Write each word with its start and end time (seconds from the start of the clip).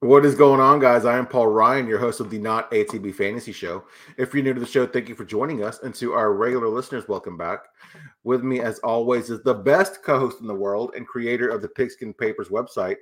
What 0.00 0.26
is 0.26 0.34
going 0.34 0.60
on, 0.60 0.78
guys? 0.78 1.06
I 1.06 1.16
am 1.16 1.26
Paul 1.26 1.46
Ryan, 1.46 1.86
your 1.86 1.98
host 1.98 2.20
of 2.20 2.28
the 2.28 2.38
Not 2.38 2.70
ATB 2.70 3.14
Fantasy 3.14 3.50
Show. 3.50 3.84
If 4.18 4.34
you're 4.34 4.44
new 4.44 4.52
to 4.52 4.60
the 4.60 4.66
show, 4.66 4.86
thank 4.86 5.08
you 5.08 5.14
for 5.14 5.24
joining 5.24 5.64
us. 5.64 5.78
And 5.82 5.94
to 5.94 6.12
our 6.12 6.34
regular 6.34 6.68
listeners, 6.68 7.08
welcome 7.08 7.38
back. 7.38 7.60
With 8.22 8.42
me, 8.42 8.60
as 8.60 8.78
always, 8.80 9.30
is 9.30 9.42
the 9.42 9.54
best 9.54 10.02
co 10.02 10.18
host 10.18 10.42
in 10.42 10.48
the 10.48 10.54
world 10.54 10.92
and 10.94 11.06
creator 11.06 11.48
of 11.48 11.62
the 11.62 11.68
Pigskin 11.68 12.12
Papers 12.12 12.48
website, 12.48 12.96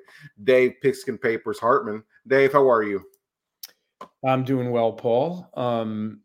Dave 0.44 0.74
Pigskin 0.82 1.18
Papers 1.18 1.58
Hartman. 1.58 2.04
Dave, 2.28 2.52
how 2.52 2.70
are 2.70 2.84
you? 2.84 3.04
I'm 4.24 4.44
doing 4.44 4.70
well, 4.70 4.92
Paul. 4.92 5.50
Um, 5.54 6.20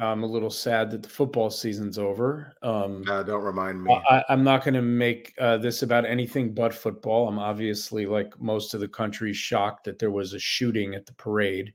I'm 0.00 0.24
a 0.24 0.26
little 0.26 0.50
sad 0.50 0.90
that 0.90 1.04
the 1.04 1.08
football 1.08 1.50
season's 1.50 1.98
over. 1.98 2.52
Um, 2.62 3.04
uh, 3.08 3.22
don't 3.22 3.44
remind 3.44 3.82
me. 3.82 3.94
I, 4.10 4.24
am 4.28 4.42
not 4.42 4.64
going 4.64 4.74
to 4.74 4.82
make 4.82 5.34
uh, 5.38 5.56
this 5.58 5.82
about 5.82 6.04
anything 6.04 6.52
but 6.52 6.74
football. 6.74 7.28
I'm 7.28 7.38
obviously, 7.38 8.04
like 8.04 8.40
most 8.40 8.74
of 8.74 8.80
the 8.80 8.88
country, 8.88 9.32
shocked 9.32 9.84
that 9.84 10.00
there 10.00 10.10
was 10.10 10.32
a 10.32 10.38
shooting 10.40 10.94
at 10.94 11.06
the 11.06 11.12
parade, 11.12 11.72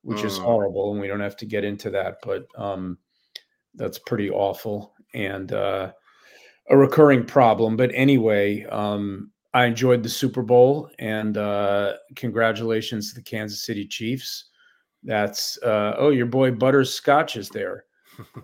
which 0.00 0.20
mm. 0.20 0.24
is 0.24 0.38
horrible, 0.38 0.92
and 0.92 1.00
we 1.00 1.08
don't 1.08 1.20
have 1.20 1.36
to 1.36 1.46
get 1.46 1.62
into 1.62 1.90
that, 1.90 2.16
but 2.22 2.46
um, 2.56 2.96
that's 3.74 3.98
pretty 3.98 4.30
awful 4.30 4.94
and 5.14 5.52
uh, 5.52 5.92
a 6.70 6.76
recurring 6.76 7.24
problem. 7.24 7.76
But 7.76 7.90
anyway, 7.94 8.64
um, 8.64 9.30
I 9.52 9.66
enjoyed 9.66 10.02
the 10.02 10.08
Super 10.08 10.42
Bowl, 10.42 10.90
and 10.98 11.36
uh, 11.36 11.94
congratulations 12.16 13.10
to 13.10 13.14
the 13.14 13.22
Kansas 13.22 13.62
City 13.62 13.86
Chiefs. 13.86 14.47
That's 15.08 15.58
uh, 15.62 15.94
oh, 15.96 16.10
your 16.10 16.26
boy 16.26 16.50
Butters 16.50 16.92
Scotch 16.92 17.36
is 17.38 17.48
there. 17.48 17.86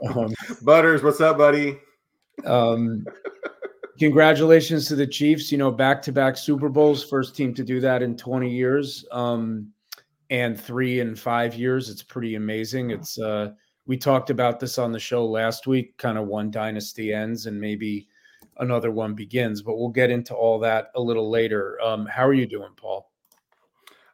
Um, 0.09 0.32
Butters, 0.62 1.02
what's 1.02 1.20
up, 1.20 1.36
buddy? 1.36 1.78
Um, 2.46 3.05
congratulations 3.98 4.88
to 4.88 4.96
the 4.96 5.06
Chiefs. 5.06 5.52
You 5.52 5.58
know, 5.58 5.70
back 5.70 6.00
to 6.02 6.12
back 6.12 6.38
Super 6.38 6.70
Bowls, 6.70 7.05
first 7.05 7.36
team 7.36 7.52
to 7.52 7.62
do 7.62 7.80
that 7.80 8.02
in 8.02 8.16
20 8.16 8.50
years, 8.50 9.05
um, 9.12 9.70
and 10.30 10.58
three 10.58 11.00
in 11.00 11.14
five 11.14 11.55
years. 11.55 11.91
It's 11.91 12.02
pretty 12.02 12.36
amazing. 12.36 12.92
It's 12.92 13.19
uh, 13.19 13.50
we 13.84 13.98
talked 13.98 14.30
about 14.30 14.58
this 14.58 14.78
on 14.78 14.91
the 14.91 14.98
show 14.98 15.27
last 15.27 15.67
week. 15.67 15.94
Kind 15.98 16.17
of 16.17 16.28
one 16.28 16.50
dynasty 16.50 17.12
ends, 17.12 17.44
and 17.44 17.61
maybe 17.61 18.08
another 18.56 18.91
one 18.91 19.12
begins. 19.12 19.61
But 19.61 19.77
we'll 19.77 19.91
get 19.91 20.11
into 20.11 20.34
all 20.34 20.58
that 20.61 20.92
a 20.94 21.00
little 21.00 21.28
later. 21.28 21.78
Um, 21.83 22.06
how 22.06 22.27
are 22.27 22.33
you 22.33 22.46
doing, 22.46 22.72
Paul? 22.74 23.11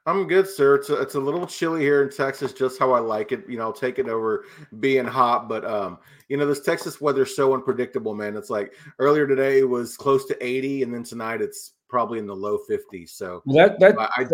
I'm 0.07 0.27
good, 0.27 0.49
sir. 0.49 0.77
It's 0.77 0.89
a, 0.89 1.01
it's 1.01 1.15
a 1.15 1.21
little 1.21 1.47
chilly 1.47 1.83
here 1.83 2.03
in 2.03 2.11
Texas, 2.11 2.53
just 2.53 2.79
how 2.79 2.93
I 2.93 3.01
like 3.01 3.33
it. 3.33 3.45
You 3.49 3.59
know, 3.59 3.65
I'll 3.65 3.73
take 3.73 3.99
it 3.99 4.09
over 4.09 4.45
being 4.81 5.05
hot, 5.05 5.49
but 5.49 5.65
um, 5.65 5.99
you 6.29 6.37
know, 6.37 6.47
this 6.47 6.61
Texas 6.61 7.01
weather's 7.01 7.37
so 7.37 7.53
unpredictable, 7.53 8.15
man. 8.15 8.37
It's 8.37 8.51
like 8.51 8.75
earlier 8.99 9.27
today 9.27 9.59
it 9.59 9.69
was 9.69 9.97
close 9.97 10.25
to 10.27 10.45
80, 10.45 10.85
and 10.85 10.95
then 10.95 11.05
tonight 11.05 11.43
it's 11.43 11.73
probably 11.89 12.19
in 12.19 12.27
the 12.27 12.35
low 12.35 12.59
50s. 12.69 13.11
So 13.11 13.43
that 13.47 13.79
that 13.81 13.99
I, 13.99 14.09
I 14.17 14.25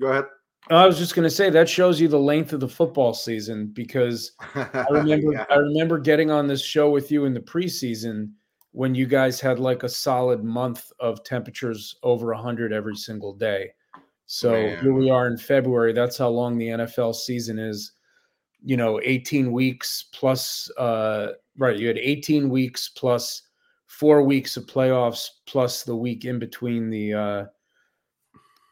go 0.00 0.06
ahead. 0.06 0.24
I 0.68 0.86
was 0.86 0.98
just 0.98 1.14
going 1.14 1.24
to 1.24 1.30
say 1.30 1.48
that 1.50 1.68
shows 1.68 2.00
you 2.00 2.08
the 2.08 2.18
length 2.18 2.52
of 2.52 2.60
the 2.60 2.68
football 2.68 3.14
season 3.14 3.68
because 3.68 4.32
I 4.54 4.86
remember 4.90 5.32
yeah. 5.32 5.44
I 5.50 5.56
remember 5.56 5.98
getting 5.98 6.30
on 6.30 6.46
this 6.46 6.64
show 6.64 6.90
with 6.90 7.12
you 7.12 7.24
in 7.26 7.34
the 7.34 7.40
preseason 7.40 8.32
when 8.72 8.94
you 8.94 9.06
guys 9.06 9.40
had 9.40 9.58
like 9.58 9.84
a 9.84 9.88
solid 9.88 10.42
month 10.42 10.90
of 10.98 11.22
temperatures 11.24 11.96
over 12.02 12.34
100 12.34 12.72
every 12.72 12.96
single 12.96 13.32
day. 13.32 13.70
So 14.26 14.50
Man. 14.50 14.82
here 14.82 14.92
we 14.92 15.08
are 15.08 15.28
in 15.28 15.36
February. 15.36 15.92
That's 15.92 16.18
how 16.18 16.28
long 16.28 16.58
the 16.58 16.68
NFL 16.68 17.14
season 17.14 17.58
is. 17.58 17.92
You 18.62 18.76
know, 18.76 19.00
18 19.04 19.52
weeks 19.52 20.06
plus 20.12 20.70
uh 20.76 21.32
right, 21.56 21.78
you 21.78 21.86
had 21.86 21.98
18 21.98 22.50
weeks 22.50 22.88
plus 22.88 23.42
4 23.86 24.22
weeks 24.22 24.56
of 24.56 24.66
playoffs 24.66 25.28
plus 25.46 25.84
the 25.84 25.94
week 25.94 26.24
in 26.24 26.40
between 26.40 26.90
the 26.90 27.14
uh 27.14 27.44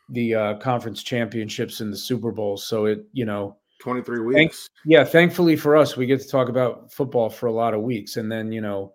the 0.09 0.35
uh 0.35 0.55
conference 0.55 1.03
championships 1.03 1.81
and 1.81 1.93
the 1.93 1.97
Super 1.97 2.33
Bowl. 2.33 2.57
So 2.57 2.87
it, 2.87 3.07
you 3.13 3.25
know, 3.25 3.57
23 3.81 4.21
weeks. 4.21 4.37
Thank, 4.37 4.53
yeah, 4.87 5.05
thankfully 5.05 5.55
for 5.55 5.77
us, 5.77 5.97
we 5.97 6.07
get 6.07 6.21
to 6.21 6.29
talk 6.29 6.49
about 6.49 6.93
football 6.93 7.31
for 7.31 7.47
a 7.47 7.53
lot 7.53 7.75
of 7.75 7.83
weeks 7.83 8.17
and 8.17 8.31
then, 8.31 8.51
you 8.51 8.61
know, 8.61 8.93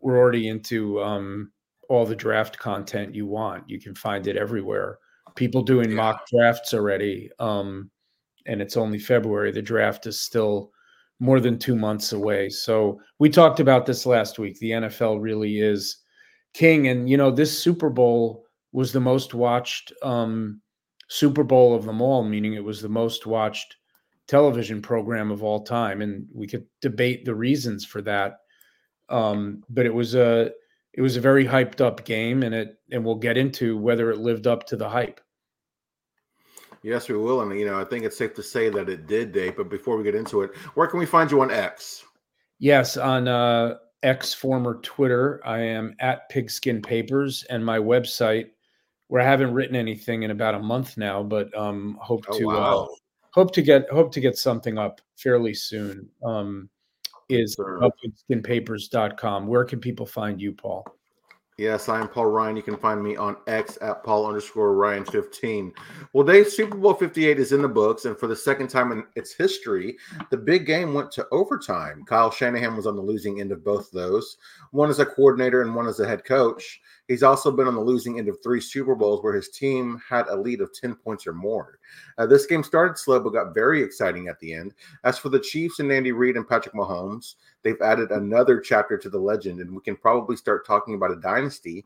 we're 0.00 0.18
already 0.18 0.48
into 0.48 1.02
um 1.02 1.50
all 1.88 2.04
the 2.04 2.16
draft 2.16 2.58
content 2.58 3.14
you 3.14 3.26
want. 3.26 3.64
You 3.70 3.80
can 3.80 3.94
find 3.94 4.26
it 4.26 4.36
everywhere 4.36 4.98
people 5.34 5.62
doing 5.62 5.90
yeah. 5.90 5.96
mock 5.96 6.26
drafts 6.28 6.74
already. 6.74 7.30
Um, 7.38 7.90
and 8.46 8.60
it's 8.60 8.76
only 8.76 8.98
February. 8.98 9.52
The 9.52 9.62
draft 9.62 10.06
is 10.06 10.20
still 10.20 10.70
more 11.20 11.40
than 11.40 11.58
two 11.58 11.76
months 11.76 12.12
away. 12.12 12.48
So 12.50 13.00
we 13.18 13.30
talked 13.30 13.60
about 13.60 13.86
this 13.86 14.04
last 14.04 14.38
week. 14.38 14.58
The 14.58 14.72
NFL 14.72 15.20
really 15.20 15.60
is 15.60 15.98
king. 16.52 16.88
And, 16.88 17.08
you 17.08 17.16
know, 17.16 17.30
this 17.30 17.56
Super 17.56 17.88
Bowl 17.88 18.44
was 18.72 18.92
the 18.92 19.00
most 19.00 19.34
watched 19.34 19.92
um, 20.02 20.60
Super 21.08 21.44
Bowl 21.44 21.74
of 21.74 21.84
them 21.84 22.02
all, 22.02 22.24
meaning 22.24 22.54
it 22.54 22.64
was 22.64 22.82
the 22.82 22.88
most 22.88 23.26
watched 23.26 23.76
television 24.26 24.82
program 24.82 25.30
of 25.30 25.42
all 25.42 25.62
time. 25.62 26.02
And 26.02 26.26
we 26.32 26.46
could 26.46 26.66
debate 26.80 27.24
the 27.24 27.34
reasons 27.34 27.84
for 27.84 28.02
that. 28.02 28.38
Um, 29.08 29.62
but 29.68 29.86
it 29.86 29.94
was 29.94 30.14
a 30.14 30.50
it 30.94 31.02
was 31.02 31.16
a 31.16 31.20
very 31.20 31.44
hyped 31.44 31.80
up 31.80 32.04
game 32.04 32.42
and 32.42 32.54
it 32.54 32.78
and 32.90 33.04
we'll 33.04 33.16
get 33.16 33.36
into 33.36 33.76
whether 33.76 34.10
it 34.10 34.18
lived 34.18 34.46
up 34.46 34.66
to 34.66 34.76
the 34.76 34.88
hype. 34.88 35.20
Yes, 36.84 37.08
we 37.08 37.16
will. 37.16 37.40
And, 37.40 37.58
you 37.58 37.64
know, 37.64 37.80
I 37.80 37.84
think 37.84 38.04
it's 38.04 38.18
safe 38.18 38.34
to 38.34 38.42
say 38.42 38.68
that 38.68 38.90
it 38.90 39.06
did, 39.06 39.32
Dave. 39.32 39.56
But 39.56 39.70
before 39.70 39.96
we 39.96 40.04
get 40.04 40.14
into 40.14 40.42
it, 40.42 40.54
where 40.74 40.86
can 40.86 40.98
we 40.98 41.06
find 41.06 41.30
you 41.30 41.40
on 41.40 41.50
X? 41.50 42.04
Yes, 42.58 42.98
on 42.98 43.26
uh, 43.26 43.76
X, 44.02 44.34
former 44.34 44.80
Twitter, 44.82 45.40
I 45.46 45.60
am 45.60 45.94
at 46.00 46.28
Pigskin 46.28 46.82
Papers, 46.82 47.42
and 47.48 47.64
my 47.64 47.78
website, 47.78 48.50
where 49.08 49.22
I 49.22 49.24
haven't 49.24 49.54
written 49.54 49.74
anything 49.74 50.24
in 50.24 50.30
about 50.30 50.54
a 50.54 50.58
month 50.58 50.98
now, 50.98 51.22
but 51.22 51.56
um, 51.56 51.96
hope 52.02 52.26
oh, 52.28 52.38
to 52.38 52.50
uh, 52.50 52.54
wow. 52.54 52.84
uh, 52.84 52.86
hope 53.30 53.54
to 53.54 53.62
get 53.62 53.88
hope 53.90 54.12
to 54.12 54.20
get 54.20 54.36
something 54.36 54.76
up 54.76 55.00
fairly 55.16 55.54
soon. 55.54 56.06
Um, 56.22 56.68
is 57.30 57.56
pigskinpapers.com. 57.56 59.46
Where 59.46 59.64
can 59.64 59.80
people 59.80 60.04
find 60.04 60.38
you, 60.38 60.52
Paul? 60.52 60.86
Yes, 61.56 61.88
I'm 61.88 62.08
Paul 62.08 62.26
Ryan. 62.26 62.56
You 62.56 62.64
can 62.64 62.76
find 62.76 63.00
me 63.00 63.14
on 63.14 63.36
X 63.46 63.78
at 63.80 64.02
Paul 64.02 64.26
underscore 64.26 64.74
Ryan 64.74 65.04
15. 65.04 65.72
Well, 66.12 66.26
Dave, 66.26 66.48
Super 66.48 66.76
Bowl 66.76 66.94
58 66.94 67.38
is 67.38 67.52
in 67.52 67.62
the 67.62 67.68
books, 67.68 68.06
and 68.06 68.18
for 68.18 68.26
the 68.26 68.34
second 68.34 68.66
time 68.66 68.90
in 68.90 69.04
its 69.14 69.34
history, 69.34 69.96
the 70.30 70.36
big 70.36 70.66
game 70.66 70.94
went 70.94 71.12
to 71.12 71.28
overtime. 71.30 72.02
Kyle 72.06 72.32
Shanahan 72.32 72.74
was 72.74 72.88
on 72.88 72.96
the 72.96 73.02
losing 73.02 73.40
end 73.40 73.52
of 73.52 73.62
both 73.62 73.88
those, 73.92 74.36
one 74.72 74.90
as 74.90 74.98
a 74.98 75.06
coordinator 75.06 75.62
and 75.62 75.76
one 75.76 75.86
as 75.86 76.00
a 76.00 76.08
head 76.08 76.24
coach. 76.24 76.80
He's 77.06 77.22
also 77.22 77.52
been 77.52 77.68
on 77.68 77.76
the 77.76 77.80
losing 77.80 78.18
end 78.18 78.28
of 78.28 78.38
three 78.42 78.60
Super 78.60 78.96
Bowls 78.96 79.22
where 79.22 79.34
his 79.34 79.50
team 79.50 80.02
had 80.08 80.26
a 80.26 80.36
lead 80.36 80.60
of 80.60 80.72
10 80.74 80.96
points 80.96 81.24
or 81.24 81.34
more. 81.34 81.78
Uh, 82.18 82.26
this 82.26 82.46
game 82.46 82.64
started 82.64 82.98
slow 82.98 83.20
but 83.20 83.30
got 83.30 83.54
very 83.54 83.80
exciting 83.80 84.26
at 84.26 84.40
the 84.40 84.52
end. 84.52 84.74
As 85.04 85.18
for 85.18 85.28
the 85.28 85.38
Chiefs 85.38 85.78
and 85.78 85.92
Andy 85.92 86.10
Reid 86.10 86.36
and 86.36 86.48
Patrick 86.48 86.74
Mahomes, 86.74 87.34
they've 87.64 87.80
added 87.80 88.10
another 88.10 88.60
chapter 88.60 88.96
to 88.98 89.10
the 89.10 89.18
legend, 89.18 89.60
and 89.60 89.74
we 89.74 89.80
can 89.80 89.96
probably 89.96 90.36
start 90.36 90.66
talking 90.66 90.94
about 90.94 91.10
a 91.10 91.20
dynasty. 91.20 91.84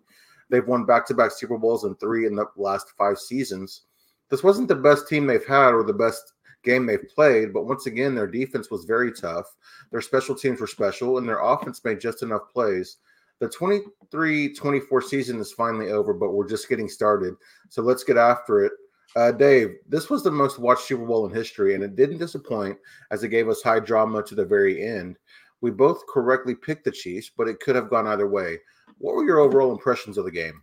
They've 0.51 0.67
won 0.67 0.85
back 0.85 1.07
to 1.07 1.15
back 1.15 1.31
Super 1.31 1.57
Bowls 1.57 1.85
in 1.85 1.95
three 1.95 2.27
in 2.27 2.35
the 2.35 2.47
last 2.57 2.93
five 2.99 3.19
seasons. 3.19 3.83
This 4.29 4.43
wasn't 4.43 4.69
the 4.69 4.75
best 4.75 5.09
team 5.09 5.27
they've 5.27 5.47
had 5.47 5.71
or 5.71 5.85
the 5.85 5.93
best 5.93 6.35
game 6.65 6.85
they've 6.85 7.09
played, 7.15 7.55
but 7.55 7.65
once 7.67 7.87
again, 7.87 8.15
their 8.15 8.27
defense 8.27 8.71
was 8.71 8.85
very 8.85 9.13
tough. 9.13 9.47
Their 9.91 10.03
special 10.03 10.35
teams 10.35 10.61
were 10.61 10.67
special, 10.67 11.17
and 11.17 11.27
their 11.29 11.41
offense 11.41 11.83
made 11.85 12.01
just 12.01 12.23
enough 12.23 12.51
plays 12.53 12.99
the 13.41 13.49
23 13.49 14.55
24 14.55 15.03
season 15.03 15.41
is 15.41 15.53
finally 15.53 15.91
over, 15.91 16.13
but 16.13 16.33
we're 16.33 16.49
just 16.49 16.69
getting 16.69 16.89
started. 16.89 17.35
So 17.69 17.83
let's 17.83 18.05
get 18.05 18.17
after 18.17 18.65
it. 18.65 18.73
Uh, 19.17 19.33
Dave, 19.33 19.77
this 19.89 20.11
was 20.11 20.23
the 20.23 20.31
most 20.31 20.59
watched 20.59 20.83
Super 20.83 21.07
Bowl 21.07 21.27
in 21.27 21.35
history, 21.35 21.75
and 21.75 21.83
it 21.83 21.97
didn't 21.97 22.19
disappoint 22.19 22.77
as 23.11 23.23
it 23.23 23.29
gave 23.29 23.49
us 23.49 23.63
high 23.63 23.81
drama 23.81 24.23
to 24.23 24.35
the 24.35 24.45
very 24.45 24.85
end. 24.87 25.19
We 25.61 25.71
both 25.71 26.07
correctly 26.07 26.55
picked 26.55 26.85
the 26.85 26.93
Chiefs, 26.93 27.31
but 27.37 27.49
it 27.49 27.61
could 27.61 27.77
have 27.77 27.91
gone 27.91 28.07
either 28.07 28.29
way. 28.29 28.59
What 28.99 29.15
were 29.15 29.25
your 29.25 29.39
overall 29.39 29.73
impressions 29.73 30.19
of 30.19 30.25
the 30.25 30.31
game? 30.31 30.63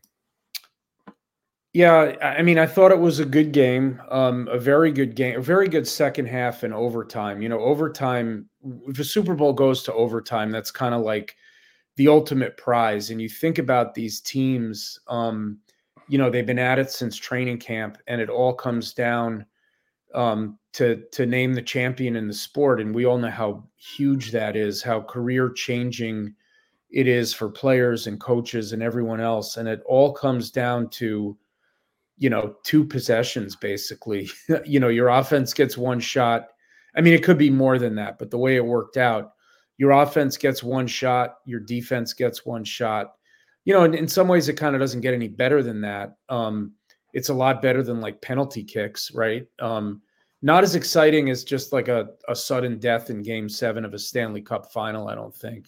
Yeah, 1.74 2.16
I 2.22 2.42
mean, 2.42 2.58
I 2.58 2.66
thought 2.66 2.94
it 2.94 3.00
was 3.00 3.20
a 3.20 3.26
good 3.26 3.52
game, 3.52 4.02
um, 4.10 4.48
a 4.50 4.58
very 4.58 4.94
good 4.94 5.14
game, 5.14 5.38
a 5.38 5.42
very 5.42 5.68
good 5.68 5.86
second 5.86 6.26
half 6.26 6.64
and 6.64 6.74
overtime. 6.74 7.42
You 7.42 7.50
know, 7.50 7.60
overtime, 7.60 8.48
if 8.88 8.98
a 8.98 9.04
Super 9.04 9.36
Bowl 9.36 9.52
goes 9.52 9.84
to 9.84 9.94
overtime, 9.94 10.52
that's 10.52 10.72
kind 10.72 10.96
of 10.96 11.02
like 11.02 11.36
the 11.98 12.08
ultimate 12.08 12.56
prize. 12.56 13.10
And 13.10 13.22
you 13.22 13.28
think 13.28 13.58
about 13.58 13.94
these 13.94 14.22
teams, 14.22 14.98
um, 15.10 15.60
you 16.08 16.18
know, 16.18 16.30
they've 16.30 16.46
been 16.46 16.60
at 16.60 16.80
it 16.80 16.92
since 16.92 17.18
training 17.18 17.58
camp, 17.58 17.98
and 18.08 18.22
it 18.22 18.30
all 18.30 18.54
comes 18.54 18.94
down 18.94 19.46
um, 20.16 20.58
to 20.74 21.04
to 21.12 21.26
name 21.26 21.54
the 21.54 21.62
champion 21.62 22.16
in 22.16 22.28
the 22.28 22.34
sport. 22.34 22.82
And 22.82 22.96
we 22.96 23.06
all 23.06 23.18
know 23.18 23.30
how 23.30 23.64
huge 23.78 24.32
that 24.32 24.56
is, 24.56 24.82
how 24.82 25.02
career 25.02 25.50
changing 25.50 26.34
it 26.90 27.08
is 27.08 27.34
for 27.34 27.50
players 27.50 28.08
and 28.08 28.20
coaches 28.20 28.72
and 28.72 28.82
everyone 28.82 29.20
else. 29.20 29.58
And 29.58 29.68
it 29.68 29.82
all 29.86 30.14
comes 30.14 30.50
down 30.50 30.90
to, 30.92 31.38
you 32.18 32.30
know, 32.30 32.56
two 32.64 32.86
possessions 32.86 33.56
basically. 33.56 34.30
you 34.66 34.80
know, 34.80 34.88
your 34.88 35.10
offense 35.10 35.54
gets 35.54 35.78
one 35.78 36.00
shot. 36.00 36.48
I 36.96 37.02
mean, 37.02 37.14
it 37.14 37.24
could 37.24 37.38
be 37.38 37.50
more 37.50 37.78
than 37.78 37.96
that, 37.96 38.18
but 38.18 38.32
the 38.32 38.38
way 38.38 38.56
it 38.56 38.66
worked 38.66 38.96
out, 38.96 39.34
your 39.78 39.92
offense 39.92 40.38
gets 40.38 40.64
one 40.64 40.88
shot, 40.88 41.36
your 41.46 41.60
defense 41.60 42.14
gets 42.14 42.46
one 42.46 42.64
shot. 42.64 43.16
You 43.66 43.74
know, 43.74 43.84
in, 43.84 43.94
in 43.94 44.08
some 44.08 44.30
ways, 44.30 44.48
it 44.48 44.54
kind 44.54 44.76
of 44.76 44.80
doesn't 44.80 45.02
get 45.02 45.14
any 45.14 45.28
better 45.28 45.62
than 45.62 45.82
that. 45.82 46.16
Um, 46.30 46.72
it's 47.12 47.30
a 47.30 47.34
lot 47.34 47.62
better 47.62 47.84
than 47.84 48.00
like 48.00 48.22
penalty 48.22 48.64
kicks, 48.64 49.12
right? 49.14 49.48
Um, 49.60 50.02
not 50.46 50.64
as 50.64 50.76
exciting 50.76 51.32
as 51.32 51.44
just 51.44 51.74
like 51.74 51.88
a, 51.88 52.10
a 52.28 52.36
sudden 52.36 52.78
death 52.78 53.10
in 53.10 53.24
game 53.24 53.50
seven 53.50 53.84
of 53.84 53.96
a 53.96 54.00
Stanley 54.00 54.44
Cup 54.44 54.72
final, 54.72 55.08
I 55.08 55.16
don't 55.16 55.34
think. 55.34 55.66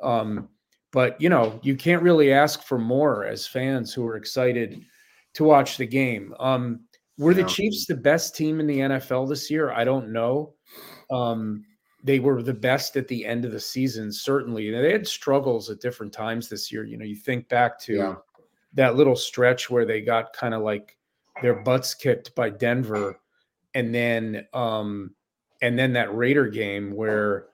Um, 0.00 0.48
but 0.92 1.20
you 1.20 1.28
know, 1.28 1.58
you 1.64 1.74
can't 1.74 2.00
really 2.00 2.32
ask 2.32 2.62
for 2.62 2.78
more 2.78 3.24
as 3.24 3.44
fans 3.44 3.92
who 3.92 4.06
are 4.06 4.14
excited 4.14 4.84
to 5.32 5.42
watch 5.42 5.78
the 5.78 5.86
game. 5.86 6.32
Um, 6.38 6.82
were 7.18 7.34
the 7.34 7.42
Chiefs 7.42 7.86
the 7.86 7.96
best 7.96 8.36
team 8.36 8.60
in 8.60 8.68
the 8.68 8.78
NFL 8.78 9.28
this 9.28 9.50
year? 9.50 9.72
I 9.72 9.82
don't 9.82 10.12
know. 10.12 10.54
Um, 11.10 11.64
they 12.04 12.20
were 12.20 12.40
the 12.40 12.54
best 12.54 12.96
at 12.96 13.08
the 13.08 13.26
end 13.26 13.44
of 13.44 13.50
the 13.50 13.58
season, 13.58 14.12
certainly. 14.12 14.70
They 14.70 14.92
had 14.92 15.08
struggles 15.08 15.70
at 15.70 15.80
different 15.80 16.12
times 16.12 16.48
this 16.48 16.70
year. 16.70 16.84
You 16.84 16.98
know, 16.98 17.04
you 17.04 17.16
think 17.16 17.48
back 17.48 17.80
to 17.80 17.94
yeah. 17.94 18.14
that 18.74 18.94
little 18.94 19.16
stretch 19.16 19.70
where 19.70 19.84
they 19.84 20.02
got 20.02 20.32
kind 20.32 20.54
of 20.54 20.62
like 20.62 20.96
their 21.42 21.54
butts 21.54 21.94
kicked 21.94 22.32
by 22.36 22.50
Denver, 22.50 23.18
and 23.74 23.94
then 23.94 24.46
um, 24.52 25.14
and 25.62 25.78
then 25.78 25.92
that 25.94 26.14
Raider 26.14 26.48
game 26.48 26.94
where 26.94 27.46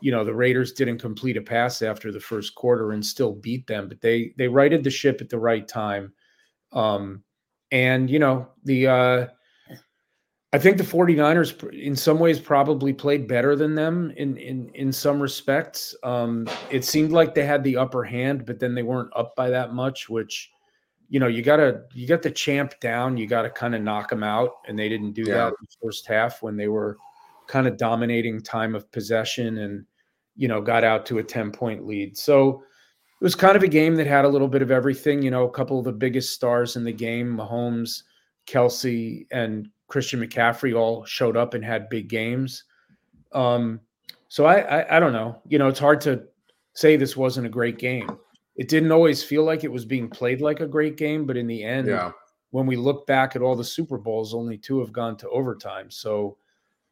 you 0.00 0.10
know 0.10 0.24
the 0.24 0.34
Raiders 0.34 0.72
didn't 0.72 0.98
complete 0.98 1.36
a 1.36 1.42
pass 1.42 1.82
after 1.82 2.10
the 2.10 2.20
first 2.20 2.54
quarter 2.54 2.92
and 2.92 3.04
still 3.04 3.32
beat 3.32 3.66
them, 3.66 3.88
but 3.88 4.00
they 4.00 4.34
they 4.36 4.48
righted 4.48 4.84
the 4.84 4.90
ship 4.90 5.20
at 5.20 5.28
the 5.28 5.38
right 5.38 5.66
time. 5.66 6.12
Um, 6.72 7.22
and, 7.72 8.10
you 8.10 8.18
know, 8.18 8.48
the, 8.64 8.86
uh, 8.86 9.26
I 10.52 10.58
think 10.58 10.76
the 10.76 10.84
49ers 10.84 11.72
in 11.72 11.96
some 11.96 12.18
ways 12.18 12.38
probably 12.38 12.92
played 12.92 13.26
better 13.26 13.56
than 13.56 13.74
them 13.74 14.12
in 14.18 14.36
in 14.36 14.68
in 14.74 14.92
some 14.92 15.18
respects. 15.18 15.94
Um, 16.02 16.46
it 16.70 16.84
seemed 16.84 17.10
like 17.10 17.34
they 17.34 17.46
had 17.46 17.64
the 17.64 17.78
upper 17.78 18.04
hand, 18.04 18.44
but 18.44 18.60
then 18.60 18.74
they 18.74 18.82
weren't 18.82 19.10
up 19.16 19.34
by 19.34 19.48
that 19.48 19.72
much, 19.72 20.10
which 20.10 20.50
you 21.12 21.20
know, 21.20 21.26
you 21.26 21.42
gotta 21.42 21.82
you 21.92 22.08
got 22.08 22.22
the 22.22 22.30
champ 22.30 22.72
down, 22.80 23.18
you 23.18 23.26
gotta 23.26 23.50
kind 23.50 23.74
of 23.74 23.82
knock 23.82 24.08
them 24.08 24.22
out. 24.22 24.52
And 24.66 24.78
they 24.78 24.88
didn't 24.88 25.12
do 25.12 25.24
yeah. 25.26 25.34
that 25.34 25.48
in 25.48 25.54
the 25.60 25.76
first 25.86 26.06
half 26.06 26.42
when 26.42 26.56
they 26.56 26.68
were 26.68 26.96
kind 27.46 27.66
of 27.66 27.76
dominating 27.76 28.40
time 28.40 28.74
of 28.74 28.90
possession 28.92 29.58
and 29.58 29.84
you 30.36 30.48
know 30.48 30.62
got 30.62 30.84
out 30.84 31.04
to 31.04 31.18
a 31.18 31.22
10 31.22 31.52
point 31.52 31.86
lead. 31.86 32.16
So 32.16 32.62
it 33.20 33.24
was 33.24 33.34
kind 33.34 33.56
of 33.56 33.62
a 33.62 33.68
game 33.68 33.94
that 33.96 34.06
had 34.06 34.24
a 34.24 34.28
little 34.28 34.48
bit 34.48 34.62
of 34.62 34.70
everything. 34.70 35.20
You 35.20 35.30
know, 35.30 35.44
a 35.44 35.50
couple 35.50 35.78
of 35.78 35.84
the 35.84 35.92
biggest 35.92 36.32
stars 36.32 36.76
in 36.76 36.84
the 36.84 36.94
game, 36.94 37.36
Mahomes, 37.36 38.04
Kelce, 38.46 39.26
and 39.30 39.68
Christian 39.88 40.18
McCaffrey 40.18 40.74
all 40.74 41.04
showed 41.04 41.36
up 41.36 41.52
and 41.52 41.62
had 41.62 41.90
big 41.90 42.08
games. 42.08 42.64
Um, 43.32 43.80
so 44.28 44.46
I, 44.46 44.60
I, 44.60 44.96
I 44.96 44.98
don't 44.98 45.12
know. 45.12 45.42
You 45.46 45.58
know, 45.58 45.68
it's 45.68 45.78
hard 45.78 46.00
to 46.02 46.22
say 46.72 46.96
this 46.96 47.18
wasn't 47.18 47.46
a 47.46 47.50
great 47.50 47.78
game. 47.78 48.16
It 48.56 48.68
didn't 48.68 48.92
always 48.92 49.22
feel 49.22 49.44
like 49.44 49.64
it 49.64 49.72
was 49.72 49.84
being 49.84 50.08
played 50.08 50.40
like 50.40 50.60
a 50.60 50.66
great 50.66 50.96
game, 50.96 51.24
but 51.26 51.36
in 51.36 51.46
the 51.46 51.64
end, 51.64 51.88
yeah. 51.88 52.12
when 52.50 52.66
we 52.66 52.76
look 52.76 53.06
back 53.06 53.34
at 53.34 53.42
all 53.42 53.56
the 53.56 53.64
Super 53.64 53.98
Bowls, 53.98 54.34
only 54.34 54.58
two 54.58 54.80
have 54.80 54.92
gone 54.92 55.16
to 55.18 55.28
overtime. 55.30 55.90
So, 55.90 56.36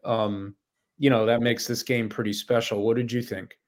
um, 0.04 0.54
you 0.98 1.10
know, 1.10 1.26
that 1.26 1.42
makes 1.42 1.66
this 1.66 1.82
game 1.82 2.08
pretty 2.08 2.32
special. 2.32 2.82
What 2.82 2.96
did 2.96 3.12
you 3.12 3.22
think? 3.22 3.58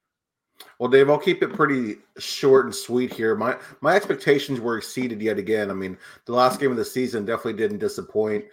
Well, 0.78 0.90
Dave, 0.90 1.10
I'll 1.10 1.18
keep 1.18 1.42
it 1.42 1.52
pretty 1.52 1.96
short 2.18 2.66
and 2.66 2.74
sweet 2.74 3.12
here. 3.12 3.34
My 3.34 3.56
my 3.80 3.94
expectations 3.94 4.60
were 4.60 4.78
exceeded 4.78 5.20
yet 5.20 5.38
again. 5.38 5.70
I 5.70 5.74
mean, 5.74 5.98
the 6.26 6.32
last 6.32 6.60
game 6.60 6.70
of 6.70 6.76
the 6.76 6.84
season 6.84 7.24
definitely 7.24 7.54
didn't 7.54 7.78
disappoint, 7.78 8.44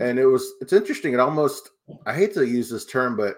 and 0.00 0.18
it 0.18 0.26
was 0.26 0.54
it's 0.60 0.72
interesting. 0.72 1.14
It 1.14 1.20
almost 1.20 1.70
I 2.06 2.14
hate 2.14 2.34
to 2.34 2.46
use 2.46 2.68
this 2.70 2.86
term, 2.86 3.16
but 3.16 3.36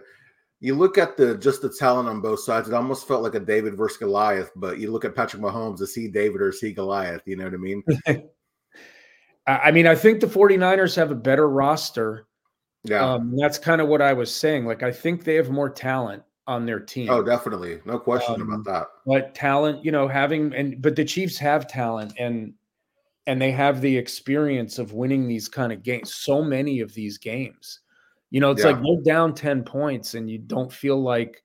you 0.65 0.75
look 0.75 0.97
at 0.97 1.19
the 1.19 1.37
just 1.37 1.61
the 1.61 1.69
talent 1.69 2.09
on 2.09 2.23
both 2.23 2.41
sides. 2.41 2.69
It 2.69 2.75
almost 2.75 3.07
felt 3.07 3.23
like 3.23 3.35
a 3.35 3.41
David 3.41 3.77
versus 3.77 3.99
Goliath. 3.99 4.51
But 4.57 4.79
you 4.79 4.91
look 4.91 5.05
at 5.05 5.15
Patrick 5.15 5.43
Mahomes, 5.43 5.83
is 5.83 5.95
he 5.95 6.09
David 6.09 6.41
or 6.41 6.49
is 6.49 6.59
he 6.59 6.73
Goliath? 6.73 7.21
You 7.27 7.37
know 7.37 7.45
what 7.45 7.53
I 7.53 7.59
mean? 7.59 7.85
I 9.47 9.71
mean, 9.73 9.87
I 9.87 9.95
think 9.95 10.21
the 10.21 10.27
49ers 10.27 10.97
have 10.97 11.11
a 11.11 11.15
better 11.15 11.51
roster. 11.51 12.29
Yeah. 12.83 13.05
Um, 13.05 13.37
that's 13.37 13.59
kind 13.59 13.83
of 13.83 13.89
what 13.89 14.01
I 14.01 14.15
was 14.15 14.35
saying. 14.35 14.65
Like, 14.65 14.83
I 14.83 14.91
think 14.91 15.25
they 15.25 15.35
have 15.35 15.51
more 15.51 15.69
talent 15.69 16.23
on 16.47 16.65
their 16.65 16.81
team. 16.81 17.11
Oh, 17.11 17.23
definitely. 17.23 17.81
No 17.85 17.99
question 17.99 18.41
um, 18.41 18.51
about 18.51 18.65
that. 18.65 18.87
But 19.05 19.35
talent, 19.35 19.85
you 19.85 19.93
know, 19.93 20.09
having 20.09 20.55
and 20.55 20.81
but 20.81 20.97
the 20.97 21.05
Chiefs 21.05 21.37
have 21.37 21.69
talent 21.69 22.15
and 22.19 22.55
and 23.27 23.41
they 23.41 23.51
have 23.51 23.83
the 23.83 23.95
experience 23.95 24.79
of 24.79 24.95
winning 24.95 25.29
these 25.29 25.47
kind 25.47 25.75
of 25.75 25.83
games. 25.83 26.15
So 26.15 26.43
many 26.43 26.81
of 26.81 26.95
these 26.95 27.19
games. 27.19 27.81
You 28.35 28.41
know, 28.41 28.51
it's 28.51 28.65
yeah. 28.65 28.73
like 28.73 28.83
they're 28.83 29.15
down 29.15 29.33
10 29.33 29.63
points 29.63 30.15
and 30.15 30.29
you 30.29 30.39
don't 30.39 30.73
feel 30.73 31.01
like 31.01 31.45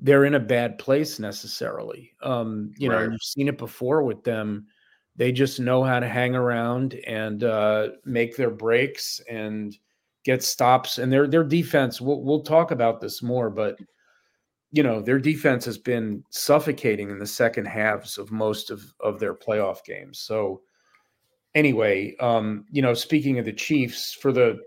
they're 0.00 0.24
in 0.24 0.34
a 0.34 0.40
bad 0.40 0.76
place 0.76 1.20
necessarily. 1.20 2.10
Um, 2.20 2.72
you 2.78 2.90
right. 2.90 3.04
know, 3.04 3.12
you've 3.12 3.22
seen 3.22 3.46
it 3.46 3.56
before 3.56 4.02
with 4.02 4.24
them. 4.24 4.66
They 5.14 5.30
just 5.30 5.60
know 5.60 5.84
how 5.84 6.00
to 6.00 6.08
hang 6.08 6.34
around 6.34 6.94
and 7.06 7.44
uh, 7.44 7.90
make 8.04 8.36
their 8.36 8.50
breaks 8.50 9.20
and 9.30 9.78
get 10.24 10.42
stops. 10.42 10.98
And 10.98 11.12
their 11.12 11.28
their 11.28 11.44
defense. 11.44 12.00
We'll 12.00 12.24
we'll 12.24 12.42
talk 12.42 12.72
about 12.72 13.00
this 13.00 13.22
more, 13.22 13.48
but 13.48 13.78
you 14.72 14.82
know 14.82 15.00
their 15.00 15.20
defense 15.20 15.64
has 15.64 15.78
been 15.78 16.24
suffocating 16.30 17.10
in 17.10 17.20
the 17.20 17.26
second 17.26 17.66
halves 17.66 18.18
of 18.18 18.32
most 18.32 18.72
of 18.72 18.82
of 18.98 19.20
their 19.20 19.34
playoff 19.34 19.84
games 19.84 20.20
so 20.20 20.60
anyway 21.56 22.14
um 22.20 22.64
you 22.70 22.80
know 22.80 22.94
speaking 22.94 23.40
of 23.40 23.44
the 23.44 23.52
chiefs 23.52 24.12
for 24.12 24.30
the 24.30 24.60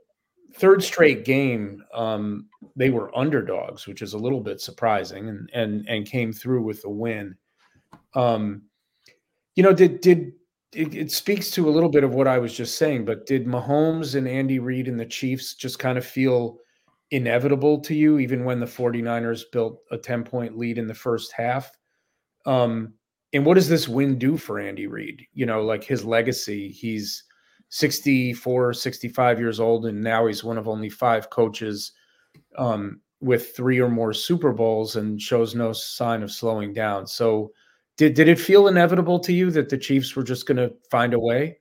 third 0.56 0.84
straight 0.84 1.26
game 1.26 1.84
um 1.94 2.48
they 2.76 2.90
were 2.90 3.16
underdogs 3.18 3.88
which 3.88 4.02
is 4.02 4.14
a 4.14 4.18
little 4.18 4.42
bit 4.42 4.62
surprising 4.62 5.30
and 5.30 5.50
and 5.54 5.88
and 5.88 6.06
came 6.06 6.32
through 6.32 6.62
with 6.62 6.84
a 6.86 6.90
win 6.90 7.36
um 8.16 8.62
you 9.56 9.64
know 9.64 9.74
did 9.74 10.00
did 10.02 10.34
it, 10.76 10.96
it 10.96 11.12
speaks 11.12 11.52
to 11.52 11.70
a 11.70 11.72
little 11.72 11.90
bit 11.90 12.04
of 12.04 12.16
what 12.16 12.28
I 12.28 12.40
was 12.40 12.56
just 12.56 12.78
saying, 12.78 13.06
but 13.06 13.26
did 13.26 13.46
Mahomes 13.46 14.16
and 14.16 14.28
Andy 14.28 14.60
Reid 14.60 14.88
and 14.88 15.00
the 15.00 15.06
Chiefs 15.06 15.54
just 15.54 15.80
kind 15.80 15.98
of 15.98 16.06
feel 16.06 16.58
inevitable 17.12 17.80
to 17.82 17.94
you, 17.94 18.20
even 18.20 18.44
when 18.44 18.60
the 18.60 18.66
49ers 18.66 19.44
built 19.52 19.80
a 19.92 19.98
10 19.98 20.24
point 20.24 20.58
lead 20.58 20.78
in 20.78 20.88
the 20.88 20.94
first 20.94 21.32
half. 21.32 21.72
Um, 22.46 22.94
and 23.34 23.46
what 23.46 23.56
does 23.56 23.70
this 23.70 23.88
win 23.88 24.18
do 24.18 24.38
for 24.38 24.60
Andy 24.60 24.88
Reid? 24.88 25.26
You 25.34 25.46
know, 25.46 25.64
like 25.64 25.84
his 25.84 26.04
legacy. 26.04 26.70
He's 26.70 27.24
64, 27.76 28.72
65 28.72 29.40
years 29.40 29.60
old, 29.60 29.88
and 29.88 30.00
now 30.00 30.28
he's 30.28 30.44
one 30.44 30.60
of 30.60 30.68
only 30.68 30.92
five 30.92 31.32
coaches 31.32 31.94
um, 32.56 33.02
with 33.20 33.56
three 33.56 33.82
or 33.82 33.90
more 33.90 34.14
Super 34.14 34.54
Bowls 34.54 34.96
and 34.96 35.20
shows 35.20 35.56
no 35.56 35.74
sign 35.74 36.22
of 36.22 36.32
slowing 36.32 36.72
down. 36.72 37.08
So, 37.08 37.52
did, 37.98 38.14
did 38.14 38.28
it 38.28 38.40
feel 38.40 38.68
inevitable 38.68 39.18
to 39.22 39.34
you 39.34 39.50
that 39.50 39.70
the 39.70 39.78
Chiefs 39.80 40.16
were 40.16 40.22
just 40.22 40.46
going 40.46 40.58
to 40.58 40.72
find 40.92 41.16
a 41.16 41.20
way? 41.20 41.58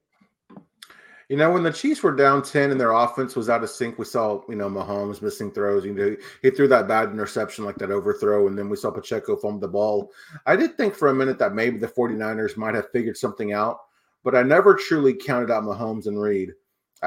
You 1.30 1.38
know, 1.38 1.50
when 1.50 1.62
the 1.62 1.72
Chiefs 1.72 2.02
were 2.02 2.14
down 2.14 2.42
10 2.42 2.72
and 2.72 2.78
their 2.78 2.92
offense 2.92 3.34
was 3.34 3.48
out 3.48 3.64
of 3.64 3.70
sync, 3.70 3.98
we 3.98 4.04
saw, 4.04 4.42
you 4.50 4.54
know, 4.54 4.68
Mahomes 4.68 5.22
missing 5.22 5.50
throws. 5.50 5.82
You 5.82 5.94
know, 5.94 6.14
he 6.42 6.50
threw 6.50 6.68
that 6.68 6.88
bad 6.88 7.08
interception, 7.08 7.64
like 7.64 7.76
that 7.76 7.90
overthrow, 7.90 8.48
and 8.48 8.58
then 8.58 8.68
we 8.68 8.76
saw 8.76 8.90
Pacheco 8.90 9.36
fumble 9.36 9.60
the 9.60 9.68
ball. 9.68 10.12
I 10.44 10.56
did 10.56 10.76
think 10.76 10.94
for 10.94 11.08
a 11.08 11.14
minute 11.14 11.38
that 11.38 11.54
maybe 11.54 11.78
the 11.78 11.88
49ers 11.88 12.58
might 12.58 12.74
have 12.74 12.90
figured 12.90 13.16
something 13.16 13.54
out, 13.54 13.78
but 14.24 14.34
I 14.34 14.42
never 14.42 14.74
truly 14.74 15.14
counted 15.14 15.50
out 15.50 15.64
Mahomes 15.64 16.06
and 16.06 16.20
Reid. 16.20 16.52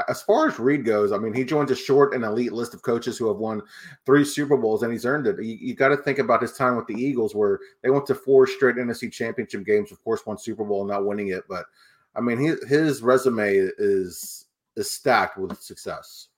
As 0.09 0.21
far 0.21 0.47
as 0.47 0.59
Reid 0.59 0.83
goes, 0.83 1.13
I 1.13 1.17
mean, 1.17 1.33
he 1.33 1.45
joins 1.45 1.71
a 1.71 1.75
short 1.75 2.13
and 2.13 2.25
elite 2.25 2.51
list 2.51 2.73
of 2.73 2.81
coaches 2.81 3.17
who 3.17 3.29
have 3.29 3.37
won 3.37 3.61
three 4.05 4.25
Super 4.25 4.57
Bowls, 4.57 4.83
and 4.83 4.91
he's 4.91 5.05
earned 5.05 5.25
it. 5.25 5.41
You, 5.41 5.57
you 5.59 5.73
got 5.73 5.89
to 5.89 5.97
think 5.97 6.19
about 6.19 6.41
his 6.41 6.51
time 6.51 6.75
with 6.75 6.87
the 6.87 6.95
Eagles, 6.95 7.33
where 7.33 7.59
they 7.81 7.89
went 7.89 8.05
to 8.07 8.15
four 8.15 8.45
straight 8.45 8.75
NFC 8.75 9.11
championship 9.11 9.65
games, 9.65 9.91
of 9.93 10.03
course, 10.03 10.25
one 10.25 10.37
Super 10.37 10.65
Bowl, 10.65 10.81
and 10.81 10.89
not 10.89 11.05
winning 11.05 11.29
it, 11.29 11.43
but– 11.47 11.65
I 12.15 12.21
mean, 12.21 12.37
his 12.37 12.63
his 12.67 13.01
resume 13.01 13.55
is 13.77 14.45
is 14.75 14.91
stacked 14.91 15.37
with 15.37 15.61
success. 15.61 16.29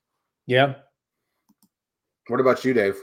Yeah. 0.45 0.75
What 2.27 2.39
about 2.39 2.65
you, 2.65 2.73
Dave? 2.73 2.97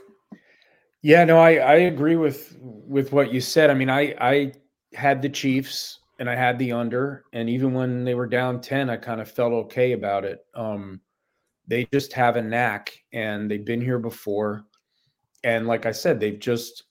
Yeah, 1.02 1.24
no, 1.24 1.38
I 1.38 1.56
I 1.56 1.74
agree 1.74 2.16
with 2.16 2.56
with 2.60 3.12
what 3.12 3.32
you 3.32 3.40
said. 3.40 3.70
I 3.70 3.74
mean, 3.74 3.90
I 3.90 4.14
I 4.20 4.52
had 4.92 5.22
the 5.22 5.28
Chiefs 5.28 6.00
and 6.18 6.30
I 6.30 6.36
had 6.36 6.58
the 6.58 6.72
under, 6.72 7.24
and 7.32 7.48
even 7.48 7.74
when 7.74 8.04
they 8.04 8.14
were 8.14 8.26
down 8.26 8.60
ten, 8.60 8.88
I 8.90 8.96
kind 8.96 9.20
of 9.20 9.30
felt 9.30 9.52
okay 9.52 9.92
about 9.92 10.24
it. 10.24 10.44
Um, 10.54 11.00
they 11.66 11.86
just 11.92 12.12
have 12.12 12.36
a 12.36 12.42
knack, 12.42 12.96
and 13.12 13.50
they've 13.50 13.64
been 13.64 13.80
here 13.80 13.98
before, 13.98 14.64
and 15.42 15.66
like 15.66 15.86
I 15.86 15.92
said, 15.92 16.20
they've 16.20 16.38
just 16.38 16.84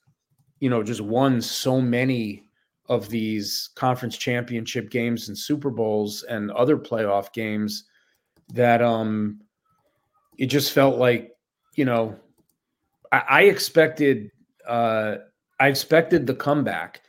you 0.60 0.70
know 0.70 0.84
just 0.84 1.02
won 1.02 1.42
so 1.42 1.82
many 1.82 2.44
of 2.90 3.10
these 3.10 3.70
conference 3.76 4.18
championship 4.18 4.90
games 4.90 5.28
and 5.28 5.38
Super 5.38 5.70
Bowls 5.70 6.24
and 6.24 6.52
other 6.52 6.78
playoff 6.78 7.32
games 7.34 7.86
that 8.54 8.82
um 8.82 9.40
it 10.38 10.48
just 10.48 10.74
felt 10.74 10.98
like 10.98 11.32
you 11.76 11.86
know 11.86 12.16
I, 13.12 13.24
I 13.30 13.42
expected 13.44 14.32
uh 14.68 15.16
I 15.60 15.68
expected 15.68 16.28
the 16.28 16.36
comeback. 16.36 17.02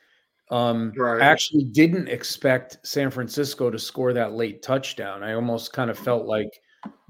Um 0.55 0.93
right. 0.97 1.21
I 1.21 1.27
actually 1.27 1.65
didn't 1.65 2.09
expect 2.09 2.79
San 2.87 3.11
Francisco 3.11 3.71
to 3.71 3.79
score 3.79 4.13
that 4.13 4.35
late 4.35 4.63
touchdown. 4.63 5.25
I 5.25 5.35
almost 5.35 5.73
kind 5.73 5.91
of 5.91 5.99
felt 5.99 6.27
like 6.27 6.49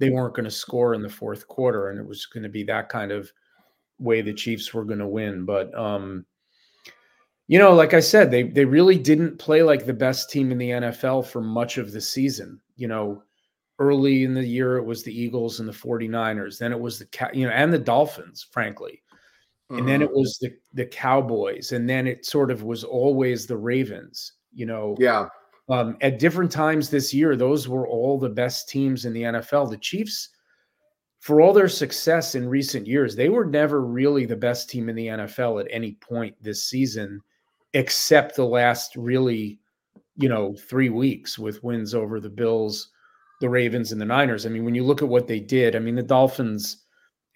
they 0.00 0.08
weren't 0.08 0.34
going 0.34 0.44
to 0.44 0.50
score 0.50 0.94
in 0.94 1.02
the 1.02 1.10
fourth 1.10 1.46
quarter 1.46 1.90
and 1.90 1.98
it 1.98 2.06
was 2.06 2.24
going 2.26 2.44
to 2.44 2.48
be 2.48 2.64
that 2.64 2.88
kind 2.88 3.12
of 3.12 3.30
way 3.98 4.22
the 4.22 4.32
Chiefs 4.32 4.72
were 4.72 4.84
going 4.84 4.98
to 5.00 5.06
win. 5.06 5.44
But 5.44 5.74
um 5.78 6.24
you 7.46 7.58
know, 7.58 7.74
like 7.74 7.92
I 7.92 8.00
said, 8.00 8.30
they 8.30 8.44
they 8.44 8.64
really 8.64 8.98
didn't 8.98 9.38
play 9.38 9.62
like 9.62 9.84
the 9.84 9.92
best 9.92 10.30
team 10.30 10.50
in 10.50 10.58
the 10.58 10.70
NFL 10.70 11.26
for 11.26 11.42
much 11.42 11.76
of 11.76 11.92
the 11.92 12.00
season. 12.00 12.60
You 12.76 12.88
know, 12.88 13.22
early 13.78 14.24
in 14.24 14.32
the 14.34 14.44
year 14.46 14.78
it 14.78 14.84
was 14.84 15.02
the 15.02 15.12
Eagles 15.12 15.60
and 15.60 15.68
the 15.68 15.72
49ers, 15.72 16.58
then 16.58 16.72
it 16.72 16.80
was 16.80 16.98
the 16.98 17.30
you 17.34 17.46
know 17.46 17.52
and 17.52 17.72
the 17.72 17.78
Dolphins, 17.78 18.46
frankly. 18.50 19.02
Mm-hmm. 19.74 19.80
And 19.80 19.88
then 19.88 20.02
it 20.02 20.10
mm-hmm. 20.10 20.20
was 20.20 20.38
the 20.40 20.52
the 20.72 20.86
Cowboys 20.86 21.72
and 21.72 21.88
then 21.90 22.06
it 22.06 22.24
sort 22.24 22.52
of 22.52 22.62
was 22.62 22.84
always 22.84 23.46
the 23.46 23.56
Ravens, 23.56 24.34
you 24.52 24.66
know. 24.66 24.96
Yeah. 25.00 25.26
Um, 25.68 25.96
at 26.00 26.18
different 26.18 26.52
times 26.52 26.90
this 26.90 27.12
year, 27.12 27.34
those 27.34 27.68
were 27.68 27.88
all 27.88 28.18
the 28.18 28.28
best 28.28 28.68
teams 28.68 29.04
in 29.04 29.12
the 29.12 29.22
NFL. 29.22 29.70
The 29.70 29.78
Chiefs, 29.78 30.28
for 31.20 31.40
all 31.40 31.52
their 31.52 31.68
success 31.70 32.34
in 32.34 32.48
recent 32.48 32.86
years, 32.86 33.16
they 33.16 33.30
were 33.30 33.46
never 33.46 33.80
really 33.80 34.26
the 34.26 34.36
best 34.36 34.68
team 34.68 34.88
in 34.88 34.94
the 34.94 35.06
NFL 35.06 35.60
at 35.60 35.66
any 35.70 35.94
point 35.94 36.36
this 36.40 36.64
season, 36.64 37.20
except 37.72 38.36
the 38.36 38.44
last 38.44 38.94
really, 38.94 39.58
you 40.16 40.28
know, 40.28 40.54
three 40.54 40.90
weeks 40.90 41.38
with 41.38 41.64
wins 41.64 41.94
over 41.94 42.20
the 42.20 42.28
Bills, 42.28 42.90
the 43.40 43.48
Ravens, 43.48 43.90
and 43.90 44.00
the 44.00 44.04
Niners. 44.04 44.44
I 44.44 44.50
mean, 44.50 44.64
when 44.64 44.74
you 44.74 44.84
look 44.84 45.00
at 45.00 45.08
what 45.08 45.26
they 45.26 45.40
did, 45.40 45.74
I 45.74 45.78
mean, 45.78 45.96
the 45.96 46.02
Dolphins 46.02 46.83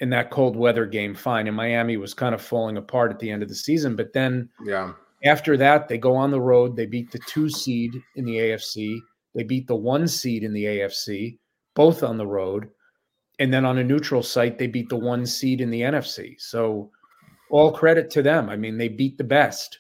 in 0.01 0.11
that 0.11 0.31
cold 0.31 0.57
weather 0.57 0.87
game, 0.87 1.15
fine. 1.15 1.47
And 1.47 1.57
Miami 1.57 1.97
was 1.97 2.15
kind 2.15 2.35
of 2.35 2.41
falling 2.41 2.77
apart 2.77 3.11
at 3.11 3.19
the 3.19 3.31
end 3.31 3.43
of 3.43 3.49
the 3.49 3.55
season. 3.55 3.97
But 3.97 4.13
then, 4.13 4.49
yeah, 4.65 4.93
after 5.25 5.57
that, 5.57 5.89
they 5.89 5.99
go 5.99 6.15
on 6.15 6.31
the 6.31 6.41
road. 6.41 6.77
They 6.77 6.87
beat 6.87 7.11
the 7.11 7.21
two 7.27 7.49
seed 7.49 7.93
in 8.17 8.25
the 8.25 8.37
AFC. 8.37 8.99
They 9.35 9.43
beat 9.43 9.67
the 9.67 9.77
one 9.77 10.07
seed 10.07 10.45
in 10.45 10.53
the 10.53 10.65
AFC, 10.65 11.39
both 11.75 12.03
on 12.03 12.17
the 12.17 12.27
road. 12.27 12.69
And 13.41 13.53
then 13.53 13.65
on 13.65 13.79
a 13.79 13.85
neutral 13.85 14.23
site, 14.23 14.59
they 14.59 14.67
beat 14.67 14.89
the 14.89 14.97
one 14.97 15.25
seed 15.27 15.61
in 15.61 15.71
the 15.71 15.83
NFC. 15.83 16.35
So 16.39 16.91
all 17.51 17.73
credit 17.73 18.11
to 18.11 18.23
them. 18.23 18.49
I 18.49 18.57
mean, 18.57 18.79
they 18.79 18.89
beat 18.89 19.19
the 19.19 19.25
best. 19.25 19.79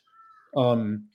Um, 0.57 1.07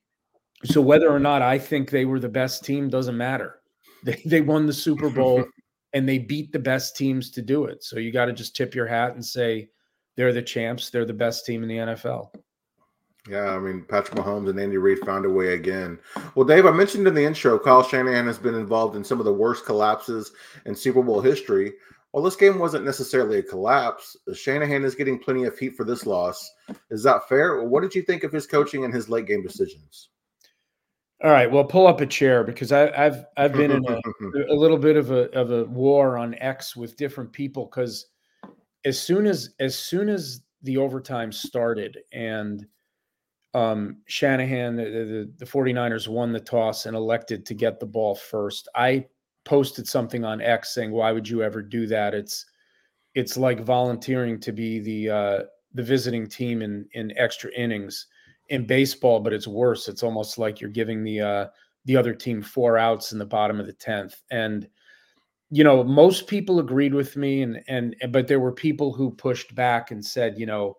so 0.64 0.82
whether 0.82 1.10
or 1.10 1.20
not 1.20 1.42
I 1.42 1.58
think 1.58 1.90
they 1.90 2.06
were 2.06 2.20
the 2.20 2.30
best 2.30 2.64
team 2.64 2.90
doesn't 2.90 3.18
matter. 3.18 3.60
They, 4.06 4.22
they 4.26 4.42
won 4.42 4.66
the 4.66 4.74
Super 4.74 5.10
Bowl 5.10 5.46
and 5.94 6.08
they 6.08 6.18
beat 6.18 6.52
the 6.52 6.60
best 6.60 6.98
teams 6.98 7.30
to 7.32 7.42
do 7.42 7.66
it. 7.66 7.84
So 7.84 8.00
you 8.00 8.12
got 8.12 8.26
to 8.26 8.34
just 8.34 8.56
tip 8.56 8.74
your 8.74 8.88
hat 8.88 9.14
and 9.14 9.24
say 9.24 9.70
they're 10.16 10.34
the 10.34 10.42
champs. 10.42 10.90
They're 10.90 11.06
the 11.06 11.14
best 11.14 11.46
team 11.46 11.64
in 11.64 11.70
the 11.70 11.78
NFL. 11.78 12.30
Yeah, 13.30 13.52
I 13.52 13.60
mean, 13.60 13.86
Patrick 13.88 14.18
Mahomes 14.18 14.50
and 14.50 14.60
Andy 14.60 14.78
Reid 14.78 15.00
found 15.00 15.26
a 15.26 15.30
way 15.30 15.54
again. 15.54 15.98
Well, 16.36 16.46
Dave, 16.46 16.66
I 16.66 16.72
mentioned 16.72 17.08
in 17.08 17.14
the 17.14 17.24
intro, 17.24 17.58
Kyle 17.58 17.82
Shanahan 17.82 18.28
has 18.28 18.38
been 18.38 18.56
involved 18.56 18.98
in 18.98 19.04
some 19.04 19.20
of 19.20 19.26
the 19.26 19.34
worst 19.34 19.66
collapses 19.66 20.34
in 20.66 20.76
Super 20.76 21.02
Bowl 21.02 21.22
history. 21.22 21.74
Well, 22.12 22.24
this 22.24 22.36
game 22.36 22.60
wasn't 22.60 22.86
necessarily 22.86 23.40
a 23.40 23.44
collapse. 23.44 24.18
Shanahan 24.34 24.84
is 24.84 24.94
getting 24.94 25.18
plenty 25.18 25.46
of 25.46 25.58
heat 25.58 25.76
for 25.76 25.86
this 25.86 26.06
loss. 26.06 26.52
Is 26.92 27.02
that 27.04 27.28
fair? 27.30 27.64
What 27.64 27.82
did 27.82 27.96
you 27.96 28.02
think 28.02 28.24
of 28.24 28.32
his 28.32 28.46
coaching 28.46 28.84
and 28.84 28.94
his 28.94 29.10
late 29.10 29.26
game 29.26 29.42
decisions? 29.42 30.10
All 31.24 31.32
right, 31.32 31.50
well, 31.50 31.64
pull 31.64 31.88
up 31.88 32.02
a 32.02 32.06
chair 32.06 32.44
because 32.44 32.74
I, 32.74 32.92
have 33.02 33.28
I've 33.38 33.54
been 33.54 33.72
in 33.72 33.86
a, 33.88 33.98
a 34.52 34.54
little 34.54 34.78
bit 34.78 34.98
of 34.98 35.12
a 35.12 35.32
of 35.32 35.52
a 35.52 35.64
war 35.66 36.18
on 36.18 36.36
X 36.36 36.76
with 36.76 36.98
different 36.98 37.32
people 37.32 37.66
because 37.66 38.08
as 38.84 39.00
soon 39.00 39.26
as 39.26 39.52
as 39.62 39.78
soon 39.78 40.10
as 40.10 40.42
the 40.64 40.76
overtime 40.78 41.32
started 41.32 41.98
and 42.12 42.66
um, 43.54 43.98
Shanahan, 44.08 44.76
the, 44.76 44.84
the, 44.84 45.32
the 45.38 45.46
49ers 45.46 46.08
won 46.08 46.32
the 46.32 46.40
toss 46.40 46.88
and 46.88 46.96
elected 46.96 47.46
to 47.46 47.54
get 47.54 47.80
the 47.80 47.86
ball 47.86 48.16
first. 48.16 48.68
I 48.76 49.06
posted 49.46 49.88
something 49.88 50.26
on 50.26 50.42
X 50.42 50.74
saying, 50.74 50.92
"Why 50.92 51.14
would 51.14 51.30
you 51.30 51.42
ever 51.42 51.62
do 51.62 51.88
that?" 51.88 52.14
It's 52.14 52.46
it's 53.16 53.38
like 53.38 53.62
volunteering 53.62 54.42
to 54.42 54.52
be 54.52 54.80
the 54.80 55.10
uh, 55.10 55.40
the 55.74 55.84
visiting 55.84 56.28
team 56.28 56.62
in 56.62 56.86
in 56.94 57.18
extra 57.18 57.50
innings 57.54 58.08
in 58.54 58.68
baseball, 58.68 59.20
but 59.20 59.34
it's 59.34 59.48
worse. 59.48 59.88
It's 59.90 60.04
almost 60.04 60.38
like 60.38 60.62
you're 60.62 60.70
giving 60.70 61.04
the 61.04 61.22
uh, 61.22 61.48
the 61.86 61.98
other 61.98 62.14
team 62.14 62.42
four 62.44 62.78
outs 62.78 63.12
in 63.12 63.18
the 63.18 63.26
bottom 63.26 63.60
of 63.60 63.66
the 63.66 63.74
tenth. 63.74 64.22
And 64.30 64.70
you 65.50 65.64
know, 65.64 65.84
most 65.84 66.28
people 66.28 66.60
agreed 66.60 66.94
with 66.94 67.18
me, 67.18 67.42
and 67.42 67.62
and 67.68 67.96
but 68.12 68.28
there 68.28 68.40
were 68.40 68.52
people 68.52 68.94
who 68.94 69.10
pushed 69.10 69.56
back 69.56 69.90
and 69.90 70.06
said, 70.06 70.38
you 70.38 70.46
know, 70.46 70.78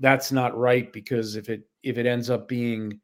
that's 0.00 0.32
not 0.32 0.56
right 0.56 0.92
because 0.92 1.34
if 1.34 1.48
it 1.48 1.62
if 1.82 1.96
it 1.96 2.04
ends 2.04 2.28
up 2.28 2.46
being 2.46 3.00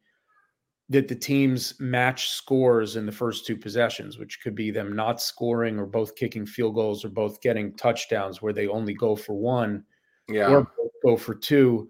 that 0.89 1.07
the 1.07 1.15
teams 1.15 1.73
match 1.79 2.29
scores 2.29 2.95
in 2.97 3.07
the 3.07 3.11
first 3.11 3.47
two 3.47 3.57
possessions, 3.57 4.19
which 4.19 4.39
could 4.43 4.53
be 4.53 4.69
them 4.69 4.95
not 4.95 5.19
scoring 5.19 5.79
or 5.79 5.87
both 5.87 6.15
kicking 6.15 6.45
field 6.45 6.75
goals 6.75 7.03
or 7.03 7.09
both 7.09 7.41
getting 7.41 7.73
touchdowns 7.75 8.39
where 8.39 8.53
they 8.53 8.67
only 8.67 8.93
go 8.93 9.15
for 9.15 9.33
one 9.33 9.83
yeah. 10.27 10.47
or 10.47 10.67
go 11.03 11.17
for 11.17 11.33
two, 11.33 11.89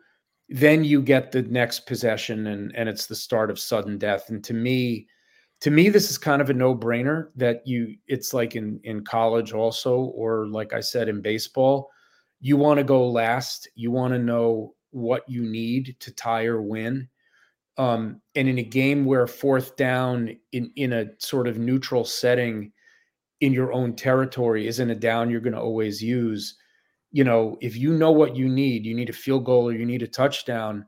then 0.51 0.83
you 0.83 1.01
get 1.01 1.31
the 1.31 1.43
next 1.43 1.85
possession 1.87 2.47
and 2.47 2.75
and 2.75 2.89
it's 2.89 3.05
the 3.05 3.15
start 3.15 3.49
of 3.49 3.59
sudden 3.59 3.97
death. 3.97 4.29
And 4.29 4.43
to 4.43 4.53
me, 4.53 5.07
to 5.61 5.71
me, 5.71 5.89
this 5.89 6.11
is 6.11 6.17
kind 6.17 6.41
of 6.41 6.49
a 6.49 6.53
no-brainer 6.53 7.29
that 7.35 7.65
you 7.65 7.95
it's 8.07 8.33
like 8.33 8.55
in 8.55 8.79
in 8.83 9.03
college 9.03 9.53
also, 9.53 9.99
or 9.99 10.47
like 10.47 10.73
I 10.73 10.81
said 10.81 11.07
in 11.07 11.21
baseball, 11.21 11.89
you 12.41 12.57
want 12.57 12.79
to 12.79 12.83
go 12.83 13.07
last, 13.09 13.69
you 13.75 13.91
want 13.91 14.13
to 14.13 14.19
know 14.19 14.75
what 14.91 15.23
you 15.27 15.43
need 15.43 15.95
to 16.01 16.11
tie 16.13 16.45
or 16.45 16.61
win. 16.61 17.07
Um, 17.77 18.21
and 18.35 18.49
in 18.49 18.57
a 18.57 18.63
game 18.63 19.05
where 19.05 19.25
fourth 19.27 19.77
down 19.77 20.35
in, 20.51 20.71
in 20.75 20.91
a 20.91 21.05
sort 21.19 21.47
of 21.47 21.57
neutral 21.57 22.03
setting 22.03 22.73
in 23.39 23.53
your 23.53 23.71
own 23.71 23.95
territory 23.95 24.67
isn't 24.67 24.89
a 24.89 24.95
down 24.95 25.29
you're 25.29 25.39
going 25.39 25.53
to 25.53 25.61
always 25.61 26.03
use, 26.03 26.57
you 27.11 27.23
know, 27.23 27.57
if 27.61 27.75
you 27.75 27.93
know 27.93 28.11
what 28.11 28.35
you 28.35 28.47
need, 28.47 28.85
you 28.85 28.93
need 28.95 29.09
a 29.09 29.13
field 29.13 29.45
goal 29.45 29.67
or 29.67 29.73
you 29.73 29.85
need 29.85 30.01
a 30.01 30.07
touchdown. 30.07 30.85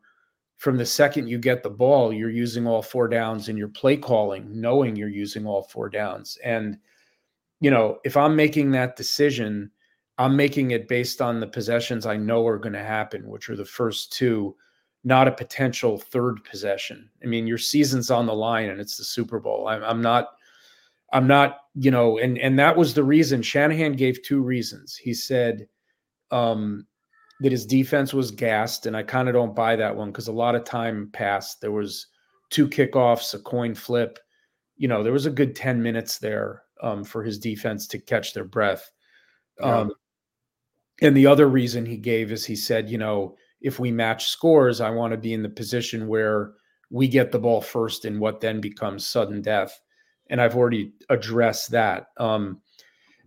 From 0.57 0.77
the 0.77 0.85
second 0.85 1.27
you 1.27 1.37
get 1.37 1.61
the 1.61 1.69
ball, 1.69 2.13
you're 2.13 2.29
using 2.29 2.65
all 2.65 2.81
four 2.81 3.09
downs 3.09 3.49
in 3.49 3.57
your 3.57 3.67
play 3.67 3.97
calling, 3.97 4.47
knowing 4.49 4.95
you're 4.95 5.09
using 5.09 5.45
all 5.45 5.63
four 5.63 5.89
downs. 5.89 6.37
And, 6.43 6.77
you 7.59 7.69
know, 7.69 7.99
if 8.05 8.15
I'm 8.15 8.35
making 8.35 8.71
that 8.71 8.95
decision, 8.95 9.69
I'm 10.17 10.37
making 10.37 10.71
it 10.71 10.87
based 10.87 11.21
on 11.21 11.39
the 11.39 11.47
possessions 11.47 12.05
I 12.05 12.15
know 12.15 12.47
are 12.47 12.59
going 12.59 12.73
to 12.73 12.83
happen, 12.83 13.27
which 13.27 13.49
are 13.49 13.57
the 13.57 13.65
first 13.65 14.13
two, 14.13 14.55
not 15.03 15.27
a 15.27 15.31
potential 15.31 15.97
third 15.97 16.41
possession. 16.45 17.09
I 17.21 17.25
mean, 17.25 17.45
your 17.45 17.57
season's 17.57 18.09
on 18.09 18.25
the 18.25 18.33
line 18.33 18.69
and 18.69 18.79
it's 18.79 18.95
the 18.95 19.03
Super 19.03 19.39
Bowl. 19.39 19.67
I'm, 19.67 19.83
I'm 19.83 20.01
not, 20.01 20.29
I'm 21.11 21.27
not, 21.27 21.57
you 21.75 21.91
know, 21.91 22.17
and 22.19 22.37
and 22.37 22.57
that 22.57 22.75
was 22.75 22.93
the 22.93 23.03
reason 23.03 23.41
Shanahan 23.41 23.93
gave 23.93 24.23
two 24.23 24.41
reasons. 24.41 24.95
He 24.95 25.13
said 25.13 25.67
um, 26.33 26.85
that 27.39 27.51
his 27.51 27.65
defense 27.65 28.13
was 28.13 28.31
gassed, 28.31 28.85
and 28.85 28.97
I 28.97 29.03
kind 29.03 29.27
of 29.27 29.33
don't 29.33 29.55
buy 29.55 29.75
that 29.75 29.95
one 29.95 30.11
because 30.11 30.27
a 30.27 30.33
lot 30.33 30.55
of 30.55 30.63
time 30.63 31.09
passed. 31.13 31.61
There 31.61 31.71
was 31.71 32.07
two 32.49 32.67
kickoffs, 32.67 33.33
a 33.33 33.39
coin 33.39 33.75
flip. 33.75 34.19
You 34.77 34.87
know, 34.87 35.03
there 35.03 35.13
was 35.13 35.25
a 35.25 35.31
good 35.31 35.55
ten 35.55 35.81
minutes 35.81 36.17
there 36.17 36.63
um, 36.81 37.03
for 37.03 37.23
his 37.23 37.37
defense 37.37 37.87
to 37.87 37.99
catch 37.99 38.33
their 38.33 38.43
breath. 38.43 38.89
Um, 39.61 39.93
and 41.01 41.15
the 41.15 41.27
other 41.27 41.47
reason 41.47 41.85
he 41.85 41.97
gave 41.97 42.31
is 42.31 42.45
he 42.45 42.55
said, 42.55 42.89
you 42.89 42.97
know, 42.97 43.35
if 43.61 43.79
we 43.79 43.91
match 43.91 44.27
scores, 44.27 44.81
I 44.81 44.89
want 44.89 45.11
to 45.11 45.17
be 45.17 45.33
in 45.33 45.43
the 45.43 45.49
position 45.49 46.07
where 46.07 46.53
we 46.89 47.07
get 47.07 47.31
the 47.31 47.39
ball 47.39 47.61
first 47.61 48.05
in 48.05 48.19
what 48.19 48.41
then 48.41 48.61
becomes 48.61 49.07
sudden 49.07 49.41
death. 49.41 49.79
And 50.29 50.41
I've 50.41 50.55
already 50.55 50.93
addressed 51.09 51.71
that. 51.71 52.07
Um, 52.17 52.61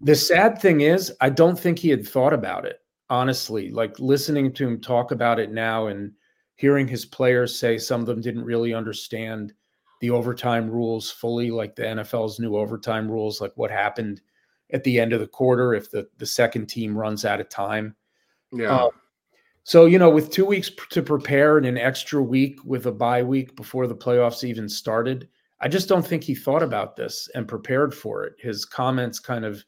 the 0.01 0.15
sad 0.15 0.61
thing 0.61 0.83
is, 0.83 1.13
I 1.21 1.31
don't 1.31 1.59
think 1.59 1.79
he 1.79 1.89
had 1.89 2.07
thought 2.07 2.33
about 2.33 2.67
it, 2.67 2.81
honestly. 3.11 3.71
Like 3.71 3.99
listening 3.99 4.53
to 4.55 4.67
him 4.67 4.81
talk 4.81 5.11
about 5.11 5.39
it 5.39 5.53
now 5.53 5.87
and 5.87 6.13
hearing 6.57 6.89
his 6.89 7.05
players 7.05 7.59
say 7.59 7.79
some 7.79 8.01
of 8.01 8.07
them 8.07 8.21
didn't 8.21 8.45
really 8.45 8.75
understand 8.75 9.53
the 10.01 10.11
overtime 10.11 10.71
rules 10.71 11.11
fully, 11.11 11.51
like 11.51 11.77
the 11.77 11.83
NFL's 11.83 12.39
new 12.39 12.57
overtime 12.57 13.11
rules, 13.11 13.41
like 13.41 13.53
what 13.57 13.71
happened 13.71 14.21
at 14.73 14.85
the 14.85 14.99
end 14.99 15.13
of 15.13 15.21
the 15.21 15.27
quarter 15.27 15.75
if 15.75 15.91
the 15.91 16.07
the 16.19 16.27
second 16.27 16.67
team 16.67 16.97
runs 16.97 17.25
out 17.25 17.41
of 17.41 17.49
time. 17.49 17.95
Yeah. 18.53 18.85
Um, 18.85 18.91
so 19.65 19.87
you 19.87 19.99
know, 19.99 20.11
with 20.11 20.31
two 20.31 20.45
weeks 20.45 20.71
to 20.91 21.03
prepare 21.03 21.57
and 21.57 21.67
an 21.67 21.79
extra 21.79 22.23
week 22.23 22.59
with 22.65 22.87
a 22.87 22.93
bye 22.93 23.23
week 23.23 23.57
before 23.57 23.87
the 23.87 23.97
playoffs 23.97 24.45
even 24.45 24.69
started, 24.69 25.29
I 25.61 25.69
just 25.69 25.89
don't 25.89 26.07
think 26.07 26.23
he 26.23 26.35
thought 26.35 26.63
about 26.63 26.97
this 26.97 27.29
and 27.35 27.49
prepared 27.49 27.95
for 27.95 28.25
it. 28.25 28.35
His 28.39 28.65
comments 28.65 29.19
kind 29.19 29.45
of 29.45 29.65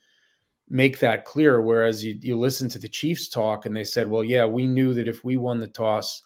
make 0.70 0.98
that 1.00 1.24
clear. 1.24 1.60
Whereas 1.60 2.04
you 2.04 2.18
you 2.20 2.38
listen 2.38 2.68
to 2.70 2.78
the 2.78 2.88
Chiefs 2.88 3.28
talk 3.28 3.66
and 3.66 3.76
they 3.76 3.84
said, 3.84 4.08
"Well, 4.08 4.24
yeah, 4.24 4.44
we 4.46 4.66
knew 4.66 4.94
that 4.94 5.08
if 5.08 5.24
we 5.24 5.36
won 5.36 5.60
the 5.60 5.68
toss, 5.68 6.22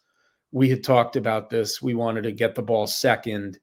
we 0.51 0.69
had 0.69 0.85
talked 0.85 1.17
about 1.17 1.51
this. 1.51 1.83
We 1.83 1.95
wanted 1.95 2.23
to 2.23 2.33
get 2.33 2.55
the 2.55 2.63
ball 2.63 2.87
second, 2.87 3.59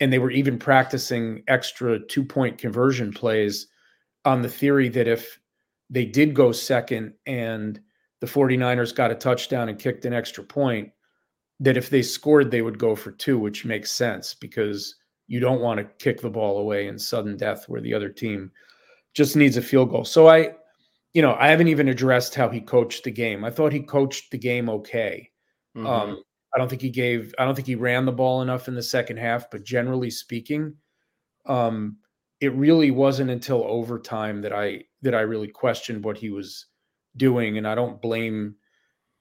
and 0.00 0.12
they 0.12 0.18
were 0.18 0.30
even 0.30 0.58
practicing 0.58 1.42
extra 1.48 1.98
two 2.06 2.24
point 2.24 2.58
conversion 2.58 3.12
plays." 3.12 3.68
on 4.24 4.42
the 4.42 4.48
theory 4.48 4.88
that 4.88 5.08
if 5.08 5.38
they 5.90 6.04
did 6.04 6.34
go 6.34 6.52
second 6.52 7.14
and 7.26 7.80
the 8.20 8.26
49ers 8.26 8.94
got 8.94 9.10
a 9.10 9.16
touchdown 9.16 9.68
and 9.68 9.78
kicked 9.78 10.04
an 10.04 10.12
extra 10.12 10.44
point, 10.44 10.90
that 11.60 11.76
if 11.76 11.90
they 11.90 12.02
scored, 12.02 12.50
they 12.50 12.62
would 12.62 12.78
go 12.78 12.94
for 12.94 13.12
two, 13.12 13.38
which 13.38 13.64
makes 13.64 13.90
sense 13.90 14.34
because 14.34 14.96
you 15.26 15.40
don't 15.40 15.60
want 15.60 15.78
to 15.78 16.04
kick 16.04 16.20
the 16.20 16.30
ball 16.30 16.58
away 16.58 16.86
in 16.86 16.98
sudden 16.98 17.36
death 17.36 17.68
where 17.68 17.80
the 17.80 17.94
other 17.94 18.08
team 18.08 18.50
just 19.14 19.36
needs 19.36 19.56
a 19.56 19.62
field 19.62 19.90
goal. 19.90 20.04
So 20.04 20.28
I, 20.28 20.54
you 21.14 21.22
know, 21.22 21.36
I 21.38 21.48
haven't 21.48 21.68
even 21.68 21.88
addressed 21.88 22.34
how 22.34 22.48
he 22.48 22.60
coached 22.60 23.04
the 23.04 23.10
game. 23.10 23.44
I 23.44 23.50
thought 23.50 23.72
he 23.72 23.80
coached 23.80 24.30
the 24.30 24.38
game 24.38 24.68
okay. 24.68 25.30
Mm-hmm. 25.76 25.86
Um, 25.86 26.22
I 26.54 26.58
don't 26.58 26.68
think 26.68 26.82
he 26.82 26.90
gave, 26.90 27.34
I 27.38 27.44
don't 27.44 27.54
think 27.54 27.66
he 27.66 27.74
ran 27.74 28.04
the 28.04 28.12
ball 28.12 28.42
enough 28.42 28.68
in 28.68 28.74
the 28.74 28.82
second 28.82 29.18
half, 29.18 29.50
but 29.50 29.64
generally 29.64 30.10
speaking, 30.10 30.74
um, 31.46 31.96
it 32.42 32.52
really 32.54 32.90
wasn't 32.90 33.30
until 33.30 33.64
overtime 33.64 34.42
that 34.42 34.52
I 34.52 34.82
that 35.02 35.14
I 35.14 35.20
really 35.20 35.46
questioned 35.46 36.04
what 36.04 36.18
he 36.18 36.30
was 36.30 36.66
doing, 37.16 37.56
and 37.56 37.66
I 37.68 37.76
don't 37.76 38.02
blame 38.02 38.56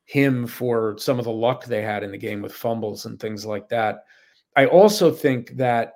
him 0.06 0.48
for 0.48 0.96
some 0.98 1.20
of 1.20 1.26
the 1.26 1.32
luck 1.32 1.66
they 1.66 1.84
had 1.84 2.04
in 2.04 2.12
the 2.12 2.18
game 2.18 2.42
with 2.42 2.52
fumbles 2.52 3.06
and 3.06 3.20
things 3.20 3.46
like 3.46 3.70
that. 3.70 4.06
I 4.56 4.66
also 4.66 5.12
think 5.12 5.52
that 5.58 5.94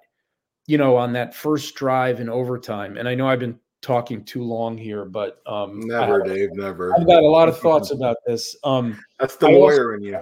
you 0.68 0.78
know 0.78 0.98
on 0.98 1.14
that 1.14 1.34
first 1.34 1.74
drive 1.74 2.20
in 2.20 2.30
overtime, 2.30 2.96
and 2.96 3.10
I 3.10 3.16
know 3.16 3.28
I've 3.28 3.40
been 3.40 3.60
talking 3.86 4.24
too 4.24 4.44
long 4.44 4.78
here, 4.78 5.06
but 5.06 5.42
um, 5.46 5.80
never, 5.82 6.24
I, 6.24 6.28
Dave, 6.28 6.50
never. 6.54 6.94
I've 6.96 7.06
got 7.06 7.22
a 7.22 7.28
lot 7.28 7.48
of 7.48 7.60
thoughts 7.60 7.92
about 7.92 8.18
this. 8.26 8.56
Um, 8.64 9.00
That's 9.20 9.36
the 9.36 9.48
lawyer 9.48 9.94
in 9.94 10.02
you. 10.02 10.20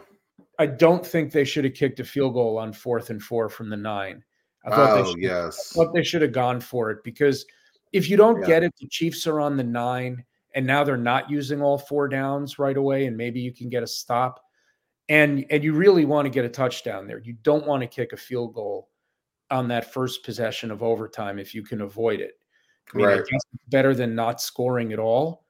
I 0.60 0.66
don't 0.66 1.06
think 1.06 1.32
they 1.32 1.46
should 1.46 1.64
have 1.64 1.74
kicked 1.74 2.02
a 2.02 2.04
field 2.04 2.34
goal 2.34 2.58
on 2.58 2.74
fourth 2.74 3.10
and 3.10 3.24
four 3.24 3.50
from 3.50 3.70
the 3.70 3.78
nine. 3.78 4.22
I 4.66 4.70
thought 4.70 4.92
oh, 4.92 5.04
they 5.04 5.10
should, 5.12 5.22
yes. 5.22 5.72
I 5.72 5.76
thought 5.76 5.94
they 5.94 6.04
should 6.04 6.22
have 6.22 6.34
gone 6.34 6.60
for 6.60 6.92
it 6.92 7.04
because 7.04 7.46
if 7.94 8.10
you 8.10 8.18
don't 8.18 8.42
yeah. 8.42 8.48
get 8.48 8.64
it, 8.64 8.74
the 8.80 8.88
Chiefs 8.88 9.26
are 9.28 9.40
on 9.40 9.56
the 9.56 9.64
nine, 9.64 10.24
and 10.56 10.68
now 10.68 10.84
they're 10.84 10.98
not 10.98 11.30
using 11.30 11.62
all 11.62 11.78
four 11.78 12.10
downs 12.10 12.60
right 12.60 12.78
away, 12.78 13.06
and 13.06 13.16
maybe 13.16 13.40
you 13.40 13.54
can 13.54 13.70
get 13.70 13.84
a 13.84 13.88
stop. 13.88 14.42
And 15.10 15.46
and 15.50 15.64
you 15.64 15.74
really 15.74 16.06
want 16.06 16.26
to 16.26 16.30
get 16.30 16.46
a 16.46 16.50
touchdown 16.50 17.08
there. 17.08 17.20
You 17.20 17.34
don't 17.44 17.66
want 17.66 17.82
to 17.82 17.88
kick 17.88 18.14
a 18.14 18.18
field 18.18 18.54
goal 18.54 18.90
on 19.52 19.68
that 19.70 19.94
first 19.94 20.24
possession 20.24 20.72
of 20.72 20.84
overtime 20.84 21.40
if 21.40 21.54
you 21.54 21.64
can 21.64 21.82
avoid 21.82 22.20
it. 22.20 22.34
I 22.94 22.98
mean, 22.98 23.06
right. 23.06 23.16
I 23.16 23.18
guess 23.18 23.42
it's 23.54 23.64
better 23.70 23.94
than 23.94 24.16
not 24.16 24.42
scoring 24.42 24.94
at 24.94 25.00
all, 25.00 25.46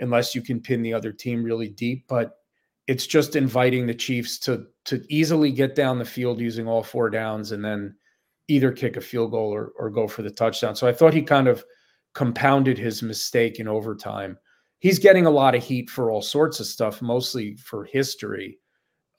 unless 0.00 0.34
you 0.34 0.42
can 0.42 0.60
pin 0.60 0.82
the 0.82 0.94
other 0.94 1.12
team 1.12 1.42
really 1.42 1.68
deep. 1.68 2.06
But 2.08 2.36
it's 2.86 3.06
just 3.06 3.36
inviting 3.36 3.86
the 3.86 3.94
Chiefs 3.94 4.38
to 4.40 4.66
to 4.86 5.04
easily 5.08 5.52
get 5.52 5.74
down 5.74 5.98
the 5.98 6.04
field 6.04 6.40
using 6.40 6.66
all 6.66 6.82
four 6.82 7.10
downs 7.10 7.52
and 7.52 7.64
then 7.64 7.94
either 8.48 8.72
kick 8.72 8.96
a 8.96 9.00
field 9.00 9.30
goal 9.30 9.54
or, 9.54 9.72
or 9.78 9.90
go 9.90 10.08
for 10.08 10.22
the 10.22 10.30
touchdown. 10.30 10.74
So 10.74 10.88
I 10.88 10.92
thought 10.92 11.14
he 11.14 11.22
kind 11.22 11.46
of 11.46 11.64
compounded 12.14 12.76
his 12.76 13.02
mistake 13.02 13.60
in 13.60 13.68
overtime. 13.68 14.36
He's 14.80 14.98
getting 14.98 15.26
a 15.26 15.30
lot 15.30 15.54
of 15.54 15.62
heat 15.62 15.88
for 15.88 16.10
all 16.10 16.22
sorts 16.22 16.58
of 16.58 16.66
stuff, 16.66 17.00
mostly 17.00 17.54
for 17.56 17.84
history. 17.84 18.58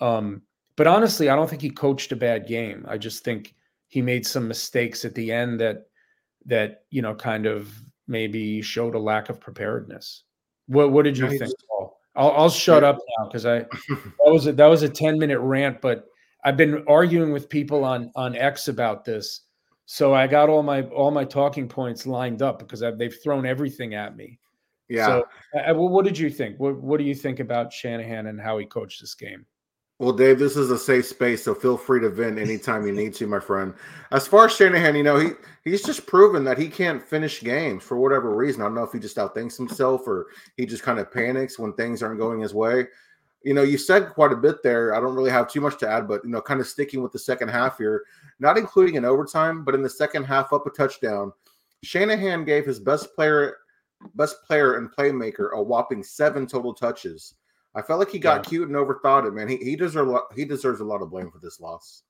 Um, 0.01 0.41
but 0.75 0.87
honestly, 0.87 1.29
I 1.29 1.35
don't 1.35 1.49
think 1.49 1.61
he 1.61 1.69
coached 1.69 2.11
a 2.11 2.17
bad 2.17 2.47
game. 2.47 2.85
I 2.89 2.97
just 2.97 3.23
think 3.23 3.55
he 3.87 4.01
made 4.01 4.25
some 4.25 4.47
mistakes 4.47 5.05
at 5.05 5.15
the 5.15 5.31
end 5.31 5.59
that 5.61 5.85
that 6.45 6.83
you 6.89 7.01
know 7.01 7.15
kind 7.15 7.45
of 7.45 7.73
maybe 8.07 8.61
showed 8.61 8.95
a 8.95 8.99
lack 8.99 9.29
of 9.29 9.39
preparedness. 9.39 10.23
What 10.67 10.91
what 10.91 11.03
did 11.03 11.17
you 11.17 11.29
think, 11.29 11.53
Paul? 11.69 11.99
I'll, 12.15 12.31
I'll 12.31 12.49
shut 12.49 12.83
up 12.83 12.97
now 13.17 13.25
because 13.25 13.45
I 13.45 13.59
that 13.89 14.07
was 14.25 14.47
a, 14.47 14.53
that 14.53 14.67
was 14.67 14.83
a 14.83 14.89
ten 14.89 15.17
minute 15.17 15.39
rant, 15.39 15.81
but 15.81 16.05
I've 16.43 16.57
been 16.57 16.83
arguing 16.87 17.31
with 17.31 17.49
people 17.49 17.83
on 17.83 18.11
on 18.15 18.35
X 18.35 18.67
about 18.67 19.05
this, 19.05 19.41
so 19.85 20.13
I 20.13 20.27
got 20.27 20.49
all 20.49 20.63
my 20.63 20.83
all 20.83 21.11
my 21.11 21.25
talking 21.25 21.67
points 21.67 22.05
lined 22.05 22.41
up 22.41 22.59
because 22.59 22.83
I, 22.83 22.91
they've 22.91 23.15
thrown 23.23 23.45
everything 23.45 23.93
at 23.93 24.15
me. 24.15 24.39
Yeah. 24.89 25.05
So, 25.05 25.25
uh, 25.55 25.57
uh, 25.57 25.61
I, 25.67 25.71
well, 25.71 25.89
what 25.89 26.03
did 26.03 26.17
you 26.17 26.29
think? 26.29 26.59
What 26.59 26.81
What 26.81 26.97
do 26.97 27.05
you 27.05 27.15
think 27.15 27.39
about 27.39 27.71
Shanahan 27.71 28.27
and 28.27 28.39
how 28.39 28.57
he 28.57 28.65
coached 28.65 28.99
this 28.99 29.15
game? 29.15 29.45
Well, 30.01 30.13
Dave, 30.13 30.39
this 30.39 30.57
is 30.57 30.71
a 30.71 30.79
safe 30.79 31.05
space, 31.05 31.43
so 31.43 31.53
feel 31.53 31.77
free 31.77 31.99
to 31.99 32.09
vent 32.09 32.39
anytime 32.39 32.87
you 32.87 32.91
need 32.91 33.13
to, 33.13 33.27
my 33.27 33.39
friend. 33.39 33.75
As 34.11 34.25
far 34.25 34.45
as 34.45 34.55
Shanahan, 34.55 34.95
you 34.95 35.03
know, 35.03 35.19
he 35.19 35.29
he's 35.63 35.83
just 35.83 36.07
proven 36.07 36.43
that 36.45 36.57
he 36.57 36.69
can't 36.69 37.03
finish 37.03 37.41
games 37.41 37.83
for 37.83 37.97
whatever 37.97 38.35
reason. 38.35 38.61
I 38.61 38.65
don't 38.65 38.73
know 38.73 38.83
if 38.83 38.93
he 38.93 38.97
just 38.97 39.17
outthinks 39.17 39.57
himself 39.57 40.07
or 40.07 40.25
he 40.57 40.65
just 40.65 40.81
kind 40.81 40.97
of 40.97 41.13
panics 41.13 41.59
when 41.59 41.73
things 41.73 42.01
aren't 42.01 42.19
going 42.19 42.39
his 42.39 42.53
way 42.53 42.87
you 43.43 43.53
know, 43.53 43.63
you 43.63 43.77
said 43.77 44.09
quite 44.09 44.31
a 44.31 44.35
bit 44.35 44.61
there. 44.61 44.93
I 44.95 44.99
don't 44.99 45.15
really 45.15 45.31
have 45.31 45.49
too 45.49 45.61
much 45.61 45.79
to 45.79 45.89
add, 45.89 46.07
but 46.07 46.23
you 46.23 46.29
know, 46.29 46.41
kind 46.41 46.59
of 46.59 46.67
sticking 46.67 47.01
with 47.01 47.11
the 47.11 47.19
second 47.19 47.49
half 47.49 47.77
here, 47.77 48.03
not 48.39 48.57
including 48.57 48.97
an 48.97 49.05
overtime, 49.05 49.63
but 49.63 49.73
in 49.73 49.81
the 49.81 49.89
second 49.89 50.25
half, 50.25 50.53
up 50.53 50.67
a 50.67 50.69
touchdown. 50.69 51.31
Shanahan 51.83 52.45
gave 52.45 52.65
his 52.65 52.79
best 52.79 53.15
player, 53.15 53.57
best 54.15 54.43
player 54.43 54.77
and 54.77 54.91
playmaker 54.91 55.53
a 55.53 55.61
whopping 55.61 56.03
seven 56.03 56.45
total 56.45 56.73
touches. 56.73 57.33
I 57.73 57.81
felt 57.81 57.99
like 57.99 58.11
he 58.11 58.19
got 58.19 58.45
yeah. 58.45 58.49
cute 58.49 58.67
and 58.67 58.77
overthought 58.77 59.27
it, 59.27 59.33
man. 59.33 59.47
He 59.47 59.57
he 59.57 59.75
deserves 59.75 60.11
he 60.35 60.45
deserves 60.45 60.81
a 60.81 60.85
lot 60.85 61.01
of 61.01 61.09
blame 61.09 61.31
for 61.31 61.39
this 61.39 61.59
loss. 61.59 62.03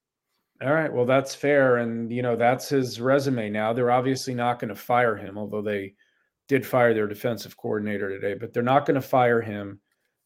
All 0.61 0.73
right, 0.73 0.91
well 0.91 1.05
that's 1.05 1.33
fair, 1.35 1.77
and 1.77 2.11
you 2.11 2.21
know 2.21 2.35
that's 2.35 2.69
his 2.69 2.99
resume. 2.99 3.49
Now 3.49 3.73
they're 3.73 3.91
obviously 3.91 4.33
not 4.33 4.59
going 4.59 4.69
to 4.69 4.75
fire 4.75 5.15
him, 5.15 5.37
although 5.37 5.61
they 5.61 5.95
did 6.47 6.65
fire 6.65 6.93
their 6.93 7.07
defensive 7.07 7.55
coordinator 7.57 8.09
today, 8.09 8.33
but 8.33 8.53
they're 8.53 8.63
not 8.63 8.85
going 8.85 8.95
to 8.95 9.01
fire 9.01 9.41
him 9.41 9.79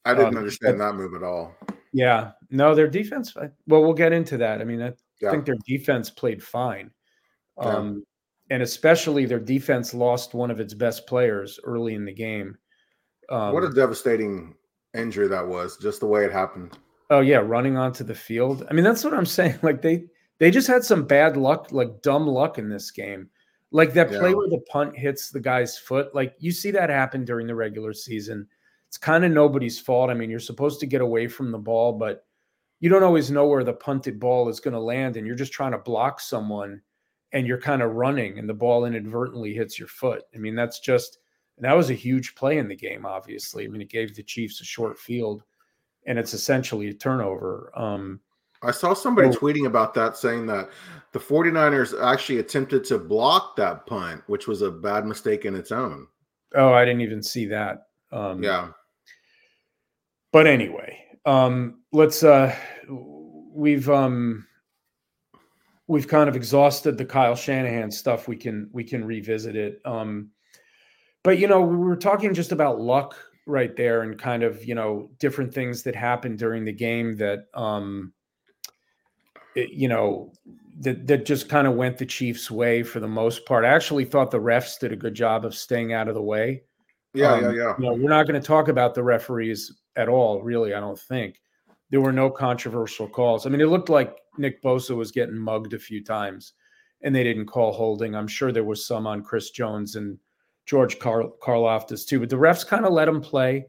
I 0.05 0.13
didn't 0.13 0.29
um, 0.29 0.37
understand 0.37 0.79
that 0.79 0.95
move 0.95 1.15
at 1.15 1.23
all. 1.23 1.55
Yeah, 1.91 2.31
no, 2.51 2.75
their 2.75 2.87
defense. 2.87 3.35
Well, 3.35 3.81
we'll 3.81 3.93
get 3.93 4.13
into 4.13 4.37
that. 4.37 4.61
I 4.61 4.63
mean, 4.63 4.81
I 4.81 4.93
yeah. 5.19 5.31
think 5.31 5.45
their 5.45 5.55
defense 5.65 6.09
played 6.11 6.43
fine, 6.43 6.91
um, 7.57 8.03
yeah. 8.49 8.55
and 8.55 8.63
especially 8.63 9.25
their 9.25 9.39
defense 9.39 9.93
lost 9.93 10.35
one 10.35 10.51
of 10.51 10.59
its 10.59 10.73
best 10.73 11.07
players 11.07 11.59
early 11.63 11.95
in 11.95 12.05
the 12.05 12.13
game. 12.13 12.55
Um, 13.29 13.53
what 13.53 13.63
a 13.63 13.73
devastating 13.73 14.53
injury 14.95 15.27
that 15.27 15.47
was! 15.47 15.77
Just 15.77 15.99
the 15.99 16.07
way 16.07 16.25
it 16.25 16.31
happened. 16.31 16.77
Oh 17.09 17.19
yeah, 17.19 17.37
running 17.37 17.77
onto 17.77 18.03
the 18.03 18.15
field. 18.15 18.65
I 18.69 18.73
mean, 18.73 18.83
that's 18.83 19.03
what 19.03 19.13
I'm 19.13 19.25
saying. 19.37 19.59
Like 19.61 19.81
they 19.81 20.05
they 20.39 20.51
just 20.51 20.67
had 20.67 20.83
some 20.83 21.05
bad 21.05 21.37
luck, 21.37 21.71
like 21.71 22.01
dumb 22.01 22.27
luck 22.27 22.57
in 22.57 22.69
this 22.69 22.91
game. 22.91 23.29
Like 23.71 23.93
that 23.93 24.09
play 24.09 24.29
yeah. 24.29 24.35
where 24.35 24.49
the 24.49 24.63
punt 24.69 24.97
hits 24.97 25.29
the 25.29 25.39
guy's 25.39 25.77
foot. 25.77 26.15
Like 26.15 26.35
you 26.39 26.51
see 26.51 26.71
that 26.71 26.89
happen 26.89 27.25
during 27.25 27.47
the 27.47 27.55
regular 27.55 27.93
season 27.93 28.47
it's 28.95 28.97
kind 28.97 29.25
of 29.25 29.31
nobody's 29.31 29.77
fault. 29.77 30.09
I 30.09 30.13
mean, 30.13 30.29
you're 30.29 30.39
supposed 30.39 30.79
to 30.79 30.85
get 30.85 31.01
away 31.01 31.27
from 31.27 31.51
the 31.51 31.57
ball, 31.57 31.91
but 31.91 32.25
you 32.79 32.87
don't 32.87 33.03
always 33.03 33.29
know 33.29 33.45
where 33.45 33.65
the 33.65 33.73
punted 33.73 34.21
ball 34.21 34.47
is 34.47 34.61
going 34.61 34.73
to 34.73 34.79
land, 34.79 35.17
and 35.17 35.27
you're 35.27 35.35
just 35.35 35.51
trying 35.51 35.73
to 35.73 35.77
block 35.77 36.21
someone, 36.21 36.81
and 37.33 37.45
you're 37.45 37.59
kind 37.59 37.81
of 37.81 37.95
running, 37.95 38.39
and 38.39 38.47
the 38.47 38.53
ball 38.53 38.85
inadvertently 38.85 39.53
hits 39.53 39.77
your 39.77 39.89
foot. 39.89 40.23
I 40.33 40.37
mean, 40.37 40.55
that's 40.55 40.79
just 40.79 41.17
that 41.59 41.73
was 41.73 41.89
a 41.89 41.93
huge 41.93 42.35
play 42.35 42.57
in 42.57 42.67
the 42.67 42.75
game. 42.75 43.05
Obviously, 43.05 43.65
I 43.65 43.67
mean, 43.67 43.81
it 43.81 43.89
gave 43.89 44.15
the 44.15 44.23
Chiefs 44.23 44.61
a 44.61 44.65
short 44.65 44.99
field, 44.99 45.43
and 46.05 46.19
it's 46.19 46.33
essentially 46.33 46.89
a 46.89 46.93
turnover. 46.93 47.71
Um, 47.75 48.19
I 48.61 48.71
saw 48.71 48.93
somebody 48.93 49.31
so, 49.31 49.39
tweeting 49.39 49.67
about 49.67 49.93
that 49.93 50.17
saying 50.17 50.47
that 50.47 50.69
the 51.11 51.19
49ers 51.19 52.01
actually 52.03 52.39
attempted 52.39 52.83
to 52.85 52.97
block 52.97 53.55
that 53.57 53.85
punt, 53.85 54.23
which 54.27 54.47
was 54.47 54.61
a 54.61 54.71
bad 54.71 55.05
mistake 55.05 55.45
in 55.45 55.55
its 55.55 55.71
own. 55.71 56.07
Oh, 56.55 56.73
I 56.73 56.83
didn't 56.85 57.01
even 57.01 57.21
see 57.21 57.45
that. 57.47 57.87
Um, 58.11 58.43
yeah. 58.43 58.69
But 60.31 60.47
anyway, 60.47 60.99
um, 61.25 61.81
let's. 61.91 62.23
Uh, 62.23 62.55
we've 62.89 63.89
um, 63.89 64.45
we've 65.87 66.07
kind 66.07 66.27
of 66.27 66.35
exhausted 66.35 66.97
the 66.97 67.05
Kyle 67.05 67.35
Shanahan 67.35 67.91
stuff. 67.91 68.27
We 68.27 68.35
can 68.35 68.69
we 68.71 68.83
can 68.83 69.05
revisit 69.05 69.55
it. 69.55 69.81
Um, 69.85 70.31
but 71.25 71.39
you 71.39 71.47
know, 71.47 71.59
we 71.59 71.75
were 71.75 71.95
talking 71.95 72.35
just 72.35 72.51
about 72.51 72.79
luck 72.79 73.17
right 73.47 73.75
there, 73.75 74.03
and 74.03 74.17
kind 74.17 74.43
of 74.43 74.63
you 74.63 74.75
know 74.75 75.09
different 75.19 75.51
things 75.51 75.81
that 75.83 75.95
happened 75.95 76.37
during 76.37 76.63
the 76.63 76.71
game 76.71 77.17
that 77.17 77.47
um, 77.55 78.13
it, 79.55 79.71
you 79.71 79.87
know 79.87 80.31
that 80.81 81.07
that 81.07 81.25
just 81.25 81.49
kind 81.49 81.65
of 81.65 81.73
went 81.73 81.97
the 81.97 82.05
Chiefs' 82.05 82.51
way 82.51 82.83
for 82.83 82.99
the 82.99 83.07
most 83.07 83.43
part. 83.47 83.65
I 83.65 83.69
actually 83.69 84.05
thought 84.05 84.29
the 84.29 84.39
refs 84.39 84.79
did 84.79 84.91
a 84.91 84.95
good 84.95 85.15
job 85.15 85.45
of 85.45 85.55
staying 85.55 85.93
out 85.93 86.07
of 86.07 86.13
the 86.13 86.21
way. 86.21 86.61
Yeah, 87.15 87.33
um, 87.33 87.43
yeah, 87.43 87.51
yeah. 87.53 87.73
You 87.79 87.85
know, 87.85 87.93
we're 87.93 88.09
not 88.09 88.27
going 88.27 88.39
to 88.39 88.47
talk 88.47 88.67
about 88.67 88.93
the 88.93 89.03
referees 89.03 89.73
at 89.95 90.07
all, 90.07 90.43
really. 90.43 90.75
I 90.75 90.79
don't 90.79 90.99
think 90.99 91.41
there 91.89 92.01
were 92.01 92.13
no 92.13 92.29
controversial 92.29 93.09
calls. 93.09 93.47
I 93.47 93.49
mean, 93.49 93.61
it 93.61 93.69
looked 93.69 93.89
like 93.89 94.15
Nick 94.37 94.61
Bosa 94.61 94.95
was 94.95 95.11
getting 95.11 95.39
mugged 95.39 95.73
a 95.73 95.79
few 95.79 96.03
times, 96.03 96.53
and 97.01 97.15
they 97.15 97.23
didn't 97.23 97.47
call 97.47 97.71
holding. 97.71 98.15
I'm 98.15 98.27
sure 98.27 98.51
there 98.51 98.63
was 98.63 98.85
some 98.85 99.07
on 99.07 99.23
Chris 99.23 99.49
Jones 99.49 99.95
and 99.95 100.19
George 100.65 100.99
Car- 100.99 101.31
Karlaftis 101.41 102.05
too, 102.05 102.19
but 102.19 102.29
the 102.29 102.35
refs 102.35 102.65
kind 102.65 102.85
of 102.85 102.93
let 102.93 103.07
him 103.07 103.21
play. 103.21 103.67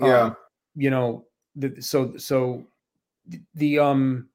Yeah, 0.00 0.20
um, 0.20 0.36
you 0.74 0.90
know, 0.90 1.26
the, 1.54 1.80
so 1.80 2.16
so 2.16 2.66
the 3.54 3.78
um 3.78 4.28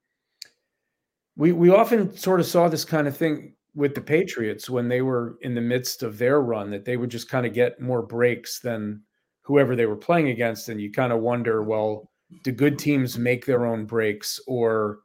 we 1.35 1.51
we 1.51 1.69
often 1.69 2.15
sort 2.15 2.39
of 2.39 2.45
saw 2.45 2.67
this 2.67 2.85
kind 2.85 3.07
of 3.07 3.15
thing 3.15 3.53
with 3.73 3.95
the 3.95 4.01
Patriots 4.01 4.69
when 4.69 4.87
they 4.87 5.01
were 5.01 5.37
in 5.41 5.55
the 5.55 5.61
midst 5.61 6.03
of 6.03 6.17
their 6.17 6.41
run 6.41 6.69
that 6.71 6.85
they 6.85 6.97
would 6.97 7.09
just 7.09 7.29
kind 7.29 7.45
of 7.45 7.53
get 7.53 7.79
more 7.79 8.01
breaks 8.01 8.59
than 8.59 9.01
whoever 9.43 9.75
they 9.75 9.85
were 9.85 9.95
playing 9.95 10.29
against 10.29 10.69
and 10.69 10.81
you 10.81 10.91
kind 10.91 11.13
of 11.13 11.19
wonder 11.21 11.63
well 11.63 12.11
do 12.43 12.51
good 12.51 12.77
teams 12.77 13.17
make 13.17 13.45
their 13.45 13.65
own 13.65 13.85
breaks 13.85 14.39
or 14.47 14.99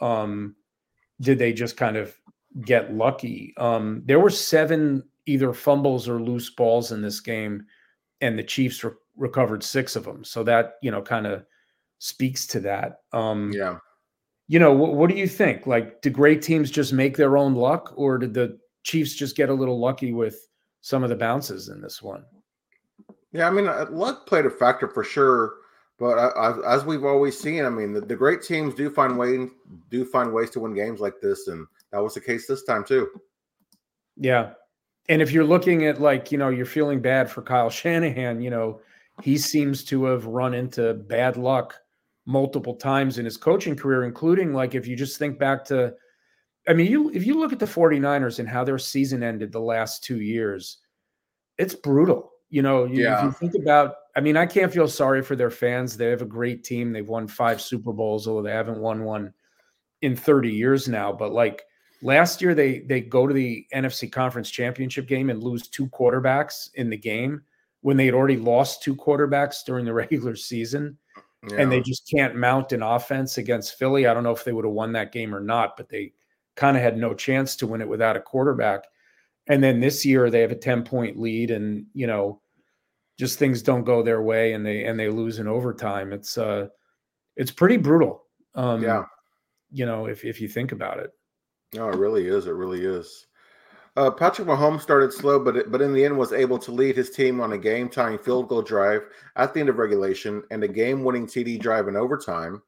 um, 0.00 0.54
did 1.20 1.38
they 1.38 1.52
just 1.52 1.76
kind 1.76 1.96
of 1.96 2.14
get 2.64 2.92
lucky 2.94 3.54
um, 3.56 4.02
there 4.04 4.20
were 4.20 4.30
seven 4.30 5.02
either 5.26 5.52
fumbles 5.52 6.08
or 6.08 6.20
loose 6.20 6.50
balls 6.50 6.92
in 6.92 7.02
this 7.02 7.20
game 7.20 7.64
and 8.20 8.38
the 8.38 8.42
chiefs 8.42 8.82
re- 8.84 8.92
recovered 9.16 9.62
six 9.62 9.96
of 9.96 10.04
them 10.04 10.24
so 10.24 10.42
that 10.42 10.74
you 10.82 10.90
know 10.90 11.02
kind 11.02 11.26
of 11.26 11.44
speaks 11.98 12.46
to 12.46 12.60
that 12.60 13.00
um, 13.12 13.52
yeah 13.52 13.76
you 14.50 14.58
know, 14.58 14.72
what, 14.72 14.94
what 14.94 15.08
do 15.08 15.14
you 15.14 15.28
think? 15.28 15.68
Like, 15.68 16.02
do 16.02 16.10
great 16.10 16.42
teams 16.42 16.72
just 16.72 16.92
make 16.92 17.16
their 17.16 17.36
own 17.36 17.54
luck, 17.54 17.92
or 17.94 18.18
did 18.18 18.34
the 18.34 18.58
Chiefs 18.82 19.14
just 19.14 19.36
get 19.36 19.48
a 19.48 19.54
little 19.54 19.78
lucky 19.78 20.12
with 20.12 20.48
some 20.80 21.04
of 21.04 21.08
the 21.08 21.14
bounces 21.14 21.68
in 21.68 21.80
this 21.80 22.02
one? 22.02 22.24
Yeah, 23.30 23.46
I 23.46 23.50
mean, 23.50 23.68
uh, 23.68 23.86
luck 23.90 24.26
played 24.26 24.46
a 24.46 24.50
factor 24.50 24.88
for 24.88 25.04
sure. 25.04 25.54
But 26.00 26.18
i 26.18 26.54
as 26.66 26.84
we've 26.84 27.04
always 27.04 27.38
seen, 27.38 27.64
I 27.64 27.68
mean, 27.68 27.92
the, 27.92 28.00
the, 28.00 28.16
great 28.16 28.42
teams 28.42 28.74
do 28.74 28.90
find 28.90 29.16
way 29.16 29.46
do 29.88 30.04
find 30.04 30.32
ways 30.32 30.50
to 30.50 30.60
win 30.60 30.74
games 30.74 30.98
like 30.98 31.20
this, 31.20 31.46
and 31.46 31.64
that 31.92 32.02
was 32.02 32.14
the 32.14 32.20
case 32.20 32.48
this 32.48 32.64
time 32.64 32.82
too. 32.82 33.08
Yeah, 34.16 34.54
and 35.08 35.22
if 35.22 35.32
you're 35.32 35.44
looking 35.44 35.86
at 35.86 36.00
like, 36.00 36.30
you 36.30 36.38
know, 36.38 36.48
you're 36.48 36.66
feeling 36.66 37.00
bad 37.00 37.30
for 37.30 37.42
Kyle 37.42 37.70
Shanahan, 37.70 38.40
you 38.40 38.50
know, 38.50 38.80
he 39.22 39.36
seems 39.38 39.84
to 39.84 40.04
have 40.04 40.26
run 40.26 40.54
into 40.54 40.94
bad 40.94 41.36
luck 41.36 41.74
multiple 42.26 42.74
times 42.74 43.18
in 43.18 43.24
his 43.24 43.36
coaching 43.36 43.76
career, 43.76 44.04
including 44.04 44.52
like 44.52 44.74
if 44.74 44.86
you 44.86 44.96
just 44.96 45.18
think 45.18 45.38
back 45.38 45.64
to, 45.66 45.94
I 46.68 46.74
mean, 46.74 46.90
you 46.90 47.10
if 47.10 47.26
you 47.26 47.38
look 47.38 47.52
at 47.52 47.58
the 47.58 47.66
49ers 47.66 48.38
and 48.38 48.48
how 48.48 48.64
their 48.64 48.78
season 48.78 49.22
ended 49.22 49.52
the 49.52 49.60
last 49.60 50.04
two 50.04 50.20
years, 50.20 50.78
it's 51.58 51.74
brutal. 51.74 52.30
You 52.48 52.62
know, 52.62 52.84
you, 52.84 53.04
yeah. 53.04 53.18
if 53.18 53.24
you 53.24 53.32
think 53.32 53.62
about, 53.62 53.94
I 54.16 54.20
mean, 54.20 54.36
I 54.36 54.46
can't 54.46 54.72
feel 54.72 54.88
sorry 54.88 55.22
for 55.22 55.36
their 55.36 55.50
fans. 55.50 55.96
They 55.96 56.06
have 56.06 56.22
a 56.22 56.26
great 56.26 56.64
team. 56.64 56.92
They've 56.92 57.08
won 57.08 57.28
five 57.28 57.60
Super 57.60 57.92
Bowls, 57.92 58.26
although 58.26 58.42
they 58.42 58.50
haven't 58.50 58.80
won 58.80 59.04
one 59.04 59.32
in 60.02 60.16
30 60.16 60.50
years 60.50 60.88
now. 60.88 61.12
But 61.12 61.32
like 61.32 61.62
last 62.02 62.40
year, 62.40 62.54
they 62.54 62.80
they 62.80 63.00
go 63.00 63.26
to 63.26 63.34
the 63.34 63.66
NFC 63.74 64.10
Conference 64.10 64.50
Championship 64.50 65.06
game 65.06 65.30
and 65.30 65.42
lose 65.42 65.68
two 65.68 65.86
quarterbacks 65.88 66.70
in 66.74 66.90
the 66.90 66.96
game 66.96 67.42
when 67.82 67.96
they 67.96 68.06
had 68.06 68.14
already 68.14 68.36
lost 68.36 68.82
two 68.82 68.94
quarterbacks 68.94 69.64
during 69.64 69.84
the 69.84 69.92
regular 69.94 70.36
season. 70.36 70.98
Yeah. 71.48 71.56
And 71.56 71.72
they 71.72 71.80
just 71.80 72.08
can't 72.10 72.36
mount 72.36 72.72
an 72.72 72.82
offense 72.82 73.38
against 73.38 73.78
Philly. 73.78 74.06
I 74.06 74.12
don't 74.12 74.24
know 74.24 74.30
if 74.30 74.44
they 74.44 74.52
would 74.52 74.66
have 74.66 74.74
won 74.74 74.92
that 74.92 75.12
game 75.12 75.34
or 75.34 75.40
not, 75.40 75.76
but 75.76 75.88
they 75.88 76.12
kind 76.54 76.76
of 76.76 76.82
had 76.82 76.98
no 76.98 77.14
chance 77.14 77.56
to 77.56 77.66
win 77.66 77.80
it 77.80 77.88
without 77.88 78.16
a 78.16 78.20
quarterback. 78.20 78.84
And 79.46 79.64
then 79.64 79.80
this 79.80 80.04
year 80.04 80.28
they 80.28 80.42
have 80.42 80.52
a 80.52 80.56
10 80.56 80.84
point 80.84 81.18
lead 81.18 81.50
and, 81.50 81.86
you 81.94 82.06
know, 82.06 82.42
just 83.18 83.38
things 83.38 83.62
don't 83.62 83.84
go 83.84 84.02
their 84.02 84.22
way 84.22 84.52
and 84.52 84.64
they 84.64 84.84
and 84.84 84.98
they 84.98 85.08
lose 85.08 85.38
in 85.38 85.48
overtime. 85.48 86.12
It's 86.12 86.36
uh 86.36 86.68
it's 87.36 87.50
pretty 87.50 87.78
brutal. 87.78 88.24
Um 88.54 88.82
yeah. 88.82 89.04
you 89.70 89.86
know, 89.86 90.06
if 90.06 90.24
if 90.24 90.40
you 90.40 90.48
think 90.48 90.72
about 90.72 90.98
it. 90.98 91.10
No, 91.74 91.88
it 91.88 91.96
really 91.96 92.26
is. 92.26 92.46
It 92.46 92.54
really 92.54 92.84
is. 92.84 93.26
Uh, 93.96 94.10
Patrick 94.10 94.46
Mahomes 94.46 94.82
started 94.82 95.12
slow, 95.12 95.38
but 95.38 95.56
it, 95.56 95.70
but 95.70 95.82
in 95.82 95.92
the 95.92 96.04
end 96.04 96.16
was 96.16 96.32
able 96.32 96.58
to 96.58 96.70
lead 96.70 96.96
his 96.96 97.10
team 97.10 97.40
on 97.40 97.52
a 97.52 97.58
game-tying 97.58 98.18
field 98.18 98.48
goal 98.48 98.62
drive 98.62 99.02
at 99.36 99.52
the 99.52 99.60
end 99.60 99.68
of 99.68 99.78
regulation 99.78 100.42
and 100.50 100.62
a 100.62 100.68
game-winning 100.68 101.26
TD 101.26 101.60
drive 101.60 101.88
in 101.88 101.96
overtime. 101.96 102.62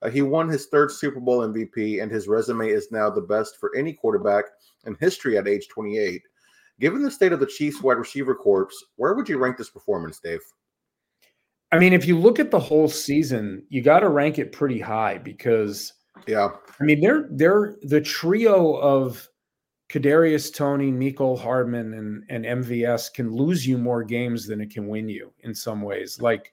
Uh, 0.00 0.10
he 0.10 0.22
won 0.22 0.48
his 0.48 0.66
third 0.66 0.90
Super 0.90 1.20
Bowl 1.20 1.46
MVP, 1.46 2.02
and 2.02 2.10
his 2.10 2.26
resume 2.26 2.68
is 2.68 2.90
now 2.90 3.08
the 3.08 3.20
best 3.20 3.58
for 3.60 3.74
any 3.76 3.92
quarterback 3.92 4.46
in 4.86 4.96
history 4.98 5.36
at 5.38 5.46
age 5.46 5.68
28. 5.68 6.22
Given 6.80 7.02
the 7.02 7.10
state 7.10 7.32
of 7.32 7.40
the 7.40 7.46
Chiefs 7.46 7.80
wide 7.82 7.98
receiver 7.98 8.34
corps, 8.34 8.68
where 8.96 9.14
would 9.14 9.28
you 9.28 9.38
rank 9.38 9.56
this 9.56 9.70
performance, 9.70 10.18
Dave? 10.18 10.40
I 11.70 11.78
mean, 11.78 11.92
if 11.92 12.06
you 12.06 12.18
look 12.18 12.40
at 12.40 12.50
the 12.50 12.58
whole 12.58 12.88
season, 12.88 13.64
you 13.68 13.82
got 13.82 14.00
to 14.00 14.08
rank 14.08 14.38
it 14.38 14.52
pretty 14.52 14.80
high 14.80 15.18
because, 15.18 15.92
yeah, 16.26 16.48
I 16.80 16.84
mean, 16.84 17.00
they're 17.00 17.28
they're 17.30 17.76
the 17.82 18.00
trio 18.00 18.76
of 18.76 19.28
Kadarius 19.90 20.54
Toney, 20.54 20.90
Mecole 20.90 21.38
Hardman, 21.38 21.94
and 21.94 22.24
and 22.28 22.64
MVS 22.64 23.12
can 23.12 23.30
lose 23.30 23.66
you 23.66 23.76
more 23.76 24.02
games 24.02 24.46
than 24.46 24.60
it 24.60 24.70
can 24.70 24.88
win 24.88 25.08
you 25.08 25.32
in 25.40 25.54
some 25.54 25.82
ways. 25.82 26.20
Like 26.20 26.52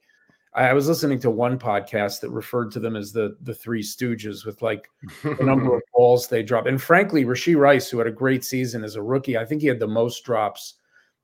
I 0.54 0.74
was 0.74 0.88
listening 0.88 1.20
to 1.20 1.30
one 1.30 1.60
podcast 1.60 2.22
that 2.22 2.32
referred 2.32 2.72
to 2.72 2.80
them 2.80 2.96
as 2.96 3.14
the 3.14 3.38
the 3.42 3.54
Three 3.54 3.84
Stooges 3.84 4.46
with 4.46 4.62
like 4.62 4.90
the 5.24 5.44
number 5.44 5.76
of 5.76 5.82
balls 5.94 6.28
they 6.28 6.44
drop. 6.44 6.66
And 6.66 6.82
frankly, 6.82 7.24
Rashee 7.24 7.56
Rice, 7.56 7.90
who 7.90 8.00
had 8.00 8.08
a 8.08 8.12
great 8.12 8.44
season 8.44 8.84
as 8.84 8.96
a 8.96 9.02
rookie, 9.02 9.38
I 9.38 9.46
think 9.46 9.62
he 9.62 9.68
had 9.68 9.80
the 9.80 9.88
most 9.88 10.26
drops 10.26 10.76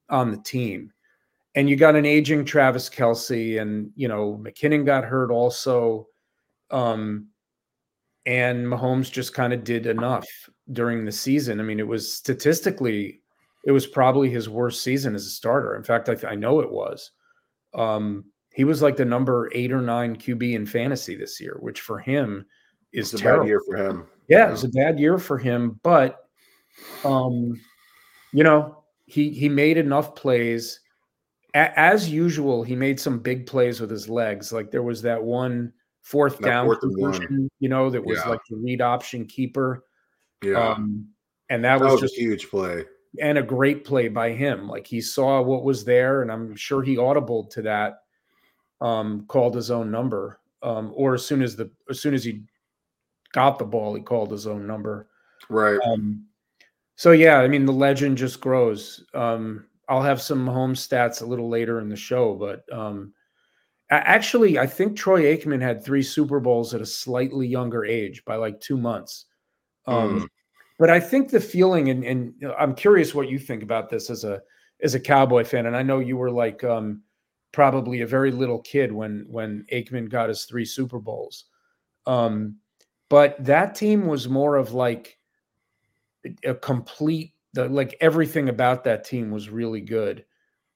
on 0.10 0.32
the 0.32 0.38
team. 0.38 0.91
And 1.56 1.69
you 1.69 1.76
got 1.76 1.95
an 1.95 2.06
aging 2.06 2.45
Travis 2.45 2.89
Kelce, 2.89 3.62
and 3.62 3.91
you 3.95 4.08
know 4.08 4.39
McKinnon 4.41 4.86
got 4.86 5.04
hurt 5.04 5.32
also. 5.32 6.08
Um, 6.69 7.28
and 8.25 8.65
Mahomes 8.65 9.11
just 9.11 9.33
kind 9.33 9.53
of 9.53 9.63
did 9.63 9.85
enough 9.85 10.25
during 10.71 11.05
the 11.05 11.11
season. 11.11 11.59
I 11.59 11.63
mean, 11.63 11.79
it 11.79 11.88
was 11.88 12.11
statistically, 12.11 13.21
it 13.65 13.71
was 13.71 13.85
probably 13.85 14.29
his 14.29 14.49
worst 14.49 14.81
season 14.81 15.15
as 15.15 15.25
a 15.25 15.29
starter. 15.29 15.75
In 15.75 15.83
fact, 15.83 16.09
I, 16.09 16.17
I 16.29 16.35
know 16.35 16.59
it 16.59 16.71
was. 16.71 17.11
Um, 17.73 18.25
he 18.53 18.63
was 18.63 18.81
like 18.81 18.95
the 18.95 19.05
number 19.05 19.49
eight 19.53 19.71
or 19.71 19.81
nine 19.81 20.15
QB 20.15 20.53
in 20.53 20.65
fantasy 20.65 21.15
this 21.15 21.39
year, 21.39 21.57
which 21.59 21.81
for 21.81 21.99
him 21.99 22.45
is 22.93 23.13
a 23.13 23.17
terrible. 23.17 23.43
bad 23.43 23.49
year 23.49 23.61
for 23.67 23.77
him. 23.77 24.07
Yeah, 24.27 24.38
yeah, 24.38 24.47
it 24.47 24.51
was 24.51 24.63
a 24.63 24.69
bad 24.69 24.99
year 24.99 25.17
for 25.17 25.38
him, 25.38 25.79
but 25.83 26.25
um, 27.03 27.59
you 28.31 28.43
know, 28.43 28.83
he 29.05 29.29
he 29.29 29.49
made 29.49 29.77
enough 29.77 30.15
plays. 30.15 30.79
A- 31.53 31.77
as 31.79 32.09
usual, 32.09 32.63
he 32.63 32.75
made 32.75 32.99
some 32.99 33.19
big 33.19 33.45
plays 33.45 33.81
with 33.81 33.91
his 33.91 34.09
legs. 34.09 34.51
Like 34.51 34.71
there 34.71 34.83
was 34.83 35.01
that 35.03 35.21
one 35.21 35.73
fourth 36.05 36.37
that 36.37 36.45
down 36.45 36.75
conversion, 36.79 37.49
you 37.59 37.67
know, 37.67 37.89
that 37.89 38.05
was 38.05 38.19
yeah. 38.23 38.29
like 38.29 38.41
the 38.47 38.55
read 38.57 38.79
option 38.79 39.25
keeper. 39.25 39.83
Yeah. 40.43 40.73
Um, 40.73 41.07
and 41.49 41.63
that, 41.65 41.79
that 41.79 41.85
was, 41.85 41.93
was, 41.93 42.01
just 42.01 42.17
a 42.17 42.21
huge 42.21 42.47
play. 42.47 42.85
And 43.19 43.37
a 43.39 43.43
great 43.43 43.83
play 43.83 44.07
by 44.07 44.31
him. 44.31 44.69
Like 44.69 44.85
he 44.85 45.01
saw 45.01 45.41
what 45.41 45.63
was 45.63 45.83
there, 45.83 46.21
and 46.21 46.31
I'm 46.31 46.55
sure 46.55 46.83
he 46.83 46.97
audibled 46.97 47.49
to 47.51 47.63
that 47.63 47.99
um, 48.81 49.25
called 49.27 49.55
his 49.55 49.71
own 49.71 49.89
number, 49.89 50.39
um, 50.61 50.91
or 50.95 51.15
as 51.15 51.25
soon 51.25 51.41
as 51.41 51.55
the 51.55 51.71
as 51.89 52.01
soon 52.01 52.13
as 52.13 52.23
he 52.23 52.43
got 53.31 53.57
the 53.57 53.65
ball, 53.65 53.95
he 53.95 54.01
called 54.01 54.31
his 54.31 54.47
own 54.47 54.67
number. 54.67 55.07
Right. 55.49 55.79
Um, 55.87 56.25
so 56.95 57.11
yeah, 57.11 57.39
I 57.39 57.47
mean 57.47 57.65
the 57.65 57.73
legend 57.73 58.17
just 58.17 58.41
grows. 58.41 59.03
Um, 59.13 59.65
I'll 59.87 60.03
have 60.03 60.21
some 60.21 60.45
home 60.45 60.73
stats 60.73 61.21
a 61.21 61.25
little 61.25 61.49
later 61.49 61.79
in 61.79 61.89
the 61.89 61.95
show, 61.95 62.35
but 62.35 62.63
um, 62.75 63.13
actually, 63.89 64.58
I 64.58 64.67
think 64.67 64.98
Troy 64.98 65.24
Aikman 65.24 65.62
had 65.62 65.84
three 65.84 66.04
Super 66.04 66.39
Bowls 66.39 66.74
at 66.74 66.82
a 66.82 66.86
slightly 66.86 67.48
younger 67.48 67.86
age 67.86 68.24
by 68.26 68.36
like 68.36 68.60
two 68.60 68.78
months. 68.78 69.26
Um, 69.86 70.21
mm. 70.21 70.28
But 70.80 70.89
I 70.89 71.00
think 71.00 71.30
the 71.30 71.39
feeling, 71.39 71.89
and, 71.89 72.04
and 72.04 72.34
I'm 72.58 72.76
curious 72.76 73.13
what 73.13 73.30
you 73.30 73.39
think 73.39 73.63
about 73.63 73.89
this 73.89 74.10
as 74.10 74.24
a 74.24 74.41
as 74.82 74.93
a 74.93 75.00
Cowboy 75.00 75.45
fan, 75.45 75.67
and 75.67 75.76
I 75.76 75.84
know 75.84 76.00
you 76.00 76.17
were 76.17 76.32
like 76.32 76.63
um, 76.63 77.02
probably 77.54 78.02
a 78.02 78.08
very 78.08 78.32
little 78.32 78.60
kid 78.60 78.91
when 78.91 79.26
when 79.30 79.65
Aikman 79.71 80.10
got 80.10 80.30
his 80.30 80.45
three 80.45 80.65
Super 80.65 81.00
Bowls. 81.00 81.45
Um, 82.06 82.58
but 83.10 83.43
that 83.43 83.76
team 83.76 84.08
was 84.08 84.28
more 84.28 84.58
of 84.58 84.74
like 84.74 85.17
a 86.43 86.56
complete 86.56 87.34
the 87.54 87.69
like 87.69 87.95
everything 88.02 88.50
about 88.50 88.84
that 88.84 89.06
team 89.06 89.32
was 89.32 89.50
really 89.50 89.82
good. 89.82 90.26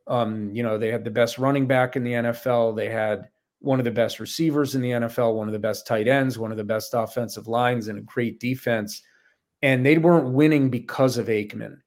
Um, 0.09 0.53
you 0.53 0.63
know, 0.63 0.77
they 0.77 0.91
had 0.91 1.05
the 1.05 1.11
best 1.11 1.37
running 1.37 1.67
back 1.67 1.95
in 1.95 2.03
the 2.03 2.13
NFL, 2.13 2.75
they 2.75 2.89
had 2.89 3.29
one 3.59 3.79
of 3.79 3.85
the 3.85 3.91
best 3.91 4.19
receivers 4.19 4.75
in 4.75 4.81
the 4.81 4.91
NFL, 4.91 5.35
one 5.35 5.47
of 5.47 5.53
the 5.53 5.59
best 5.59 5.85
tight 5.85 6.07
ends, 6.07 6.39
one 6.39 6.51
of 6.51 6.57
the 6.57 6.63
best 6.63 6.93
offensive 6.93 7.47
lines, 7.47 7.87
and 7.87 7.99
a 7.99 8.01
great 8.01 8.39
defense. 8.39 9.01
And 9.61 9.85
they 9.85 9.97
weren't 9.97 10.33
winning 10.33 10.69
because 10.69 11.17
of 11.17 11.27
Aikman. 11.27 11.77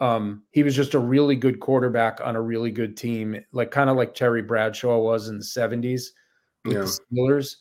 Um, 0.00 0.42
he 0.50 0.64
was 0.64 0.74
just 0.74 0.94
a 0.94 0.98
really 0.98 1.36
good 1.36 1.60
quarterback 1.60 2.20
on 2.22 2.34
a 2.34 2.42
really 2.42 2.72
good 2.72 2.96
team, 2.96 3.40
like 3.52 3.70
kind 3.70 3.88
of 3.88 3.96
like 3.96 4.14
Terry 4.14 4.42
Bradshaw 4.42 4.98
was 4.98 5.28
in 5.28 5.38
the 5.38 5.44
70s 5.44 6.06
with 6.64 6.74
yeah. 6.74 6.80
the 6.80 7.00
Steelers. 7.12 7.56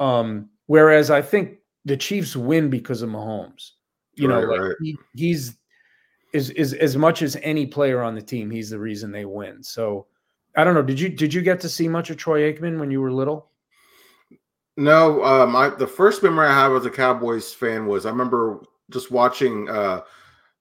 Um, 0.00 0.50
whereas 0.66 1.10
I 1.10 1.22
think 1.22 1.58
the 1.84 1.96
Chiefs 1.96 2.34
win 2.34 2.70
because 2.70 3.02
of 3.02 3.10
Mahomes. 3.10 3.70
You 4.14 4.28
right, 4.28 4.42
know, 4.42 4.50
like 4.50 4.60
right. 4.60 4.76
he, 4.82 4.98
he's 5.14 5.56
is 6.36 6.50
is 6.50 6.74
as 6.74 6.96
much 6.96 7.22
as 7.22 7.36
any 7.42 7.66
player 7.66 8.02
on 8.02 8.14
the 8.14 8.22
team, 8.22 8.50
he's 8.50 8.70
the 8.70 8.78
reason 8.78 9.10
they 9.10 9.24
win. 9.24 9.62
So 9.62 10.06
I 10.56 10.64
don't 10.64 10.74
know. 10.74 10.82
Did 10.82 11.00
you 11.00 11.08
did 11.08 11.34
you 11.34 11.42
get 11.42 11.60
to 11.60 11.68
see 11.68 11.88
much 11.88 12.10
of 12.10 12.16
Troy 12.16 12.52
Aikman 12.52 12.78
when 12.78 12.90
you 12.90 13.00
were 13.00 13.12
little? 13.12 13.50
No, 14.76 15.24
um, 15.24 15.56
I, 15.56 15.70
the 15.70 15.86
first 15.86 16.22
memory 16.22 16.48
I 16.48 16.52
have 16.52 16.72
as 16.72 16.84
a 16.84 16.90
Cowboys 16.90 17.52
fan 17.52 17.86
was 17.86 18.04
I 18.04 18.10
remember 18.10 18.62
just 18.90 19.10
watching 19.10 19.68
uh, 19.70 20.02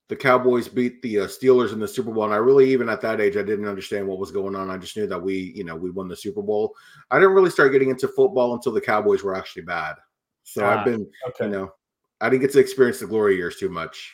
the 0.07 0.15
Cowboys 0.15 0.69
beat 0.69 1.01
the 1.01 1.19
uh, 1.19 1.27
Steelers 1.27 1.73
in 1.73 1.79
the 1.79 1.87
Super 1.87 2.11
Bowl, 2.11 2.23
and 2.23 2.33
I 2.33 2.37
really, 2.37 2.71
even 2.71 2.87
at 2.87 3.01
that 3.01 3.19
age, 3.19 3.35
I 3.35 3.43
didn't 3.43 3.67
understand 3.67 4.07
what 4.07 4.19
was 4.19 4.31
going 4.31 4.55
on. 4.55 4.69
I 4.69 4.77
just 4.77 4.95
knew 4.95 5.05
that 5.07 5.21
we, 5.21 5.53
you 5.55 5.65
know, 5.65 5.75
we 5.75 5.91
won 5.91 6.07
the 6.07 6.15
Super 6.15 6.41
Bowl. 6.41 6.73
I 7.11 7.19
didn't 7.19 7.33
really 7.33 7.49
start 7.49 7.73
getting 7.73 7.89
into 7.89 8.07
football 8.07 8.53
until 8.53 8.71
the 8.71 8.79
Cowboys 8.79 9.21
were 9.21 9.35
actually 9.35 9.63
bad. 9.63 9.95
So 10.43 10.63
ah, 10.63 10.79
I've 10.79 10.85
been, 10.85 11.05
okay. 11.27 11.45
you 11.45 11.51
know, 11.51 11.73
I 12.21 12.29
didn't 12.29 12.43
get 12.43 12.53
to 12.53 12.59
experience 12.59 12.99
the 12.99 13.07
glory 13.07 13.35
years 13.35 13.57
too 13.57 13.69
much. 13.69 14.13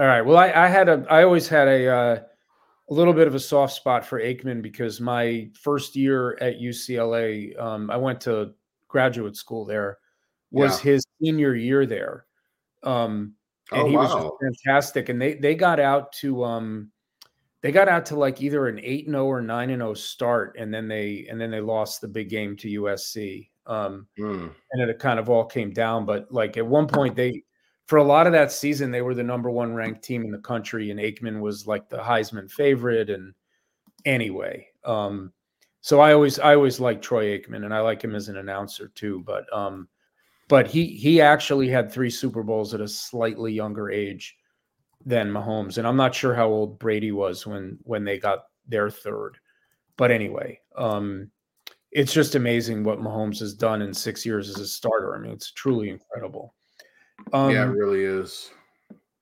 All 0.00 0.06
right. 0.06 0.22
Well, 0.22 0.38
I, 0.38 0.50
I 0.50 0.68
had 0.68 0.88
a, 0.88 1.04
I 1.10 1.24
always 1.24 1.46
had 1.46 1.68
a, 1.68 1.86
uh, 1.86 2.20
a 2.90 2.94
little 2.94 3.12
bit 3.12 3.26
of 3.26 3.34
a 3.34 3.38
soft 3.38 3.74
spot 3.74 4.02
for 4.02 4.18
Aikman 4.18 4.62
because 4.62 4.98
my 4.98 5.50
first 5.52 5.94
year 5.94 6.38
at 6.40 6.58
UCLA, 6.58 7.60
um, 7.60 7.90
I 7.90 7.98
went 7.98 8.18
to 8.22 8.54
graduate 8.88 9.36
school 9.36 9.66
there, 9.66 9.98
was 10.50 10.82
yeah. 10.82 10.92
his 10.92 11.06
senior 11.22 11.54
year 11.54 11.84
there. 11.84 12.24
Um, 12.82 13.34
and 13.72 13.82
oh, 13.82 13.88
he 13.90 13.94
was 13.94 14.32
fantastic. 14.40 15.10
And 15.10 15.20
they 15.20 15.34
they 15.34 15.54
got 15.54 15.78
out 15.78 16.12
to 16.14 16.44
um 16.44 16.90
they 17.60 17.70
got 17.70 17.86
out 17.86 18.06
to 18.06 18.16
like 18.16 18.40
either 18.40 18.68
an 18.68 18.80
8 18.82 19.04
0 19.04 19.26
or 19.26 19.42
9 19.42 19.68
0 19.68 19.94
start 19.94 20.56
and 20.58 20.72
then 20.72 20.88
they 20.88 21.26
and 21.30 21.38
then 21.38 21.50
they 21.50 21.60
lost 21.60 22.00
the 22.00 22.08
big 22.08 22.30
game 22.30 22.56
to 22.56 22.82
USC. 22.82 23.50
Um 23.66 24.08
mm. 24.18 24.50
and 24.72 24.90
it 24.90 24.98
kind 24.98 25.20
of 25.20 25.28
all 25.28 25.44
came 25.44 25.70
down 25.70 26.06
but 26.06 26.32
like 26.32 26.56
at 26.56 26.66
one 26.66 26.88
point 26.88 27.14
they 27.14 27.44
for 27.90 27.96
a 27.96 28.04
lot 28.04 28.28
of 28.28 28.32
that 28.32 28.52
season 28.52 28.92
they 28.92 29.02
were 29.02 29.16
the 29.16 29.22
number 29.22 29.50
1 29.50 29.74
ranked 29.74 30.04
team 30.04 30.24
in 30.24 30.30
the 30.30 30.38
country 30.38 30.90
and 30.92 31.00
Aikman 31.00 31.40
was 31.40 31.66
like 31.66 31.88
the 31.88 31.96
Heisman 31.98 32.48
favorite 32.48 33.10
and 33.10 33.34
anyway. 34.04 34.68
Um 34.84 35.32
so 35.80 35.98
I 35.98 36.12
always 36.12 36.38
I 36.38 36.54
always 36.54 36.78
like 36.78 37.02
Troy 37.02 37.36
Aikman 37.36 37.64
and 37.64 37.74
I 37.74 37.80
like 37.80 38.00
him 38.00 38.14
as 38.14 38.28
an 38.28 38.36
announcer 38.36 38.92
too 38.94 39.24
but 39.26 39.44
um 39.52 39.88
but 40.46 40.68
he 40.68 40.86
he 40.86 41.20
actually 41.20 41.68
had 41.68 41.90
three 41.90 42.10
Super 42.10 42.44
Bowls 42.44 42.74
at 42.74 42.80
a 42.80 42.86
slightly 42.86 43.52
younger 43.52 43.90
age 43.90 44.36
than 45.04 45.32
Mahomes. 45.32 45.78
And 45.78 45.86
I'm 45.86 45.96
not 45.96 46.14
sure 46.14 46.34
how 46.34 46.46
old 46.48 46.78
Brady 46.78 47.10
was 47.10 47.44
when 47.44 47.76
when 47.82 48.04
they 48.04 48.18
got 48.18 48.44
their 48.68 48.88
third. 48.88 49.36
But 49.96 50.12
anyway, 50.12 50.60
um, 50.76 51.28
it's 51.90 52.12
just 52.12 52.36
amazing 52.36 52.84
what 52.84 53.00
Mahomes 53.00 53.40
has 53.40 53.52
done 53.52 53.82
in 53.82 53.92
six 53.92 54.24
years 54.24 54.48
as 54.48 54.60
a 54.60 54.66
starter. 54.66 55.16
I 55.16 55.18
mean, 55.18 55.32
it's 55.32 55.52
truly 55.52 55.90
incredible. 55.90 56.54
Um, 57.32 57.50
yeah, 57.50 57.64
it 57.64 57.66
really 57.66 58.04
is. 58.04 58.50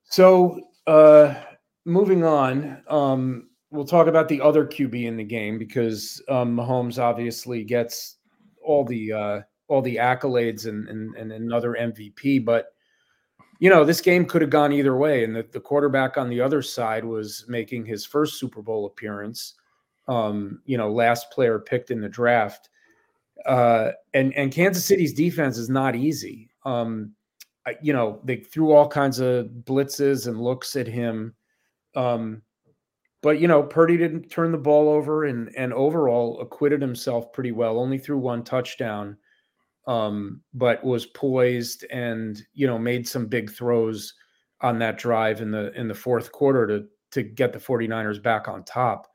So, 0.05 0.61
uh, 0.87 1.35
moving 1.85 2.25
on, 2.25 2.83
um, 2.89 3.49
we'll 3.71 3.85
talk 3.85 4.07
about 4.07 4.29
the 4.29 4.41
other 4.41 4.67
QB 4.67 5.05
in 5.05 5.17
the 5.17 5.25
game 5.25 5.59
because 5.59 6.23
um, 6.29 6.57
Mahomes 6.57 6.99
obviously 6.99 7.65
gets 7.65 8.17
all 8.63 8.85
the 8.85 9.13
uh, 9.13 9.41
all 9.69 9.83
the 9.83 9.97
accolades 9.97 10.67
and, 10.67 10.89
and, 10.89 11.15
and 11.17 11.33
another 11.33 11.77
MVP, 11.79 12.45
but 12.45 12.73
you 13.61 13.69
know 13.69 13.85
this 13.85 14.01
game 14.01 14.25
could 14.25 14.41
have 14.41 14.51
gone 14.51 14.73
either 14.73 14.97
way, 14.97 15.25
and 15.25 15.35
the, 15.35 15.47
the 15.53 15.61
quarterback 15.61 16.17
on 16.17 16.29
the 16.31 16.41
other 16.41 16.63
side 16.63 17.05
was 17.05 17.45
making 17.49 17.85
his 17.85 18.05
first 18.07 18.39
Super 18.39 18.63
Bowl 18.63 18.87
appearance. 18.87 19.55
Um, 20.07 20.63
you 20.65 20.79
know, 20.79 20.91
last 20.91 21.31
player 21.31 21.59
picked 21.59 21.91
in 21.91 22.01
the 22.01 22.09
draft, 22.09 22.71
uh, 23.47 23.91
and 24.15 24.33
and 24.35 24.53
Kansas 24.53 24.85
City's 24.85 25.13
defense 25.13 25.59
is 25.59 25.69
not 25.69 25.95
easy. 25.97 26.49
Um, 26.65 27.15
you 27.83 27.93
know, 27.93 28.21
they 28.25 28.37
threw 28.37 28.73
all 28.73 28.89
kinds 28.89 29.19
of 29.19 29.47
blitzes 29.65 30.27
and 30.27 30.41
looks 30.41 30.77
at 30.77 30.87
him. 30.87 31.35
Um, 31.95 32.43
but 33.23 33.41
you 33.41 33.49
know, 33.49 33.63
Purdy 33.63 33.97
didn't 33.97 34.31
turn 34.31 34.53
the 34.53 34.59
ball 34.59 34.89
over 34.89 35.25
and 35.25 35.55
and 35.57 35.73
overall 35.73 36.41
acquitted 36.41 36.81
himself 36.81 37.33
pretty 37.33 37.53
well. 37.53 37.79
Only 37.79 37.99
threw 37.99 38.19
one 38.19 38.45
touchdown, 38.45 39.17
um, 39.87 40.43
but 40.55 40.85
was 40.85 41.07
poised 41.07 41.85
and 41.91 42.41
you 42.55 42.67
know 42.67 42.79
made 42.79 43.09
some 43.09 43.27
big 43.27 43.51
throws 43.51 44.15
on 44.61 44.79
that 44.79 44.99
drive 44.99 45.41
in 45.41 45.51
the 45.51 45.73
in 45.79 45.89
the 45.89 45.95
fourth 45.95 46.31
quarter 46.33 46.67
to 46.67 46.87
to 47.11 47.23
get 47.23 47.53
the 47.53 47.59
49ers 47.59 48.23
back 48.23 48.49
on 48.49 48.65
top. 48.65 49.09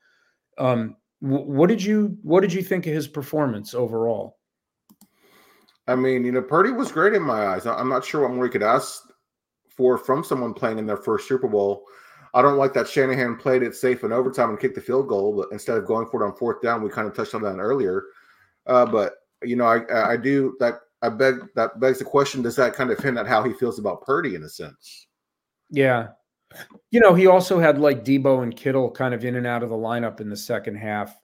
Um, 0.57 0.97
what 1.19 1.69
did 1.69 1.81
you 1.81 2.17
what 2.21 2.41
did 2.41 2.51
you 2.51 2.61
think 2.61 2.85
of 2.85 2.93
his 2.93 3.07
performance 3.07 3.73
overall? 3.73 4.37
I 5.87 5.95
mean, 5.95 6.23
you 6.23 6.31
know, 6.31 6.41
Purdy 6.41 6.71
was 6.71 6.91
great 6.91 7.13
in 7.13 7.23
my 7.23 7.47
eyes. 7.47 7.65
I'm 7.65 7.89
not 7.89 8.05
sure 8.05 8.21
what 8.21 8.33
more 8.33 8.45
you 8.45 8.51
could 8.51 8.63
ask 8.63 9.03
for 9.69 9.97
from 9.97 10.23
someone 10.23 10.53
playing 10.53 10.79
in 10.79 10.85
their 10.85 10.97
first 10.97 11.27
Super 11.27 11.47
Bowl. 11.47 11.83
I 12.33 12.41
don't 12.41 12.57
like 12.57 12.73
that 12.73 12.87
Shanahan 12.87 13.37
played 13.37 13.63
it 13.63 13.75
safe 13.75 14.03
in 14.03 14.11
overtime 14.11 14.49
and 14.49 14.59
kicked 14.59 14.75
the 14.75 14.81
field 14.81 15.07
goal, 15.07 15.35
but 15.35 15.51
instead 15.51 15.77
of 15.77 15.85
going 15.85 16.07
for 16.07 16.23
it 16.23 16.25
on 16.25 16.35
fourth 16.35 16.61
down, 16.61 16.81
we 16.81 16.89
kind 16.89 17.07
of 17.07 17.15
touched 17.15 17.35
on 17.35 17.43
that 17.43 17.57
earlier. 17.57 18.05
Uh, 18.65 18.85
but 18.85 19.15
you 19.43 19.55
know, 19.55 19.65
I 19.65 20.13
I 20.13 20.17
do 20.17 20.55
that. 20.59 20.79
I 21.01 21.09
beg 21.09 21.35
that 21.55 21.79
begs 21.79 21.99
the 21.99 22.05
question: 22.05 22.41
Does 22.41 22.55
that 22.55 22.73
kind 22.73 22.89
of 22.89 22.97
hint 22.97 23.17
at 23.17 23.27
how 23.27 23.43
he 23.43 23.53
feels 23.53 23.77
about 23.77 24.01
Purdy 24.03 24.35
in 24.35 24.43
a 24.43 24.49
sense? 24.49 25.07
Yeah, 25.69 26.07
you 26.91 26.99
know, 26.99 27.13
he 27.13 27.27
also 27.27 27.59
had 27.59 27.77
like 27.77 28.03
Deebo 28.03 28.43
and 28.43 28.55
Kittle 28.55 28.91
kind 28.91 29.13
of 29.13 29.25
in 29.25 29.35
and 29.35 29.47
out 29.47 29.63
of 29.63 29.69
the 29.69 29.75
lineup 29.75 30.21
in 30.21 30.29
the 30.29 30.37
second 30.37 30.75
half, 30.75 31.15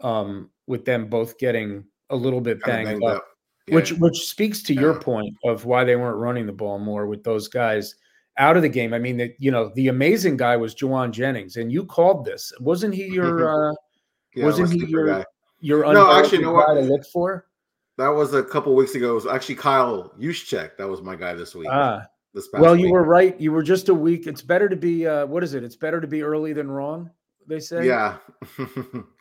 um, 0.00 0.50
with 0.66 0.84
them 0.84 1.08
both 1.08 1.38
getting 1.38 1.84
a 2.10 2.16
little 2.16 2.40
bit 2.40 2.62
banged, 2.62 2.88
banged 2.88 3.04
up. 3.04 3.16
up. 3.16 3.26
Yeah. 3.66 3.74
Which 3.74 3.92
which 3.94 4.28
speaks 4.28 4.62
to 4.64 4.74
yeah. 4.74 4.80
your 4.80 5.00
point 5.00 5.34
of 5.44 5.64
why 5.64 5.82
they 5.82 5.96
weren't 5.96 6.18
running 6.18 6.46
the 6.46 6.52
ball 6.52 6.78
more 6.78 7.06
with 7.06 7.24
those 7.24 7.48
guys 7.48 7.96
out 8.38 8.56
of 8.56 8.62
the 8.62 8.68
game. 8.68 8.94
I 8.94 8.98
mean, 8.98 9.16
the, 9.16 9.34
you 9.38 9.50
know, 9.50 9.72
the 9.74 9.88
amazing 9.88 10.36
guy 10.36 10.56
was 10.56 10.74
Jauan 10.74 11.10
Jennings, 11.10 11.56
and 11.56 11.72
you 11.72 11.84
called 11.84 12.24
this, 12.24 12.52
wasn't 12.60 12.94
he? 12.94 13.06
Your 13.06 13.70
uh, 13.70 13.74
yeah, 14.34 14.44
wasn't 14.44 14.72
he 14.72 14.86
your 14.86 15.06
guy. 15.06 15.24
your 15.60 15.92
no? 15.92 16.12
Actually, 16.12 16.38
you 16.38 16.44
know 16.44 16.52
what? 16.52 16.74
to 16.74 16.80
look 16.80 17.04
for. 17.12 17.46
That 17.98 18.08
was 18.08 18.34
a 18.34 18.42
couple 18.42 18.74
weeks 18.74 18.94
ago. 18.94 19.12
It 19.12 19.14
was 19.14 19.26
actually 19.26 19.54
Kyle 19.54 20.12
Juszczyk. 20.20 20.76
That 20.76 20.88
was 20.88 21.00
my 21.00 21.16
guy 21.16 21.34
this 21.34 21.54
week. 21.54 21.68
Ah, 21.70 22.02
this 22.34 22.48
well, 22.52 22.74
week. 22.74 22.84
you 22.84 22.92
were 22.92 23.04
right. 23.04 23.40
You 23.40 23.52
were 23.52 23.62
just 23.62 23.88
a 23.88 23.94
week. 23.94 24.26
It's 24.26 24.42
better 24.42 24.68
to 24.68 24.76
be. 24.76 25.06
Uh, 25.06 25.26
what 25.26 25.42
is 25.42 25.54
it? 25.54 25.64
It's 25.64 25.76
better 25.76 26.00
to 26.00 26.06
be 26.06 26.22
early 26.22 26.52
than 26.52 26.70
wrong. 26.70 27.10
They 27.46 27.60
say. 27.60 27.86
Yeah. 27.86 28.18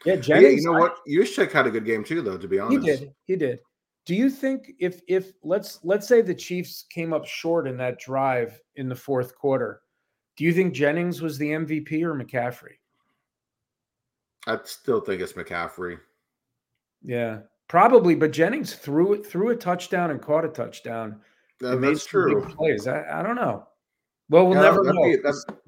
yeah, 0.05 0.17
Jennings. 0.17 0.27
Yeah, 0.27 0.39
you 0.49 0.61
know 0.63 0.75
I, 0.75 0.79
what? 0.79 0.97
Juszczyk 1.07 1.51
had 1.51 1.67
a 1.67 1.71
good 1.71 1.85
game 1.85 2.03
too, 2.03 2.21
though. 2.21 2.37
To 2.37 2.47
be 2.47 2.59
honest, 2.59 2.85
he 2.85 2.91
did. 2.91 3.13
He 3.23 3.35
did. 3.37 3.59
Do 4.05 4.13
you 4.13 4.29
think 4.29 4.73
if 4.79 5.01
if 5.07 5.33
let's 5.43 5.79
let's 5.83 6.07
say 6.07 6.21
the 6.21 6.33
Chiefs 6.33 6.85
came 6.89 7.11
up 7.11 7.25
short 7.25 7.67
in 7.67 7.75
that 7.77 7.99
drive 7.99 8.59
in 8.75 8.87
the 8.87 8.95
fourth 8.95 9.35
quarter, 9.35 9.81
do 10.37 10.43
you 10.43 10.53
think 10.53 10.73
Jennings 10.73 11.21
was 11.21 11.37
the 11.37 11.49
MVP 11.49 12.03
or 12.03 12.13
McCaffrey? 12.13 12.75
I 14.47 14.59
still 14.63 15.01
think 15.01 15.21
it's 15.21 15.33
McCaffrey. 15.33 15.97
Yeah, 17.03 17.39
probably. 17.67 18.13
But 18.13 18.31
Jennings 18.31 18.75
threw 18.75 19.13
it 19.13 19.25
threw 19.25 19.49
a 19.49 19.55
touchdown 19.55 20.11
and 20.11 20.21
caught 20.21 20.45
a 20.45 20.49
touchdown. 20.49 21.19
Yeah, 21.61 21.75
that's 21.75 22.05
true. 22.05 22.45
Plays. 22.45 22.87
I, 22.87 23.03
I 23.11 23.23
don't 23.23 23.35
know. 23.35 23.67
Well, 24.29 24.47
we'll 24.47 24.57
yeah, 24.57 24.63
never 24.63 24.83
know. 24.83 25.03
Be, 25.03 25.17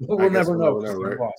we'll 0.00 0.30
never 0.30 0.56
know. 0.56 0.78
know 0.78 0.94
right? 0.94 1.30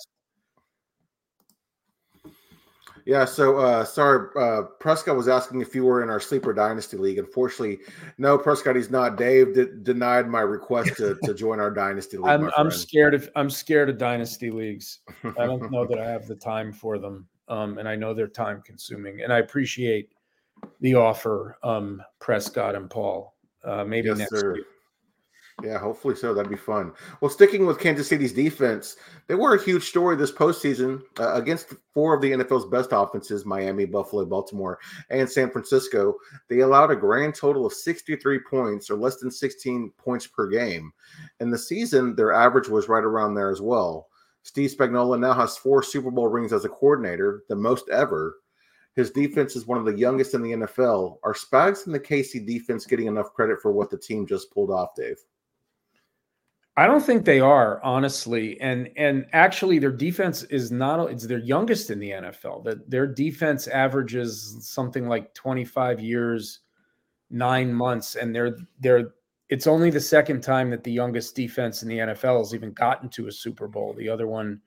Yeah, 3.09 3.25
so 3.25 3.57
uh, 3.57 3.85
sorry, 3.85 4.29
uh, 4.39 4.67
Prescott 4.79 5.17
was 5.17 5.27
asking 5.27 5.61
if 5.61 5.73
you 5.73 5.83
were 5.83 6.03
in 6.03 6.11
our 6.11 6.19
sleeper 6.19 6.53
dynasty 6.53 6.95
league. 6.95 7.17
Unfortunately, 7.17 7.79
no, 8.19 8.37
Prescott, 8.37 8.75
he's 8.75 8.91
not. 8.91 9.17
Dave 9.17 9.55
d- 9.55 9.65
denied 9.81 10.27
my 10.27 10.41
request 10.41 10.95
to, 10.97 11.17
to 11.23 11.33
join 11.33 11.59
our 11.59 11.71
dynasty 11.71 12.17
league. 12.17 12.27
I'm, 12.27 12.51
I'm 12.55 12.69
scared 12.69 13.15
of 13.15 13.27
I'm 13.35 13.49
scared 13.49 13.89
of 13.89 13.97
dynasty 13.97 14.51
leagues. 14.51 14.99
I 15.23 15.47
don't 15.47 15.71
know 15.71 15.87
that 15.87 15.97
I 15.97 16.07
have 16.07 16.27
the 16.27 16.35
time 16.35 16.71
for 16.71 16.99
them, 16.99 17.27
um, 17.47 17.79
and 17.79 17.89
I 17.89 17.95
know 17.95 18.13
they're 18.13 18.27
time 18.27 18.61
consuming. 18.63 19.21
And 19.21 19.33
I 19.33 19.39
appreciate 19.39 20.11
the 20.79 20.93
offer, 20.93 21.57
um, 21.63 22.03
Prescott 22.19 22.75
and 22.75 22.91
Paul. 22.91 23.33
Uh, 23.63 23.85
maybe 23.85 24.09
yes, 24.09 24.19
next 24.19 24.39
sir. 24.39 24.55
year. 24.57 24.65
Yeah, 25.63 25.79
hopefully 25.79 26.15
so. 26.15 26.33
That'd 26.33 26.49
be 26.49 26.57
fun. 26.57 26.93
Well, 27.21 27.29
sticking 27.29 27.65
with 27.65 27.79
Kansas 27.79 28.07
City's 28.07 28.33
defense, 28.33 28.95
they 29.27 29.35
were 29.35 29.55
a 29.55 29.63
huge 29.63 29.83
story 29.83 30.15
this 30.15 30.31
postseason 30.31 31.01
uh, 31.19 31.33
against 31.33 31.73
four 31.93 32.15
of 32.15 32.21
the 32.21 32.31
NFL's 32.31 32.65
best 32.65 32.89
offenses 32.91 33.45
Miami, 33.45 33.85
Buffalo, 33.85 34.25
Baltimore, 34.25 34.79
and 35.09 35.29
San 35.29 35.49
Francisco. 35.51 36.15
They 36.47 36.59
allowed 36.59 36.91
a 36.91 36.95
grand 36.95 37.35
total 37.35 37.65
of 37.65 37.73
63 37.73 38.39
points 38.49 38.89
or 38.89 38.95
less 38.95 39.17
than 39.17 39.31
16 39.31 39.91
points 39.97 40.27
per 40.27 40.47
game. 40.47 40.91
In 41.39 41.49
the 41.49 41.57
season, 41.57 42.15
their 42.15 42.33
average 42.33 42.69
was 42.69 42.87
right 42.87 43.03
around 43.03 43.33
there 43.33 43.49
as 43.49 43.61
well. 43.61 44.07
Steve 44.43 44.71
Spagnuolo 44.71 45.19
now 45.19 45.33
has 45.33 45.57
four 45.57 45.83
Super 45.83 46.11
Bowl 46.11 46.27
rings 46.27 46.53
as 46.53 46.65
a 46.65 46.69
coordinator, 46.69 47.43
the 47.49 47.55
most 47.55 47.89
ever. 47.89 48.37
His 48.95 49.11
defense 49.11 49.55
is 49.55 49.67
one 49.67 49.77
of 49.77 49.85
the 49.85 49.97
youngest 49.97 50.33
in 50.33 50.41
the 50.41 50.51
NFL. 50.51 51.19
Are 51.23 51.33
Spags 51.33 51.85
and 51.85 51.93
the 51.93 51.99
KC 51.99 52.45
defense 52.45 52.85
getting 52.85 53.07
enough 53.07 53.33
credit 53.33 53.61
for 53.61 53.71
what 53.71 53.89
the 53.89 53.97
team 53.97 54.25
just 54.25 54.51
pulled 54.51 54.71
off, 54.71 54.95
Dave? 54.95 55.17
I 56.79 56.87
don't 56.87 57.03
think 57.03 57.25
they 57.25 57.41
are, 57.41 57.83
honestly. 57.83 58.59
And 58.61 58.89
and 58.95 59.25
actually 59.33 59.79
their 59.79 59.91
defense 59.91 60.43
is 60.43 60.71
not 60.71 61.11
it's 61.11 61.27
their 61.27 61.39
youngest 61.39 61.89
in 61.89 61.99
the 61.99 62.11
NFL. 62.11 62.63
That 62.63 62.89
their 62.89 63.05
defense 63.05 63.67
averages 63.67 64.57
something 64.61 65.09
like 65.09 65.33
25 65.33 65.99
years, 65.99 66.59
9 67.31 67.73
months 67.73 68.15
and 68.15 68.33
they're 68.33 68.55
they're 68.79 69.11
it's 69.49 69.67
only 69.67 69.89
the 69.89 69.99
second 69.99 70.39
time 70.41 70.69
that 70.69 70.85
the 70.85 70.91
youngest 70.91 71.35
defense 71.35 71.83
in 71.83 71.89
the 71.89 71.97
NFL 71.97 72.37
has 72.37 72.55
even 72.55 72.71
gotten 72.71 73.09
to 73.09 73.27
a 73.27 73.31
Super 73.31 73.67
Bowl. 73.67 73.93
The 73.93 74.07
other 74.07 74.27
one 74.27 74.61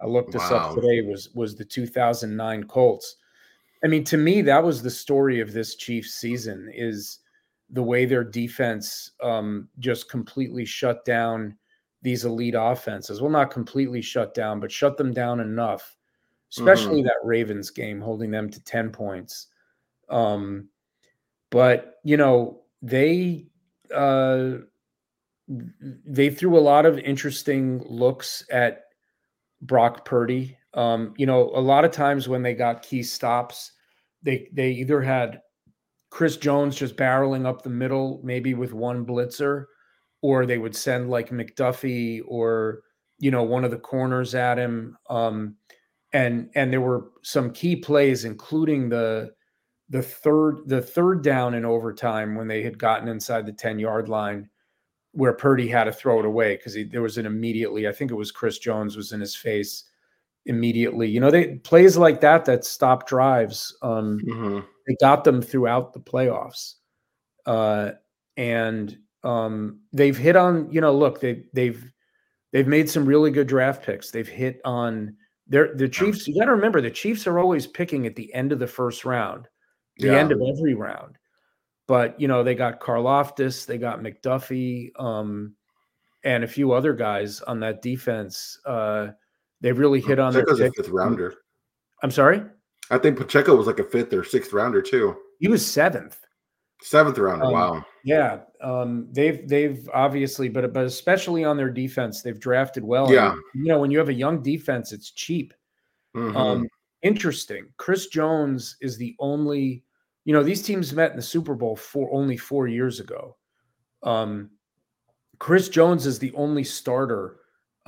I 0.00 0.06
looked 0.06 0.32
this 0.32 0.50
wow. 0.50 0.70
up 0.70 0.74
today 0.74 1.02
was 1.02 1.28
was 1.34 1.54
the 1.54 1.66
2009 1.66 2.64
Colts. 2.64 3.16
I 3.84 3.88
mean, 3.88 4.04
to 4.04 4.16
me, 4.16 4.40
that 4.40 4.64
was 4.64 4.82
the 4.82 4.90
story 4.90 5.40
of 5.40 5.52
this 5.52 5.74
Chiefs 5.74 6.14
season 6.14 6.70
is 6.74 7.18
the 7.70 7.82
way 7.82 8.04
their 8.04 8.24
defense 8.24 9.12
um, 9.22 9.68
just 9.78 10.10
completely 10.10 10.64
shut 10.64 11.04
down 11.04 11.56
these 12.02 12.24
elite 12.24 12.54
offenses. 12.56 13.20
Well, 13.20 13.30
not 13.30 13.50
completely 13.50 14.00
shut 14.00 14.34
down, 14.34 14.60
but 14.60 14.72
shut 14.72 14.96
them 14.96 15.12
down 15.12 15.40
enough, 15.40 15.96
especially 16.52 17.00
mm-hmm. 17.00 17.08
that 17.08 17.16
Ravens 17.24 17.70
game, 17.70 18.00
holding 18.00 18.30
them 18.30 18.48
to 18.50 18.62
10 18.64 18.90
points. 18.90 19.48
Um, 20.08 20.68
but, 21.50 21.96
you 22.04 22.16
know, 22.16 22.62
they, 22.80 23.46
uh, 23.94 24.58
they 25.48 26.30
threw 26.30 26.58
a 26.58 26.60
lot 26.60 26.86
of 26.86 26.98
interesting 26.98 27.82
looks 27.86 28.44
at 28.50 28.84
Brock 29.62 30.04
Purdy. 30.04 30.56
Um, 30.74 31.14
you 31.16 31.26
know, 31.26 31.50
a 31.54 31.60
lot 31.60 31.84
of 31.84 31.90
times 31.90 32.28
when 32.28 32.42
they 32.42 32.54
got 32.54 32.82
key 32.82 33.02
stops, 33.02 33.72
they 34.22 34.48
they 34.52 34.72
either 34.72 35.00
had 35.00 35.40
Chris 36.10 36.36
Jones 36.36 36.76
just 36.76 36.96
barreling 36.96 37.46
up 37.46 37.62
the 37.62 37.70
middle, 37.70 38.20
maybe 38.24 38.54
with 38.54 38.72
one 38.72 39.04
blitzer, 39.04 39.66
or 40.22 40.46
they 40.46 40.58
would 40.58 40.74
send 40.74 41.10
like 41.10 41.30
McDuffie 41.30 42.22
or 42.26 42.80
you 43.18 43.30
know 43.30 43.42
one 43.42 43.64
of 43.64 43.70
the 43.70 43.78
corners 43.78 44.34
at 44.34 44.58
him. 44.58 44.96
Um, 45.10 45.56
and 46.12 46.50
and 46.54 46.72
there 46.72 46.80
were 46.80 47.10
some 47.22 47.52
key 47.52 47.76
plays, 47.76 48.24
including 48.24 48.88
the 48.88 49.32
the 49.90 50.02
third 50.02 50.62
the 50.66 50.82
third 50.82 51.22
down 51.22 51.54
in 51.54 51.64
overtime 51.64 52.34
when 52.34 52.48
they 52.48 52.62
had 52.62 52.78
gotten 52.78 53.08
inside 53.08 53.46
the 53.46 53.52
10 53.52 53.78
yard 53.78 54.08
line 54.08 54.48
where 55.12 55.32
Purdy 55.32 55.68
had 55.68 55.84
to 55.84 55.92
throw 55.92 56.20
it 56.20 56.26
away 56.26 56.56
because 56.56 56.76
there 56.90 57.02
was 57.02 57.18
an 57.18 57.26
immediately, 57.26 57.88
I 57.88 57.92
think 57.92 58.10
it 58.10 58.14
was 58.14 58.30
Chris 58.30 58.58
Jones 58.58 58.96
was 58.96 59.12
in 59.12 59.20
his 59.20 59.34
face 59.34 59.84
immediately. 60.46 61.08
You 61.08 61.20
know, 61.20 61.30
they 61.30 61.56
plays 61.56 61.96
like 61.96 62.20
that 62.20 62.44
that 62.46 62.64
stop 62.64 63.06
drives. 63.06 63.76
Um, 63.82 64.20
mm-hmm. 64.24 64.60
They 64.86 64.96
got 65.00 65.24
them 65.24 65.42
throughout 65.42 65.92
the 65.92 66.00
playoffs, 66.00 66.74
uh, 67.46 67.92
and 68.36 68.96
um, 69.24 69.80
they've 69.92 70.16
hit 70.16 70.36
on. 70.36 70.70
You 70.72 70.80
know, 70.80 70.94
look, 70.94 71.20
they 71.20 71.44
they've 71.52 71.84
they've 72.52 72.66
made 72.66 72.88
some 72.88 73.06
really 73.06 73.30
good 73.30 73.46
draft 73.46 73.84
picks. 73.84 74.10
They've 74.10 74.26
hit 74.28 74.60
on 74.64 75.14
their 75.46 75.74
the 75.74 75.88
Chiefs. 75.88 76.26
You 76.26 76.38
got 76.38 76.46
to 76.46 76.52
remember 76.52 76.80
the 76.80 76.90
Chiefs 76.90 77.26
are 77.26 77.38
always 77.38 77.66
picking 77.66 78.06
at 78.06 78.16
the 78.16 78.32
end 78.34 78.52
of 78.52 78.58
the 78.58 78.66
first 78.66 79.04
round, 79.04 79.48
the 79.98 80.08
Yeah. 80.08 80.18
end 80.18 80.32
of 80.32 80.40
every 80.40 80.74
round. 80.74 81.18
But 81.86 82.20
you 82.20 82.28
know 82.28 82.42
they 82.42 82.54
got 82.54 82.80
Karlaftis, 82.80 83.66
they 83.66 83.78
got 83.78 84.00
McDuffie, 84.00 84.90
um, 85.00 85.54
and 86.24 86.44
a 86.44 86.48
few 86.48 86.72
other 86.72 86.92
guys 86.92 87.40
on 87.42 87.60
that 87.60 87.82
defense. 87.82 88.58
Uh, 88.66 89.08
they 89.60 89.72
really 89.72 90.00
hit 90.00 90.18
on 90.18 90.32
their 90.32 90.44
a 90.44 90.56
fifth 90.56 90.88
rounder. 90.88 91.34
I'm 92.02 92.10
sorry, 92.10 92.42
I 92.90 92.98
think 92.98 93.18
Pacheco 93.18 93.56
was 93.56 93.66
like 93.66 93.78
a 93.80 93.84
fifth 93.84 94.12
or 94.12 94.24
sixth 94.24 94.52
rounder 94.52 94.82
too. 94.82 95.16
he 95.40 95.48
was 95.48 95.66
seventh. 95.66 96.18
Seventh 96.80 97.18
rounder. 97.18 97.44
Um, 97.46 97.52
wow. 97.52 97.84
Yeah, 98.04 98.40
um, 98.62 99.08
they've 99.10 99.46
they've 99.48 99.88
obviously, 99.92 100.48
but 100.48 100.72
but 100.72 100.84
especially 100.84 101.44
on 101.44 101.56
their 101.56 101.70
defense, 101.70 102.22
they've 102.22 102.38
drafted 102.38 102.84
well. 102.84 103.12
Yeah. 103.12 103.32
And, 103.32 103.42
you 103.54 103.64
know, 103.72 103.80
when 103.80 103.90
you 103.90 103.98
have 103.98 104.08
a 104.08 104.14
young 104.14 104.42
defense, 104.42 104.92
it's 104.92 105.10
cheap. 105.10 105.52
Mhm. 106.16 106.36
Um, 106.36 106.68
interesting. 107.02 107.66
Chris 107.78 108.06
Jones 108.06 108.76
is 108.80 108.96
the 108.96 109.16
only. 109.18 109.82
You 110.24 110.34
know, 110.34 110.42
these 110.42 110.62
teams 110.62 110.92
met 110.92 111.10
in 111.10 111.16
the 111.16 111.22
Super 111.22 111.54
Bowl 111.54 111.74
for 111.74 112.12
only 112.12 112.36
four 112.36 112.68
years 112.68 113.00
ago. 113.00 113.36
Um, 114.02 114.50
Chris 115.38 115.68
Jones 115.68 116.06
is 116.06 116.18
the 116.18 116.32
only 116.34 116.64
starter 116.64 117.38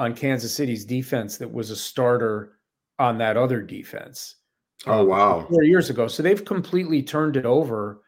on 0.01 0.15
Kansas 0.15 0.55
City's 0.55 0.85
defense 0.85 1.37
that 1.37 1.53
was 1.53 1.71
a 1.71 1.77
starter 1.77 2.59
on 2.99 3.19
that 3.19 3.37
other 3.37 3.61
defense. 3.63 4.37
oh 4.87 5.01
um, 5.01 5.09
wow. 5.09 5.47
Four 5.49 5.63
years 5.65 5.91
ago, 5.91 6.09
so 6.09 6.23
they've 6.23 6.45
completely 6.45 7.03
turned 7.03 7.37
it 7.37 7.47
over 7.47 8.01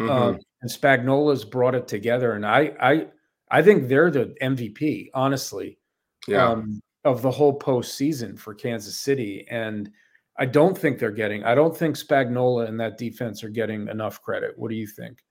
Mhm. 0.00 0.10
um, 0.10 0.38
and 0.62 0.70
Spagnuolo's 0.70 1.44
brought 1.44 1.74
it 1.74 1.88
together, 1.88 2.32
and 2.32 2.46
I, 2.46 2.72
I, 2.80 3.06
I 3.50 3.62
think 3.62 3.88
they're 3.88 4.10
the 4.10 4.34
MVP, 4.40 5.10
honestly, 5.14 5.78
yeah. 6.26 6.48
um, 6.48 6.80
of 7.04 7.22
the 7.22 7.30
whole 7.30 7.58
postseason 7.58 8.38
for 8.38 8.54
Kansas 8.54 8.96
City. 8.96 9.46
And 9.50 9.90
I 10.36 10.46
don't 10.46 10.76
think 10.76 10.98
they're 10.98 11.10
getting. 11.10 11.44
I 11.44 11.54
don't 11.54 11.76
think 11.76 11.96
Spagnuolo 11.96 12.68
and 12.68 12.78
that 12.80 12.98
defense 12.98 13.42
are 13.42 13.48
getting 13.48 13.88
enough 13.88 14.20
credit. 14.22 14.56
What 14.56 14.70
do 14.70 14.76
you 14.76 14.86
think? 14.86 15.24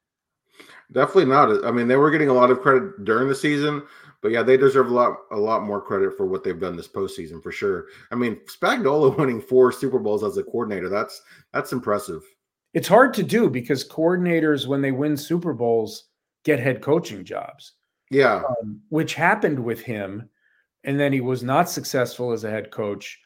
Definitely 0.92 1.26
not. 1.26 1.64
I 1.66 1.72
mean, 1.72 1.88
they 1.88 1.98
were 1.98 2.12
getting 2.12 2.30
a 2.30 2.34
lot 2.34 2.50
of 2.52 2.62
credit 2.62 3.06
during 3.06 3.28
the 3.28 3.36
season, 3.36 3.84
but 4.28 4.34
yeah, 4.34 4.44
they 4.44 4.58
deserve 4.58 4.88
a 4.88 4.94
lot, 4.94 5.20
a 5.32 5.38
lot 5.38 5.64
more 5.64 5.80
credit 5.80 6.18
for 6.18 6.26
what 6.26 6.44
they've 6.44 6.60
done 6.60 6.76
this 6.76 6.90
postseason 6.90 7.42
for 7.42 7.50
sure. 7.50 7.86
I 8.12 8.16
mean, 8.16 8.42
Spagnuolo 8.46 9.18
winning 9.18 9.40
four 9.40 9.72
Super 9.72 10.00
Bowls 10.00 10.22
as 10.22 10.36
a 10.36 10.44
coordinator—that's 10.44 11.22
that's 11.54 11.72
impressive. 11.72 12.24
It's 12.74 12.90
hard 12.90 13.14
to 13.14 13.24
do 13.24 13.50
because 13.50 13.88
coordinators, 13.88 14.68
when 14.68 14.82
they 14.82 14.92
win 14.92 15.16
Super 15.16 15.54
Bowls, 15.54 16.10
get 16.44 16.60
head 16.60 16.82
coaching 16.82 17.24
jobs, 17.24 17.76
Yeah, 18.12 18.42
um, 18.62 18.82
which 18.90 19.14
happened 19.14 19.64
with 19.64 19.80
him. 19.80 20.30
And 20.84 21.00
then 21.00 21.14
he 21.14 21.22
was 21.22 21.42
not 21.42 21.70
successful 21.70 22.34
as 22.34 22.44
a 22.44 22.50
head 22.50 22.70
coach. 22.70 23.18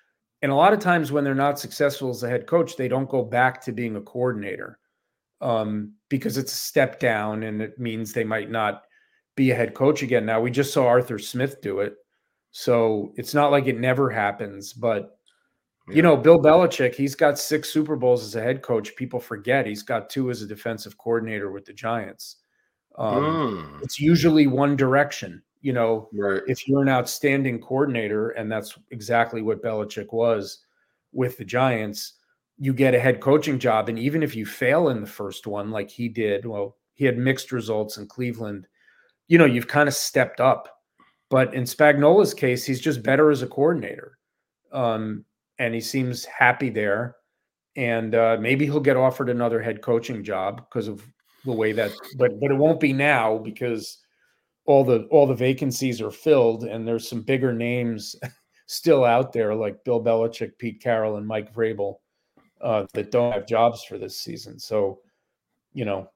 And 0.43 0.51
a 0.51 0.55
lot 0.55 0.71
of 0.71 0.77
times 0.79 1.11
when 1.11 1.23
they're 1.23 1.33
not 1.33 1.57
successful 1.57 2.11
as 2.11 2.21
a 2.21 2.29
head 2.29 2.45
coach, 2.45 2.77
they 2.77 2.87
don't 2.87 3.09
go 3.09 3.23
back 3.23 3.59
to 3.63 3.71
being 3.71 3.95
a 3.95 4.01
coordinator 4.01 4.77
um, 5.41 5.93
because 6.09 6.37
it's 6.37 6.53
a 6.53 6.55
step 6.55 6.99
down 6.99 7.41
and 7.41 7.59
it 7.59 7.79
means 7.79 8.13
they 8.13 8.23
might 8.23 8.51
not 8.51 8.83
be 9.35 9.51
a 9.51 9.55
head 9.55 9.73
coach 9.73 10.03
again. 10.03 10.25
Now, 10.25 10.41
we 10.41 10.51
just 10.51 10.73
saw 10.73 10.85
Arthur 10.87 11.19
Smith 11.19 11.61
do 11.61 11.79
it. 11.79 11.95
So 12.51 13.13
it's 13.15 13.33
not 13.33 13.51
like 13.51 13.67
it 13.67 13.79
never 13.79 14.09
happens. 14.09 14.73
But, 14.73 15.17
Yeah. 15.87 15.95
you 15.95 16.01
know, 16.01 16.17
Bill 16.17 16.39
Belichick, 16.39 16.93
he's 16.95 17.15
got 17.15 17.39
six 17.39 17.69
Super 17.69 17.95
Bowls 17.95 18.23
as 18.23 18.35
a 18.35 18.41
head 18.41 18.61
coach. 18.61 18.95
People 18.95 19.19
forget 19.19 19.65
he's 19.65 19.83
got 19.83 20.09
two 20.09 20.29
as 20.29 20.41
a 20.41 20.47
defensive 20.47 20.97
coordinator 20.97 21.51
with 21.51 21.65
the 21.65 21.73
Giants. 21.73 22.37
Um, 22.97 23.23
Mm, 23.23 23.83
It's 23.83 23.99
usually 23.99 24.47
one 24.47 24.75
direction. 24.75 25.41
You 25.61 25.73
know, 25.73 26.09
right. 26.13 26.41
if 26.47 26.67
you're 26.67 26.81
an 26.81 26.89
outstanding 26.89 27.61
coordinator, 27.61 28.31
and 28.31 28.51
that's 28.51 28.77
exactly 28.89 29.41
what 29.43 29.61
Belichick 29.63 30.11
was 30.11 30.65
with 31.13 31.37
the 31.37 31.45
Giants, 31.45 32.13
you 32.57 32.73
get 32.73 32.95
a 32.95 32.99
head 32.99 33.21
coaching 33.21 33.59
job. 33.59 33.87
And 33.87 33.97
even 33.97 34.23
if 34.23 34.35
you 34.35 34.45
fail 34.45 34.89
in 34.89 35.01
the 35.01 35.07
first 35.07 35.45
one, 35.47 35.69
like 35.71 35.89
he 35.89 36.09
did, 36.09 36.45
well, 36.45 36.77
he 36.95 37.05
had 37.05 37.17
mixed 37.17 37.51
results 37.51 37.97
in 37.97 38.07
Cleveland, 38.07 38.67
you 39.31 39.37
know, 39.37 39.45
you've 39.45 39.69
kind 39.69 39.87
of 39.87 39.95
stepped 39.95 40.41
up. 40.41 40.67
But 41.29 41.53
in 41.53 41.63
Spagnuolo's 41.63 42.33
case, 42.33 42.65
he's 42.65 42.81
just 42.81 43.01
better 43.01 43.31
as 43.31 43.41
a 43.41 43.47
coordinator. 43.47 44.17
Um, 44.73 45.23
and 45.57 45.73
he 45.73 45.79
seems 45.79 46.25
happy 46.25 46.69
there. 46.69 47.15
And 47.77 48.13
uh, 48.13 48.35
maybe 48.41 48.65
he'll 48.65 48.81
get 48.81 48.97
offered 48.97 49.29
another 49.29 49.61
head 49.61 49.81
coaching 49.81 50.21
job 50.21 50.67
because 50.67 50.89
of 50.89 51.01
the 51.45 51.53
way 51.53 51.71
that, 51.71 51.91
but 52.17 52.41
but 52.41 52.51
it 52.51 52.57
won't 52.57 52.81
be 52.81 52.91
now 52.91 53.37
because 53.37 53.99
all 54.65 54.83
the 54.83 55.07
all 55.11 55.25
the 55.25 55.33
vacancies 55.33 56.01
are 56.01 56.11
filled 56.11 56.65
and 56.65 56.85
there's 56.85 57.07
some 57.07 57.21
bigger 57.21 57.53
names 57.53 58.17
still 58.67 59.05
out 59.05 59.31
there 59.31 59.55
like 59.55 59.85
Bill 59.85 60.03
Belichick, 60.03 60.57
Pete 60.57 60.81
Carroll, 60.81 61.15
and 61.15 61.25
Mike 61.25 61.55
Vrabel 61.55 61.95
uh, 62.59 62.85
that 62.93 63.11
don't 63.11 63.31
have 63.31 63.47
jobs 63.47 63.81
for 63.85 63.97
this 63.97 64.17
season. 64.17 64.59
So, 64.59 64.99
you 65.71 65.85
know, 65.85 66.11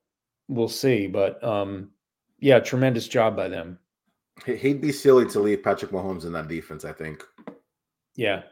we'll 0.49 0.67
see. 0.67 1.07
But 1.07 1.41
um, 1.41 1.91
yeah, 2.39 2.59
tremendous 2.59 3.07
job 3.07 3.35
by 3.35 3.47
them. 3.47 3.79
He- 4.45 4.55
He'd 4.55 4.81
be 4.81 4.91
silly 4.91 5.25
to 5.29 5.39
leave 5.39 5.63
Patrick 5.63 5.91
Mahomes 5.91 6.25
in 6.25 6.33
that 6.33 6.47
defense. 6.47 6.85
I 6.85 6.91
think. 6.93 7.23
Yeah. 8.15 8.43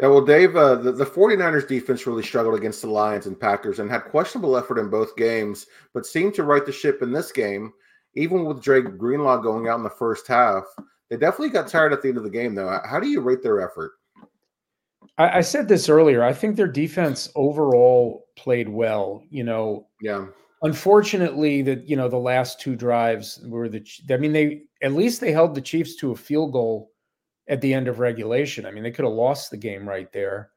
Yeah, 0.00 0.08
well, 0.08 0.24
Dave, 0.24 0.56
uh, 0.56 0.76
the, 0.76 0.90
the 0.90 1.04
49ers 1.06 1.68
defense 1.68 2.06
really 2.06 2.22
struggled 2.24 2.56
against 2.56 2.82
the 2.82 2.88
Lions 2.90 3.26
and 3.26 3.38
Packers 3.38 3.78
and 3.78 3.88
had 3.90 4.04
questionable 4.06 4.56
effort 4.56 4.78
in 4.78 4.90
both 4.90 5.14
games, 5.16 5.66
but 5.94 6.06
seemed 6.06 6.34
to 6.34 6.42
right 6.42 6.64
the 6.66 6.72
ship 6.72 7.02
in 7.02 7.12
this 7.12 7.30
game. 7.30 7.72
Even 8.14 8.44
with 8.44 8.62
Dre 8.62 8.80
Greenlaw 8.82 9.38
going 9.38 9.68
out 9.68 9.76
in 9.78 9.84
the 9.84 9.90
first 9.90 10.26
half, 10.26 10.64
they 11.08 11.16
definitely 11.16 11.50
got 11.50 11.68
tired 11.68 11.92
at 11.92 12.02
the 12.02 12.08
end 12.08 12.16
of 12.18 12.24
the 12.24 12.30
game, 12.30 12.54
though. 12.54 12.80
How 12.84 12.98
do 12.98 13.06
you 13.08 13.20
rate 13.20 13.42
their 13.42 13.60
effort? 13.60 13.92
I, 15.18 15.38
I 15.38 15.40
said 15.40 15.68
this 15.68 15.88
earlier. 15.88 16.22
I 16.24 16.32
think 16.32 16.56
their 16.56 16.66
defense 16.66 17.30
overall 17.36 18.26
played 18.36 18.68
well. 18.68 19.22
You 19.30 19.44
know, 19.44 19.86
Yeah, 20.00 20.26
unfortunately 20.62 21.62
that 21.62 21.88
you 21.88 21.96
know 21.96 22.08
the 22.08 22.16
last 22.16 22.60
two 22.60 22.76
drives 22.76 23.40
were 23.46 23.68
the 23.68 23.84
i 24.10 24.16
mean 24.16 24.32
they 24.32 24.62
at 24.82 24.92
least 24.92 25.20
they 25.20 25.32
held 25.32 25.54
the 25.54 25.60
chiefs 25.60 25.96
to 25.96 26.12
a 26.12 26.16
field 26.16 26.52
goal 26.52 26.90
at 27.48 27.60
the 27.60 27.74
end 27.74 27.88
of 27.88 27.98
regulation. 27.98 28.64
I 28.64 28.70
mean 28.70 28.82
they 28.82 28.90
could 28.90 29.04
have 29.04 29.14
lost 29.14 29.50
the 29.50 29.56
game 29.56 29.88
right 29.88 30.10
there. 30.12 30.50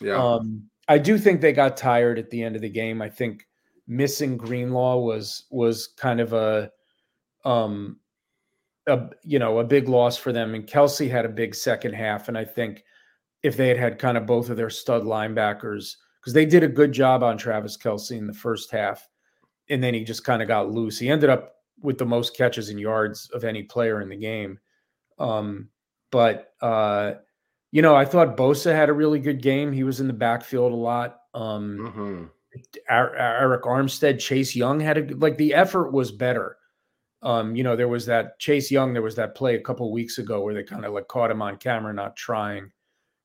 Yeah, 0.00 0.16
um 0.16 0.64
i 0.88 0.98
do 0.98 1.18
think 1.18 1.40
they 1.40 1.52
got 1.52 1.76
tired 1.76 2.18
at 2.18 2.30
the 2.30 2.42
end 2.42 2.56
of 2.56 2.62
the 2.62 2.68
game. 2.68 3.02
I 3.02 3.08
think 3.08 3.46
missing 3.86 4.36
Greenlaw 4.36 4.98
was 4.98 5.44
was 5.50 5.88
kind 5.88 6.20
of 6.20 6.32
a 6.32 6.70
um 7.44 7.98
a 8.86 9.08
you 9.22 9.38
know 9.38 9.58
a 9.58 9.64
big 9.64 9.88
loss 9.88 10.16
for 10.16 10.32
them. 10.32 10.54
And 10.54 10.66
Kelce 10.66 11.10
had 11.10 11.26
a 11.26 11.30
big 11.30 11.54
second 11.54 11.94
half. 11.94 12.28
And 12.28 12.38
i 12.38 12.44
think 12.44 12.84
if 13.42 13.56
they 13.56 13.68
had 13.68 13.78
had 13.78 13.98
kind 13.98 14.16
of 14.16 14.26
both 14.26 14.50
of 14.50 14.56
their 14.56 14.70
stud 14.70 15.02
linebackers 15.02 15.96
because 16.20 16.34
they 16.34 16.44
did 16.44 16.62
a 16.62 16.68
good 16.68 16.92
job 16.92 17.22
on 17.22 17.38
Travis 17.38 17.76
Kelce 17.76 18.16
in 18.16 18.26
the 18.26 18.34
first 18.34 18.70
half 18.70 19.08
and 19.70 19.82
then 19.82 19.94
he 19.94 20.04
just 20.04 20.24
kind 20.24 20.42
of 20.42 20.48
got 20.48 20.70
loose. 20.70 20.98
He 20.98 21.08
ended 21.08 21.30
up 21.30 21.54
with 21.80 21.96
the 21.96 22.04
most 22.04 22.36
catches 22.36 22.68
and 22.68 22.78
yards 22.78 23.30
of 23.30 23.44
any 23.44 23.62
player 23.62 24.02
in 24.02 24.08
the 24.08 24.16
game. 24.16 24.58
Um, 25.18 25.68
but 26.10 26.54
uh, 26.60 27.14
you 27.70 27.82
know, 27.82 27.94
I 27.94 28.04
thought 28.04 28.36
Bosa 28.36 28.74
had 28.74 28.88
a 28.88 28.94
really 28.94 29.20
good 29.20 29.40
game. 29.40 29.72
He 29.72 29.84
was 29.84 30.00
in 30.00 30.06
the 30.06 30.12
backfield 30.12 30.72
a 30.72 30.76
lot. 30.76 31.20
Um, 31.34 31.78
hmm 31.94 32.24
Er- 32.90 33.16
Arik 33.16 33.62
Armstead, 33.62 34.18
Chase 34.18 34.56
Young 34.56 34.80
had 34.80 34.98
a 34.98 35.14
like 35.16 35.36
the 35.38 35.54
effort 35.54 35.92
was 35.92 36.10
better. 36.10 36.56
Um, 37.22 37.54
you 37.54 37.62
know, 37.62 37.76
there 37.76 37.86
was 37.86 38.06
that 38.06 38.38
Chase 38.40 38.70
Young. 38.70 38.92
There 38.92 39.02
was 39.02 39.14
that 39.16 39.36
play 39.36 39.54
a 39.54 39.60
couple 39.60 39.92
weeks 39.92 40.18
ago 40.18 40.40
where 40.42 40.54
they 40.54 40.64
kind 40.64 40.84
of 40.84 40.92
like 40.92 41.06
caught 41.06 41.30
him 41.30 41.42
on 41.42 41.58
camera, 41.58 41.92
not 41.92 42.16
trying, 42.16 42.72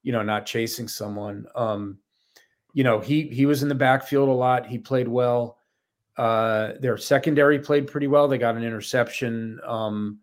you 0.03 0.11
know, 0.11 0.21
not 0.21 0.45
chasing 0.45 0.87
someone. 0.87 1.45
Um, 1.55 1.97
you 2.73 2.83
know, 2.83 2.99
he 2.99 3.23
he 3.29 3.47
was 3.47 3.63
in 3.63 3.69
the 3.69 3.73
backfield 3.75 4.29
a 4.29 4.33
lot. 4.33 4.67
He 4.67 4.77
played 4.77 5.07
well. 5.07 5.57
Uh, 6.17 6.73
their 6.79 6.97
secondary 6.97 7.59
played 7.59 7.87
pretty 7.87 8.07
well. 8.07 8.27
They 8.27 8.37
got 8.37 8.55
an 8.55 8.63
interception. 8.63 9.59
Um, 9.65 10.19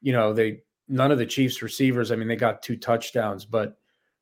you 0.00 0.12
know, 0.12 0.32
they 0.32 0.62
none 0.88 1.10
of 1.10 1.18
the 1.18 1.26
Chiefs 1.26 1.62
receivers. 1.62 2.12
I 2.12 2.16
mean, 2.16 2.28
they 2.28 2.36
got 2.36 2.62
two 2.62 2.76
touchdowns, 2.76 3.44
but 3.44 3.76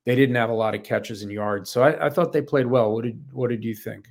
they 0.05 0.14
didn't 0.14 0.37
have 0.37 0.51
a 0.51 0.55
lot 0.55 0.75
of 0.75 0.83
catches 0.83 1.23
and 1.23 1.31
yards. 1.31 1.71
So 1.71 1.83
I, 1.83 2.07
I 2.07 2.11
thought 2.11 2.33
they 2.33 2.43
played 2.43 2.66
well. 2.66 2.93
What 2.93 3.05
did 3.05 3.23
what 3.33 3.51
did 3.51 3.64
you 3.64 3.75
think? 3.75 4.09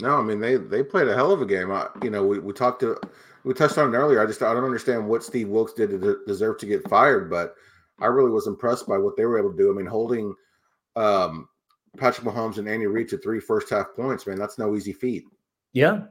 No, 0.00 0.16
I 0.16 0.22
mean 0.22 0.40
they 0.40 0.56
they 0.56 0.82
played 0.82 1.08
a 1.08 1.14
hell 1.14 1.32
of 1.32 1.42
a 1.42 1.46
game. 1.46 1.70
I, 1.70 1.88
you 2.02 2.10
know, 2.10 2.24
we, 2.24 2.38
we 2.38 2.52
talked 2.52 2.80
to 2.80 2.98
we 3.44 3.54
touched 3.54 3.78
on 3.78 3.94
it 3.94 3.96
earlier. 3.96 4.22
I 4.22 4.26
just 4.26 4.42
I 4.42 4.54
don't 4.54 4.64
understand 4.64 5.06
what 5.06 5.22
Steve 5.22 5.48
Wilks 5.48 5.74
did 5.74 5.90
to 5.90 5.98
de- 5.98 6.26
deserve 6.26 6.58
to 6.58 6.66
get 6.66 6.88
fired, 6.88 7.30
but 7.30 7.54
I 8.00 8.06
really 8.06 8.30
was 8.30 8.46
impressed 8.46 8.86
by 8.86 8.96
what 8.96 9.16
they 9.16 9.26
were 9.26 9.38
able 9.38 9.50
to 9.50 9.56
do. 9.56 9.70
I 9.70 9.74
mean, 9.74 9.86
holding 9.86 10.34
um, 10.96 11.48
Patrick 11.98 12.26
Mahomes 12.26 12.58
and 12.58 12.68
Andy 12.68 12.86
Reid 12.86 13.08
to 13.10 13.18
three 13.18 13.40
first 13.40 13.68
half 13.68 13.94
points, 13.94 14.26
man, 14.26 14.38
that's 14.38 14.58
no 14.58 14.74
easy 14.74 14.92
feat. 14.92 15.24
Yeah. 15.72 16.02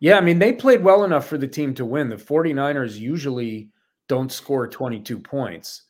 Yeah. 0.00 0.18
I 0.18 0.20
mean, 0.20 0.38
they 0.38 0.52
played 0.52 0.82
well 0.82 1.04
enough 1.04 1.26
for 1.26 1.38
the 1.38 1.48
team 1.48 1.74
to 1.74 1.84
win. 1.84 2.08
The 2.08 2.16
49ers 2.16 2.98
usually 2.98 3.70
don't 4.08 4.32
score 4.32 4.66
22 4.66 5.18
points. 5.18 5.82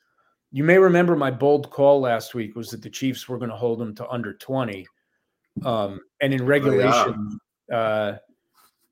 You 0.51 0.65
may 0.65 0.79
remember 0.79 1.15
my 1.15 1.31
bold 1.31 1.71
call 1.71 2.01
last 2.01 2.35
week 2.35 2.57
was 2.57 2.71
that 2.71 2.83
the 2.83 2.91
Chiefs 2.91 3.29
were 3.29 3.39
going 3.39 3.51
to 3.51 3.57
hold 3.57 3.79
them 3.79 3.95
to 3.97 4.09
under 4.09 4.35
20. 4.35 4.87
Um, 5.65 6.01
and 6.23 6.33
in 6.33 6.45
regulation, 6.47 7.39
uh, 7.73 8.15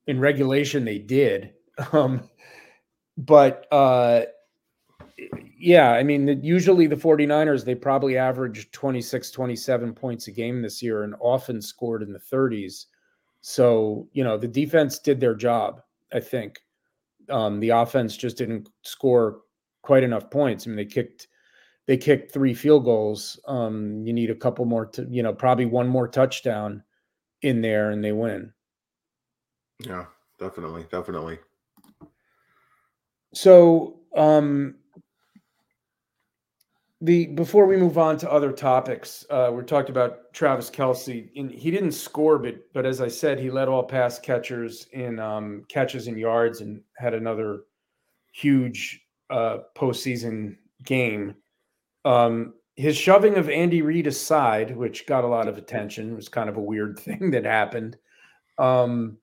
in 0.06 0.20
regulation, 0.20 0.84
they 0.84 0.98
did. 0.98 1.52
Um, 1.92 2.30
but 3.18 3.66
uh, 3.70 4.22
yeah, 5.58 5.92
I 5.92 6.02
mean, 6.02 6.40
usually 6.42 6.86
the 6.86 6.96
49ers, 6.96 7.66
they 7.66 7.74
probably 7.74 8.16
averaged 8.16 8.72
26, 8.72 9.30
27 9.30 9.94
points 9.94 10.28
a 10.28 10.30
game 10.30 10.62
this 10.62 10.82
year 10.82 11.02
and 11.04 11.14
often 11.20 11.60
scored 11.60 12.02
in 12.02 12.12
the 12.12 12.18
30s. 12.18 12.86
So, 13.40 14.08
you 14.12 14.24
know, 14.24 14.36
the 14.36 14.48
defense 14.48 14.98
did 14.98 15.20
their 15.20 15.34
job, 15.34 15.80
I 16.12 16.20
think. 16.20 16.60
Um, 17.30 17.60
the 17.60 17.70
offense 17.70 18.16
just 18.16 18.36
didn't 18.36 18.68
score 18.82 19.40
quite 19.82 20.02
enough 20.02 20.30
points. 20.30 20.66
I 20.66 20.70
mean, 20.70 20.76
they 20.76 20.84
kicked 20.84 21.28
they 21.86 21.96
kicked 21.96 22.32
three 22.32 22.54
field 22.54 22.84
goals. 22.84 23.38
Um, 23.46 24.04
you 24.04 24.12
need 24.12 24.30
a 24.30 24.34
couple 24.34 24.64
more 24.64 24.86
to, 24.86 25.06
you 25.08 25.22
know, 25.22 25.32
probably 25.32 25.66
one 25.66 25.86
more 25.86 26.08
touchdown 26.08 26.82
in 27.42 27.60
there 27.60 27.90
and 27.90 28.02
they 28.02 28.12
win. 28.12 28.52
Yeah, 29.78 30.06
definitely, 30.38 30.86
definitely. 30.90 31.38
So, 33.34 34.00
um, 34.16 34.76
the 37.00 37.26
before 37.26 37.66
we 37.66 37.76
move 37.76 37.98
on 37.98 38.16
to 38.18 38.30
other 38.30 38.52
topics, 38.52 39.24
uh, 39.30 39.50
we 39.52 39.62
talked 39.64 39.90
about 39.90 40.32
Travis 40.32 40.70
Kelce. 40.70 41.30
And 41.36 41.50
he 41.50 41.70
didn't 41.70 41.92
score, 41.92 42.38
but 42.38 42.72
but 42.72 42.86
as 42.86 43.00
I 43.00 43.08
said, 43.08 43.38
he 43.38 43.50
led 43.50 43.68
all 43.68 43.82
pass 43.82 44.18
catchers 44.18 44.86
in 44.92 45.18
um, 45.18 45.64
catches 45.68 46.06
and 46.06 46.18
yards, 46.18 46.60
and 46.60 46.80
had 46.96 47.14
another 47.14 47.60
huge 48.32 49.02
uh, 49.30 49.58
postseason 49.76 50.56
game. 50.84 51.34
Um, 52.04 52.54
his 52.76 52.96
shoving 52.96 53.36
of 53.36 53.48
Andy 53.48 53.82
Reid 53.82 54.06
aside, 54.06 54.76
which 54.76 55.06
got 55.06 55.24
a 55.24 55.28
lot 55.28 55.48
of 55.48 55.58
attention, 55.58 56.14
was 56.14 56.28
kind 56.28 56.48
of 56.48 56.56
a 56.56 56.62
weird 56.62 56.98
thing 56.98 57.30
that 57.32 57.44
happened. 57.44 57.96
Um, 58.58 59.18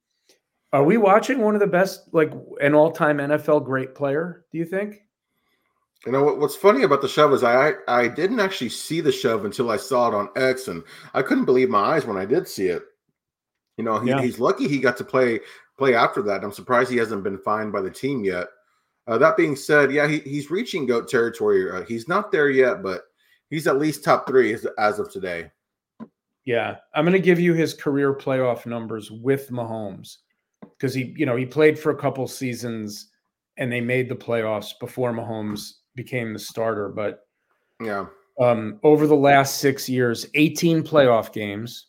are 0.74 0.84
we 0.84 0.98
watching 0.98 1.40
one 1.40 1.54
of 1.54 1.60
the 1.60 1.68
best, 1.68 2.10
like 2.14 2.34
an 2.60 2.74
all-time 2.74 3.18
NFL 3.18 3.64
great 3.64 3.94
player? 3.94 4.46
Do 4.52 4.58
you 4.58 4.66
think? 4.66 5.04
You 6.06 6.12
know 6.12 6.24
what's 6.24 6.56
funny 6.56 6.84
about 6.84 7.02
the 7.02 7.08
shove 7.08 7.32
is 7.34 7.44
I 7.44 7.74
I 7.88 8.10
didn't 8.10 8.42
actually 8.42 8.70
see 8.70 9.00
the 9.00 9.12
shove 9.12 9.46
until 9.46 9.72
I 9.72 9.78
saw 9.78 10.10
it 10.10 10.14
on 10.14 10.30
X, 10.36 10.68
and 10.68 10.84
I 11.14 11.22
couldn't 11.22 11.46
believe 11.46 11.70
my 11.70 11.80
eyes 11.80 12.06
when 12.06 12.18
I 12.18 12.26
did 12.26 12.48
see 12.48 12.68
it. 12.68 12.84
You 13.78 13.86
know, 13.86 14.00
he, 14.00 14.10
yeah. 14.10 14.22
he's 14.22 14.40
lucky 14.40 14.68
he 14.68 14.80
got 14.80 14.98
to 14.98 15.06
play 15.06 15.40
play 15.78 15.96
after 15.96 16.22
that. 16.24 16.44
I'm 16.44 16.52
surprised 16.52 16.92
he 16.92 16.98
hasn't 16.98 17.24
been 17.24 17.38
fined 17.38 17.72
by 17.72 17.82
the 17.82 17.90
team 17.90 18.24
yet. 18.24 18.48
Uh, 19.08 19.18
that 19.18 19.38
being 19.38 19.56
said, 19.56 19.92
yeah, 19.92 20.08
he, 20.08 20.20
he's 20.20 20.52
reaching 20.52 20.86
goat 20.86 21.10
territory. 21.10 21.70
Uh, 21.72 21.84
he's 21.84 22.08
not 22.08 22.32
there 22.32 22.50
yet, 22.50 22.82
but 22.82 23.04
he's 23.50 23.68
at 23.68 23.80
least 23.80 24.04
top 24.04 24.28
three 24.28 24.54
as, 24.54 24.66
as 24.78 25.00
of 25.00 25.12
today. 25.12 25.52
Yeah, 26.46 26.78
I'm 26.94 27.06
going 27.06 27.14
to 27.14 27.20
give 27.20 27.40
you 27.40 27.54
his 27.54 27.74
career 27.74 28.14
playoff 28.14 28.66
numbers 28.66 29.12
with 29.12 29.50
Mahomes 29.50 30.18
because 30.62 30.94
he, 30.94 31.14
you 31.18 31.26
know, 31.26 31.36
he 31.36 31.46
played 31.46 31.80
for 31.80 31.92
a 31.92 31.98
couple 31.98 32.28
seasons 32.28 33.10
and 33.58 33.72
they 33.72 33.82
made 33.82 34.10
the 34.10 34.16
playoffs 34.16 34.72
before 34.80 35.14
Mahomes 35.14 35.74
became 35.96 36.34
the 36.34 36.40
starter. 36.40 36.90
But 36.90 37.22
yeah, 37.82 38.06
um, 38.40 38.80
over 38.84 39.08
the 39.08 39.16
last 39.16 39.60
six 39.60 39.88
years, 39.88 40.28
18 40.34 40.84
playoff 40.84 41.32
games. 41.34 41.88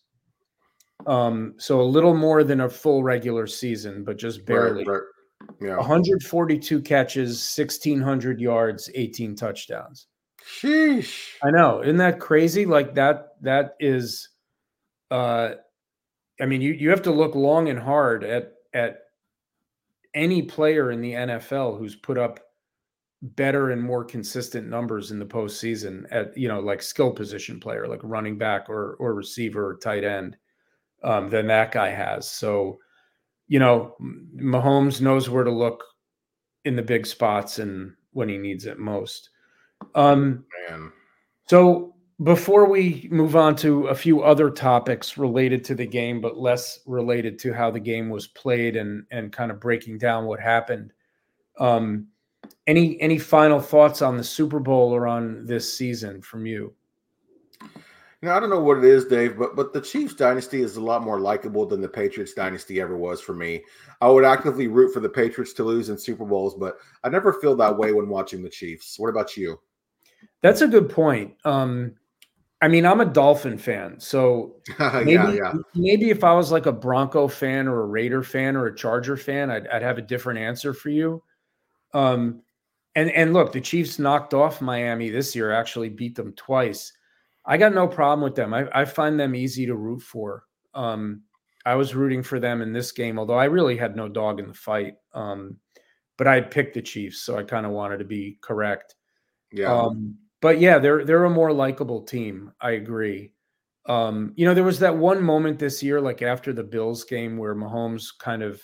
Um, 1.07 1.55
so 1.59 1.81
a 1.81 1.83
little 1.83 2.15
more 2.15 2.45
than 2.45 2.63
a 2.63 2.69
full 2.69 3.03
regular 3.03 3.47
season, 3.47 4.05
but 4.05 4.17
just 4.17 4.47
barely. 4.47 4.85
Right, 4.85 5.01
right. 5.01 5.03
Yeah. 5.61 5.77
142 5.77 6.81
catches, 6.81 7.55
1600 7.57 8.41
yards, 8.41 8.91
18 8.95 9.37
touchdowns. 9.37 10.07
Sheesh. 10.61 11.33
I 11.43 11.51
know. 11.51 11.83
Isn't 11.83 11.99
that 11.99 12.21
crazy? 12.21 12.65
Like 12.65 12.95
that, 12.95 13.29
that 13.43 13.75
is 13.81 14.29
uh 15.11 15.55
I 16.41 16.47
mean, 16.47 16.61
you 16.61 16.73
you 16.73 16.91
have 16.91 17.03
to 17.03 17.13
look 17.13 17.35
long 17.35 17.69
and 17.69 17.79
hard 17.79 18.25
at 18.25 18.55
at 18.73 18.99
any 20.15 20.43
player 20.43 20.91
in 20.91 21.01
the 21.01 21.13
NFL 21.13 21.79
who's 21.79 21.97
put 21.97 22.19
up 22.19 22.41
better 23.25 23.71
and 23.71 23.83
more 23.83 24.05
consistent 24.05 24.69
numbers 24.69 25.11
in 25.11 25.19
the 25.19 25.25
postseason 25.25 26.05
at 26.11 26.37
you 26.37 26.47
know 26.47 26.61
like 26.61 26.83
skill 26.83 27.11
position 27.11 27.59
player 27.59 27.89
like 27.89 28.01
running 28.03 28.37
back 28.37 28.69
or 28.69 28.97
or 29.01 29.15
receiver 29.15 29.69
or 29.69 29.77
tight 29.77 30.05
end 30.05 30.37
um, 31.03 31.31
than 31.31 31.47
that 31.47 31.73
guy 31.73 31.89
has. 31.89 32.29
So 32.29 32.79
you 33.49 33.59
know 33.59 33.97
Mahomes 34.37 35.01
knows 35.01 35.31
where 35.31 35.45
to 35.45 35.51
look 35.51 35.85
in 36.65 36.77
the 36.77 36.83
big 36.83 37.07
spots 37.07 37.59
and 37.59 37.95
when 38.13 38.29
he 38.29 38.37
needs 38.37 38.67
it 38.67 38.79
most. 38.79 39.31
Um, 39.95 40.45
Man. 40.69 40.93
So 41.49 41.95
before 42.23 42.69
we 42.69 43.09
move 43.11 43.37
on 43.37 43.57
to 43.57 43.89
a 43.89 43.95
few 43.95 44.23
other 44.23 44.51
topics 44.51 45.19
related 45.19 45.65
to 45.65 45.75
the 45.75 45.87
game, 45.87 46.21
but 46.21 46.37
less 46.37 46.81
related 46.87 47.39
to 47.41 47.53
how 47.53 47.71
the 47.71 47.81
game 47.81 48.11
was 48.11 48.27
played 48.27 48.77
and 48.77 49.07
and 49.11 49.33
kind 49.33 49.51
of 49.51 49.61
breaking 49.61 49.97
down 49.97 50.27
what 50.27 50.41
happened. 50.41 50.93
Um, 51.59 52.09
any 52.67 53.01
any 53.01 53.19
final 53.19 53.61
thoughts 53.61 54.03
on 54.03 54.17
the 54.17 54.25
Super 54.25 54.61
Bowl 54.61 54.95
or 54.95 55.07
on 55.07 55.47
this 55.47 55.77
season 55.77 56.23
from 56.23 56.47
you? 56.47 56.75
You 58.25 58.31
know, 58.31 58.37
I 58.37 58.41
don't 58.41 58.49
know 58.49 58.61
what 58.61 58.79
it 58.79 58.85
is, 58.85 59.05
Dave, 59.05 59.37
but 59.39 59.55
but 59.55 59.73
the 59.73 59.81
Chiefs 59.81 60.15
dynasty 60.15 60.63
is 60.63 60.77
a 60.77 60.81
lot 60.81 61.03
more 61.03 61.21
likable 61.21 61.67
than 61.67 61.81
the 61.81 61.89
Patriots 61.89 62.33
dynasty 62.33 62.81
ever 62.81 62.97
was 62.97 63.21
for 63.21 63.35
me. 63.35 63.63
I 64.01 64.09
would 64.09 64.25
actively 64.25 64.67
root 64.67 64.95
for 64.95 65.01
the 65.01 65.09
Patriots 65.09 65.53
to 65.55 65.65
lose 65.65 65.91
in 65.91 65.99
Super 65.99 66.25
Bowls, 66.25 66.55
but 66.55 66.79
I 67.03 67.11
never 67.11 67.35
feel 67.35 67.55
that 67.57 67.77
way 67.77 67.93
when 67.93 68.09
watching 68.09 68.43
the 68.43 68.49
Chiefs. 68.49 68.99
What 68.99 69.11
about 69.11 69.37
you? 69.37 69.61
That's 70.41 70.63
a 70.63 70.69
good 70.69 70.89
point. 70.89 71.35
Um, 71.45 71.97
I 72.63 72.69
mean, 72.69 72.87
I'm 72.87 73.03
a 73.03 73.05
Dolphin 73.05 73.59
fan, 73.59 74.01
so 74.01 74.57
maybe, 74.79 75.13
yeah, 75.13 75.33
yeah. 75.33 75.53
maybe 75.75 76.09
if 76.09 76.25
I 76.25 76.33
was 76.33 76.51
like 76.51 76.65
a 76.65 76.73
Bronco 76.73 77.29
fan 77.29 77.69
or 77.69 77.83
a 77.83 77.87
Raider 77.87 78.23
fan 78.23 78.57
or 78.57 78.67
a 78.67 78.75
Charger 78.75 79.19
fan, 79.19 79.51
I'd, 79.51 79.67
I'd 79.69 79.83
have 79.83 79.99
a 79.99 80.03
different 80.03 80.39
answer 80.39 80.73
for 80.73 80.89
you. 80.89 81.23
Um, 81.95 82.43
and 82.95 83.11
and 83.11 83.33
look, 83.33 83.53
the 83.53 83.61
Chiefs 83.61 83.99
knocked 83.99 84.35
off 84.35 84.61
Miami 84.61 85.11
this 85.11 85.35
year. 85.35 85.53
Actually, 85.53 85.89
beat 85.89 86.15
them 86.15 86.33
twice. 86.35 86.93
I 87.47 87.57
got 87.57 87.75
no 87.75 87.87
problem 87.87 88.23
with 88.23 88.35
them. 88.35 88.55
I, 88.55 88.67
I 88.73 88.85
find 88.85 89.19
them 89.19 89.35
easy 89.35 89.67
to 89.67 89.75
root 89.75 90.03
for. 90.03 90.45
Um, 90.75 91.23
I 91.67 91.75
was 91.75 91.95
rooting 91.95 92.23
for 92.23 92.39
them 92.39 92.63
in 92.63 92.73
this 92.73 92.93
game, 92.93 93.19
although 93.19 93.39
I 93.39 93.45
really 93.45 93.77
had 93.77 93.97
no 93.97 94.09
dog 94.09 94.39
in 94.39 94.49
the 94.49 94.55
fight. 94.55 94.95
Um, 95.13 95.57
but 96.17 96.27
I 96.27 96.41
picked 96.41 96.75
the 96.75 96.83
Chiefs, 96.83 97.21
so 97.21 97.37
I 97.37 97.43
kind 97.43 97.67
of 97.67 97.73
wanted 97.73 97.99
to 97.99 98.05
be 98.05 98.39
correct. 98.41 98.95
Yeah. 99.51 99.73
Um, 99.73 100.17
but 100.41 100.61
yeah, 100.61 100.79
they're 100.79 101.05
they're 101.05 101.25
a 101.25 101.31
more 101.31 101.53
likable 101.53 102.03
team. 102.03 102.53
I 102.61 102.73
agree. 102.73 103.33
Um, 103.87 104.33
you 104.37 104.47
know, 104.47 104.55
there 104.55 104.65
was 104.65 104.79
that 104.79 104.97
one 104.97 105.23
moment 105.23 105.59
this 105.59 105.83
year, 105.83 106.01
like 106.01 106.23
after 106.23 106.53
the 106.53 106.63
Bills 106.63 107.05
game, 107.05 107.37
where 107.37 107.55
Mahomes 107.55 108.07
kind 108.19 108.43
of 108.43 108.61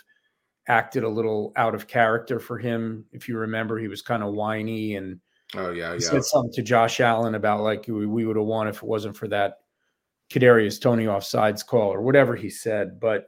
acted 0.69 1.05
a 1.05 1.09
little 1.09 1.53
out 1.57 1.75
of 1.75 1.89
character 1.89 2.39
for 2.39 2.59
him. 2.59 3.05
If 3.13 3.29
you 3.29 3.37
remember, 3.37 3.79
he 3.79 3.89
was 3.89 4.03
kind 4.03 4.23
of 4.23 4.35
whiny 4.35 4.97
and 4.97 5.21
oh 5.55 5.71
yeah, 5.71 5.93
yeah. 5.95 5.99
said 5.99 6.25
something 6.25 6.53
to 6.53 6.63
Josh 6.63 7.01
Allen 7.01 7.35
about 7.35 7.63
like 7.63 7.87
we, 7.89 8.07
we 8.07 8.27
would 8.27 8.37
have 8.37 8.47
won 8.47 8.69
if 8.69 8.77
it 8.77 8.83
wasn't 8.83 9.17
for 9.17 9.29
that 9.29 9.59
Kadarius 10.31 10.81
Toney 10.81 11.07
offsides 11.07 11.67
call 11.67 11.93
or 11.93 12.03
whatever 12.03 12.37
he 12.37 12.51
said. 12.51 13.01
But 13.01 13.27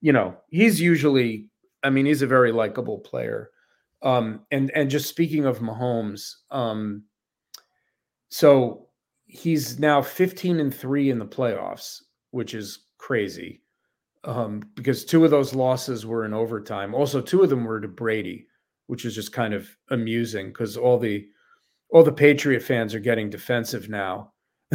you 0.00 0.12
know, 0.12 0.36
he's 0.48 0.80
usually, 0.80 1.48
I 1.82 1.90
mean, 1.90 2.06
he's 2.06 2.22
a 2.22 2.26
very 2.26 2.52
likable 2.52 2.98
player. 2.98 3.50
Um, 4.02 4.42
and 4.50 4.70
and 4.72 4.90
just 4.90 5.08
speaking 5.08 5.44
of 5.44 5.58
Mahomes, 5.58 6.34
um, 6.50 7.04
so 8.28 8.88
he's 9.26 9.78
now 9.78 10.00
15 10.02 10.60
and 10.60 10.74
three 10.74 11.10
in 11.10 11.18
the 11.18 11.26
playoffs, 11.26 12.02
which 12.30 12.54
is 12.54 12.86
crazy 12.98 13.62
um, 14.28 14.62
because 14.74 15.06
two 15.06 15.24
of 15.24 15.30
those 15.30 15.54
losses 15.54 16.04
were 16.04 16.26
in 16.26 16.34
overtime. 16.34 16.94
Also, 16.94 17.20
two 17.20 17.42
of 17.42 17.48
them 17.48 17.64
were 17.64 17.80
to 17.80 17.88
Brady, 17.88 18.46
which 18.86 19.06
is 19.06 19.14
just 19.14 19.32
kind 19.32 19.54
of 19.54 19.66
amusing 19.90 20.48
because 20.48 20.76
all 20.76 20.98
the 20.98 21.26
all 21.90 22.02
the 22.02 22.12
Patriot 22.12 22.60
fans 22.60 22.94
are 22.94 23.00
getting 23.00 23.30
defensive 23.30 23.88
now 23.88 24.34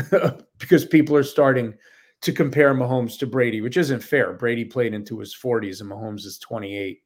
because 0.57 0.85
people 0.85 1.15
are 1.15 1.23
starting 1.23 1.75
to 2.21 2.33
compare 2.33 2.73
Mahomes 2.73 3.19
to 3.19 3.27
Brady, 3.27 3.61
which 3.61 3.77
isn't 3.77 4.01
fair. 4.01 4.33
Brady 4.33 4.65
played 4.65 4.95
into 4.95 5.19
his 5.19 5.35
40s 5.35 5.81
and 5.81 5.91
Mahomes 5.91 6.25
is 6.25 6.39
28. 6.39 6.99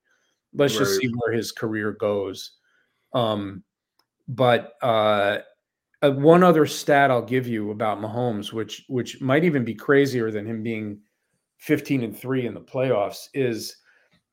Let's 0.53 0.73
right. 0.75 0.79
just 0.79 1.01
see 1.01 1.07
where 1.07 1.33
his 1.33 1.51
career 1.51 1.91
goes. 1.91 2.51
Um, 3.13 3.63
but 4.29 4.75
uh, 4.81 5.39
uh, 6.01 6.11
one 6.11 6.43
other 6.43 6.65
stat 6.65 7.11
I'll 7.11 7.21
give 7.21 7.45
you 7.45 7.71
about 7.71 7.99
Mahomes, 7.99 8.53
which 8.53 8.85
which 8.87 9.19
might 9.19 9.43
even 9.43 9.65
be 9.65 9.75
crazier 9.75 10.31
than 10.31 10.45
him 10.45 10.63
being 10.63 11.01
15 11.57 12.03
and 12.03 12.17
3 12.17 12.45
in 12.45 12.53
the 12.53 12.61
playoffs 12.61 13.27
is 13.33 13.77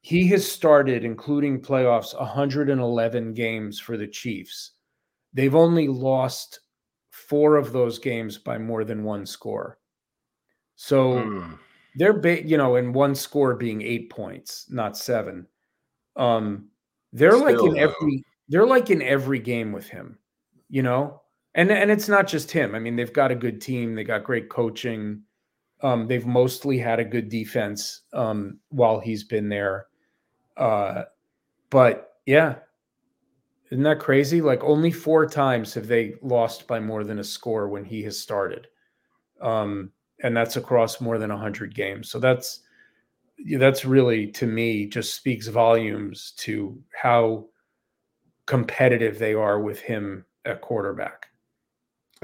he 0.00 0.26
has 0.28 0.50
started 0.50 1.04
including 1.04 1.60
playoffs 1.60 2.18
111 2.18 3.32
games 3.32 3.80
for 3.80 3.96
the 3.96 4.06
Chiefs. 4.06 4.72
They've 5.32 5.54
only 5.54 5.88
lost 5.88 6.60
4 7.10 7.56
of 7.56 7.72
those 7.72 7.98
games 7.98 8.38
by 8.38 8.58
more 8.58 8.84
than 8.84 9.04
one 9.04 9.24
score. 9.24 9.78
So 10.76 11.14
mm. 11.14 11.58
they're 11.96 12.12
ba- 12.12 12.46
you 12.46 12.56
know 12.58 12.76
in 12.76 12.92
one 12.92 13.14
score 13.14 13.54
being 13.54 13.82
8 13.82 14.10
points, 14.10 14.66
not 14.68 14.96
7. 14.96 15.46
Um 16.16 16.68
they're 17.12 17.30
Still, 17.30 17.44
like 17.44 17.62
in 17.62 17.78
every 17.78 18.24
they're 18.48 18.66
like 18.66 18.90
in 18.90 19.00
every 19.00 19.38
game 19.38 19.72
with 19.72 19.86
him, 19.86 20.18
you 20.68 20.82
know? 20.82 21.22
And 21.54 21.70
and 21.70 21.90
it's 21.90 22.08
not 22.08 22.26
just 22.26 22.50
him. 22.50 22.74
I 22.74 22.78
mean, 22.80 22.96
they've 22.96 23.12
got 23.12 23.30
a 23.30 23.36
good 23.36 23.60
team, 23.60 23.94
they 23.94 24.04
got 24.04 24.24
great 24.24 24.48
coaching 24.48 25.22
um, 25.84 26.08
they've 26.08 26.26
mostly 26.26 26.78
had 26.78 27.00
a 27.00 27.04
good 27.04 27.28
defense 27.30 28.02
um, 28.14 28.58
while 28.70 29.00
he's 29.00 29.24
been 29.24 29.48
there. 29.50 29.88
Uh, 30.56 31.04
but 31.70 32.14
yeah, 32.26 32.56
Isn't 33.70 33.84
that 33.84 33.98
crazy? 33.98 34.40
Like 34.40 34.62
only 34.62 34.90
four 34.90 35.26
times 35.26 35.74
have 35.74 35.86
they 35.88 36.14
lost 36.22 36.66
by 36.66 36.80
more 36.80 37.04
than 37.04 37.18
a 37.18 37.24
score 37.24 37.68
when 37.68 37.84
he 37.84 38.02
has 38.04 38.18
started. 38.18 38.68
Um, 39.40 39.92
and 40.22 40.36
that's 40.36 40.56
across 40.56 41.00
more 41.00 41.18
than 41.18 41.30
100 41.30 41.74
games. 41.74 42.10
So 42.10 42.18
that's 42.18 42.60
that's 43.58 43.84
really 43.84 44.28
to 44.32 44.46
me 44.46 44.86
just 44.86 45.14
speaks 45.14 45.48
volumes 45.48 46.32
to 46.38 46.80
how 47.02 47.46
competitive 48.46 49.18
they 49.18 49.34
are 49.34 49.60
with 49.60 49.80
him 49.80 50.24
at 50.46 50.60
quarterback. 50.62 51.28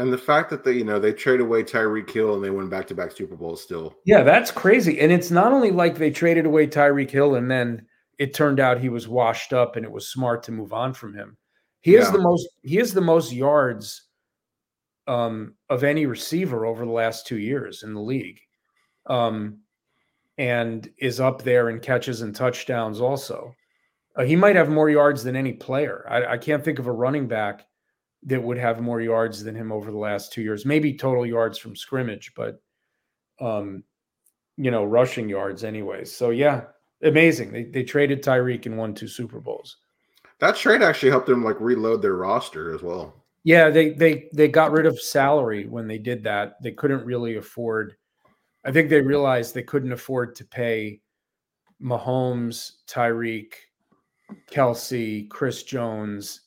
And 0.00 0.10
the 0.10 0.18
fact 0.18 0.48
that 0.48 0.64
they, 0.64 0.72
you 0.72 0.84
know, 0.84 0.98
they 0.98 1.12
trade 1.12 1.40
away 1.40 1.62
Tyreek 1.62 2.08
Hill 2.08 2.34
and 2.34 2.42
they 2.42 2.48
win 2.48 2.70
back 2.70 2.86
to 2.86 2.94
back 2.94 3.12
Super 3.12 3.36
Bowls 3.36 3.62
still. 3.62 3.94
Yeah, 4.06 4.22
that's 4.22 4.50
crazy. 4.50 4.98
And 4.98 5.12
it's 5.12 5.30
not 5.30 5.52
only 5.52 5.70
like 5.70 5.98
they 5.98 6.10
traded 6.10 6.46
away 6.46 6.66
Tyreek 6.66 7.10
Hill 7.10 7.34
and 7.34 7.50
then 7.50 7.86
it 8.18 8.32
turned 8.32 8.60
out 8.60 8.80
he 8.80 8.88
was 8.88 9.06
washed 9.06 9.52
up 9.52 9.76
and 9.76 9.84
it 9.84 9.92
was 9.92 10.08
smart 10.08 10.42
to 10.44 10.52
move 10.52 10.72
on 10.72 10.94
from 10.94 11.12
him. 11.12 11.36
He 11.82 11.94
yeah. 11.94 12.00
is 12.00 12.12
the 12.12 12.18
most 12.18 12.48
he 12.62 12.78
is 12.78 12.94
the 12.94 13.02
most 13.02 13.30
yards 13.30 14.04
um, 15.06 15.54
of 15.68 15.84
any 15.84 16.06
receiver 16.06 16.64
over 16.64 16.86
the 16.86 16.92
last 16.92 17.26
two 17.26 17.38
years 17.38 17.82
in 17.82 17.92
the 17.92 18.00
league. 18.00 18.40
Um, 19.04 19.58
and 20.38 20.88
is 20.96 21.20
up 21.20 21.42
there 21.42 21.68
in 21.68 21.78
catches 21.78 22.22
and 22.22 22.34
touchdowns 22.34 23.02
also. 23.02 23.54
Uh, 24.16 24.22
he 24.22 24.34
might 24.34 24.56
have 24.56 24.70
more 24.70 24.88
yards 24.88 25.22
than 25.22 25.36
any 25.36 25.52
player. 25.52 26.06
I, 26.08 26.32
I, 26.32 26.38
can't 26.38 26.64
think 26.64 26.78
of 26.78 26.86
a 26.86 26.92
running 26.92 27.28
back 27.28 27.66
that 28.24 28.42
would 28.42 28.58
have 28.58 28.80
more 28.80 29.00
yards 29.00 29.42
than 29.42 29.54
him 29.54 29.72
over 29.72 29.90
the 29.90 29.98
last 29.98 30.32
two 30.32 30.42
years. 30.42 30.66
Maybe 30.66 30.94
total 30.94 31.24
yards 31.24 31.58
from 31.58 31.74
scrimmage, 31.74 32.32
but 32.36 32.60
um, 33.40 33.82
you 34.56 34.70
know, 34.70 34.84
rushing 34.84 35.28
yards 35.28 35.64
anyways. 35.64 36.14
So 36.14 36.30
yeah, 36.30 36.64
amazing. 37.02 37.52
They 37.52 37.64
they 37.64 37.82
traded 37.82 38.22
Tyreek 38.22 38.66
and 38.66 38.76
won 38.76 38.94
two 38.94 39.08
Super 39.08 39.40
Bowls. 39.40 39.78
That 40.38 40.56
trade 40.56 40.82
actually 40.82 41.10
helped 41.10 41.26
them 41.26 41.44
like 41.44 41.60
reload 41.60 42.02
their 42.02 42.16
roster 42.16 42.74
as 42.74 42.82
well. 42.82 43.14
Yeah, 43.44 43.70
they 43.70 43.90
they 43.90 44.28
they 44.34 44.48
got 44.48 44.72
rid 44.72 44.86
of 44.86 45.00
salary 45.00 45.66
when 45.66 45.86
they 45.86 45.98
did 45.98 46.22
that. 46.24 46.62
They 46.62 46.72
couldn't 46.72 47.06
really 47.06 47.36
afford. 47.36 47.96
I 48.64 48.72
think 48.72 48.90
they 48.90 49.00
realized 49.00 49.54
they 49.54 49.62
couldn't 49.62 49.92
afford 49.92 50.34
to 50.36 50.44
pay 50.44 51.00
Mahomes, 51.82 52.72
Tyreek, 52.86 53.54
Kelce, 54.50 55.28
Chris 55.30 55.62
Jones, 55.62 56.42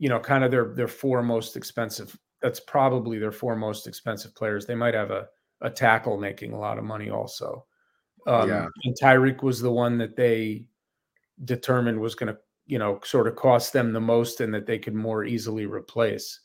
you 0.00 0.08
know, 0.08 0.18
kind 0.18 0.42
of 0.42 0.50
their 0.50 0.72
their 0.74 0.88
four 0.88 1.22
most 1.22 1.56
expensive. 1.56 2.18
That's 2.40 2.58
probably 2.58 3.18
their 3.18 3.30
four 3.30 3.54
most 3.54 3.86
expensive 3.86 4.34
players. 4.34 4.64
They 4.64 4.74
might 4.74 4.94
have 4.94 5.10
a 5.10 5.28
a 5.60 5.68
tackle 5.68 6.16
making 6.16 6.52
a 6.52 6.58
lot 6.58 6.78
of 6.78 6.84
money 6.84 7.10
also. 7.10 7.66
Um, 8.26 8.48
yeah. 8.48 8.66
And 8.84 8.96
Tyreek 9.00 9.42
was 9.42 9.60
the 9.60 9.70
one 9.70 9.98
that 9.98 10.16
they 10.16 10.64
determined 11.44 12.00
was 12.00 12.14
going 12.14 12.32
to, 12.32 12.38
you 12.66 12.78
know, 12.78 12.98
sort 13.04 13.26
of 13.26 13.36
cost 13.36 13.74
them 13.74 13.92
the 13.92 14.00
most 14.00 14.40
and 14.40 14.54
that 14.54 14.64
they 14.64 14.78
could 14.78 14.94
more 14.94 15.24
easily 15.24 15.66
replace. 15.66 16.40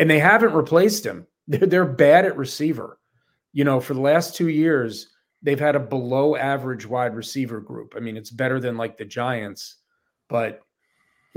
And 0.00 0.10
they 0.10 0.18
haven't 0.18 0.54
replaced 0.54 1.06
him. 1.06 1.26
They're, 1.50 1.66
they're 1.66 1.86
bad 1.86 2.26
at 2.26 2.36
receiver. 2.36 3.00
You 3.54 3.64
know, 3.64 3.80
for 3.80 3.94
the 3.94 4.02
last 4.02 4.36
two 4.36 4.50
years, 4.50 5.08
they've 5.40 5.58
had 5.58 5.76
a 5.76 5.80
below 5.80 6.36
average 6.36 6.84
wide 6.84 7.16
receiver 7.16 7.60
group. 7.60 7.94
I 7.96 8.00
mean, 8.00 8.18
it's 8.18 8.30
better 8.30 8.60
than 8.60 8.76
like 8.76 8.98
the 8.98 9.06
Giants, 9.06 9.76
but 10.28 10.60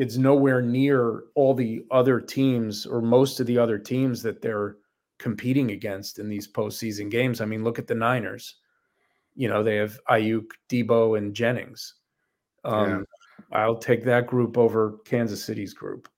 it's 0.01 0.17
nowhere 0.17 0.63
near 0.63 1.25
all 1.35 1.53
the 1.53 1.85
other 1.91 2.19
teams 2.19 2.87
or 2.87 3.03
most 3.03 3.39
of 3.39 3.45
the 3.45 3.59
other 3.59 3.77
teams 3.77 4.23
that 4.23 4.41
they're 4.41 4.77
competing 5.19 5.69
against 5.73 6.17
in 6.17 6.27
these 6.27 6.51
postseason 6.51 7.07
games. 7.11 7.39
I 7.39 7.45
mean, 7.45 7.63
look 7.63 7.77
at 7.77 7.85
the 7.85 7.93
Niners. 7.93 8.55
You 9.35 9.47
know, 9.47 9.61
they 9.61 9.75
have 9.75 9.99
Aiyuk, 10.09 10.47
Deebo, 10.69 11.19
and 11.19 11.35
Jennings. 11.35 11.93
Um, 12.65 13.05
yeah. 13.51 13.59
I'll 13.59 13.77
take 13.77 14.03
that 14.05 14.25
group 14.25 14.57
over 14.57 14.97
Kansas 15.05 15.45
City's 15.45 15.75
group. 15.75 16.09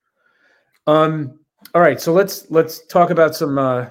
Um, 0.88 1.38
all 1.76 1.82
right, 1.82 2.00
so 2.00 2.14
let's 2.14 2.50
let's 2.50 2.86
talk 2.88 3.10
about 3.10 3.36
some 3.36 3.58
uh, 3.58 3.88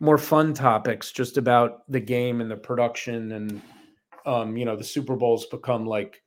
more 0.00 0.18
fun 0.18 0.54
topics, 0.54 1.12
just 1.12 1.36
about 1.36 1.88
the 1.88 2.00
game 2.00 2.40
and 2.40 2.50
the 2.50 2.56
production, 2.56 3.30
and 3.30 3.62
um, 4.24 4.56
you 4.56 4.64
know, 4.64 4.74
the 4.74 4.82
Super 4.82 5.14
Bowl's 5.14 5.46
become 5.46 5.86
like 5.86 6.20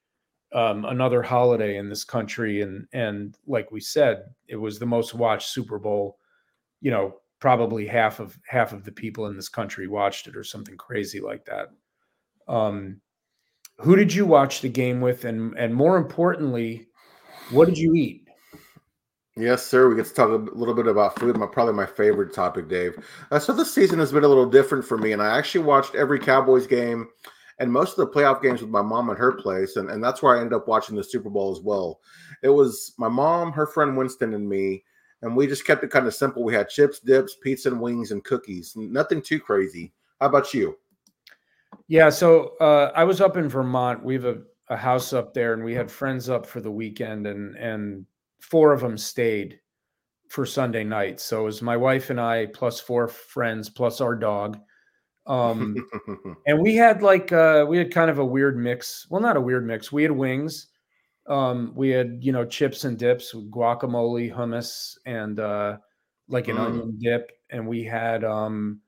um, 0.52 0.86
another 0.86 1.22
holiday 1.22 1.78
in 1.78 1.90
this 1.90 2.04
country, 2.04 2.62
and 2.62 2.88
and 2.94 3.38
like 3.48 3.72
we 3.72 3.80
said, 3.80 4.24
it 4.48 4.56
was 4.56 4.80
the 4.80 4.86
most 4.86 5.14
watched 5.14 5.50
Super 5.50 5.78
Bowl. 5.78 6.18
You 6.82 6.92
know, 6.92 7.16
probably 7.40 7.86
half 7.86 8.20
of 8.20 8.38
half 8.48 8.74
of 8.74 8.84
the 8.84 8.92
people 8.92 9.28
in 9.28 9.36
this 9.36 9.50
country 9.50 9.88
watched 9.88 10.28
it, 10.28 10.36
or 10.36 10.44
something 10.44 10.78
crazy 10.78 11.20
like 11.20 11.46
that. 11.46 11.70
Um, 12.48 13.00
who 13.78 13.96
did 13.96 14.14
you 14.14 14.26
watch 14.26 14.62
the 14.62 14.70
game 14.70 15.02
with, 15.02 15.26
and 15.26 15.54
and 15.58 15.74
more 15.74 15.98
importantly, 15.98 16.88
what 17.52 17.66
did 17.66 17.78
you 17.78 17.94
eat? 17.94 18.28
Yes, 19.38 19.66
sir. 19.66 19.88
We 19.88 19.96
get 19.96 20.06
to 20.06 20.14
talk 20.14 20.30
a 20.30 20.56
little 20.58 20.74
bit 20.74 20.88
about 20.88 21.18
food. 21.18 21.38
My 21.38 21.46
probably 21.46 21.74
my 21.74 21.86
favorite 21.86 22.34
topic, 22.34 22.68
Dave. 22.68 22.98
Uh, 23.32 23.40
so 23.40 23.54
this 23.54 23.74
season 23.74 24.00
has 24.00 24.12
been 24.12 24.26
a 24.26 24.28
little 24.28 24.50
different 24.50 24.84
for 24.84 24.98
me, 24.98 25.14
and 25.14 25.22
I 25.22 25.38
actually 25.38 25.64
watched 25.64 25.96
every 25.96 26.20
Cowboys 26.20 26.68
game 26.68 27.08
and 27.60 27.72
most 27.72 27.98
of 27.98 28.08
the 28.08 28.20
playoff 28.20 28.42
games 28.42 28.62
with 28.62 28.70
my 28.70 28.82
mom 28.82 29.10
at 29.10 29.18
her 29.18 29.34
place, 29.34 29.76
and, 29.76 29.90
and 29.90 30.04
that's 30.04 30.22
where 30.22 30.36
I 30.36 30.40
ended 30.40 30.54
up 30.54 30.68
watching 30.68 30.96
the 30.96 31.04
Super 31.04 31.30
Bowl 31.30 31.52
as 31.52 31.60
well. 31.60 32.00
It 32.42 32.50
was 32.50 32.94
my 32.98 33.10
mom, 33.10 33.52
her 33.52 33.68
friend 33.68 33.98
Winston, 33.98 34.34
and 34.34 34.48
me, 34.48 34.84
and 35.22 35.36
we 35.36 35.48
just 35.48 35.66
kept 35.66 35.84
it 35.84 35.92
kind 35.92 36.08
of 36.08 36.16
simple. 36.16 36.44
We 36.44 36.54
had 36.54 36.70
chips, 36.70 37.00
dips, 37.00 37.36
pizza, 37.44 37.70
and 37.70 37.82
wings, 37.82 38.12
and 38.12 38.24
cookies. 38.24 38.74
Nothing 38.76 39.22
too 39.22 39.40
crazy. 39.40 39.94
How 40.22 40.28
about 40.28 40.54
you? 40.54 40.78
Yeah, 41.88 42.10
so 42.10 42.54
uh, 42.62 42.92
I 42.96 43.04
was 43.04 43.22
up 43.22 43.36
in 43.36 43.50
Vermont. 43.50 44.04
We 44.04 44.14
have 44.14 44.26
a, 44.26 44.38
a 44.70 44.78
house 44.78 45.14
up 45.14 45.34
there, 45.34 45.54
and 45.54 45.64
we 45.64 45.74
had 45.74 45.92
friends 45.92 46.30
up 46.30 46.46
for 46.46 46.62
the 46.62 46.72
weekend, 46.72 47.28
and 47.28 47.56
and 47.58 48.06
four 48.40 48.72
of 48.72 48.82
them 48.82 48.98
stayed 48.98 49.60
for 50.30 50.46
Sunday 50.46 50.84
night. 50.84 51.20
So 51.20 51.42
it 51.42 51.46
was 51.46 51.62
my 51.62 51.76
wife 51.76 52.10
and 52.10 52.22
I 52.22 52.46
plus 52.46 52.80
four 52.80 53.08
friends 53.08 53.70
plus 53.70 54.00
our 54.00 54.16
dog. 54.16 54.60
Um, 55.30 55.76
and 56.48 56.60
we 56.60 56.76
had 56.76 57.02
like 57.02 57.32
uh, 57.32 57.66
we 57.70 57.78
had 57.78 57.94
kind 57.94 58.10
of 58.10 58.20
a 58.20 58.26
weird 58.26 58.58
mix. 58.58 59.08
Well, 59.10 59.22
not 59.22 59.38
a 59.38 59.42
weird 59.42 59.66
mix. 59.66 59.92
We 59.92 60.04
had 60.04 60.12
wings. 60.12 60.68
Um, 61.28 61.72
we 61.76 61.90
had 61.90 62.18
you 62.22 62.32
know 62.32 62.44
chips 62.44 62.84
and 62.84 62.98
dips, 62.98 63.34
guacamole, 63.34 64.34
hummus, 64.34 64.98
and 65.06 65.40
uh, 65.40 65.78
like 66.28 66.48
an 66.48 66.58
mm. 66.58 66.66
onion 66.66 66.98
dip. 67.00 67.32
And 67.52 67.68
we 67.68 67.84
had 67.84 68.24
um, 68.24 68.82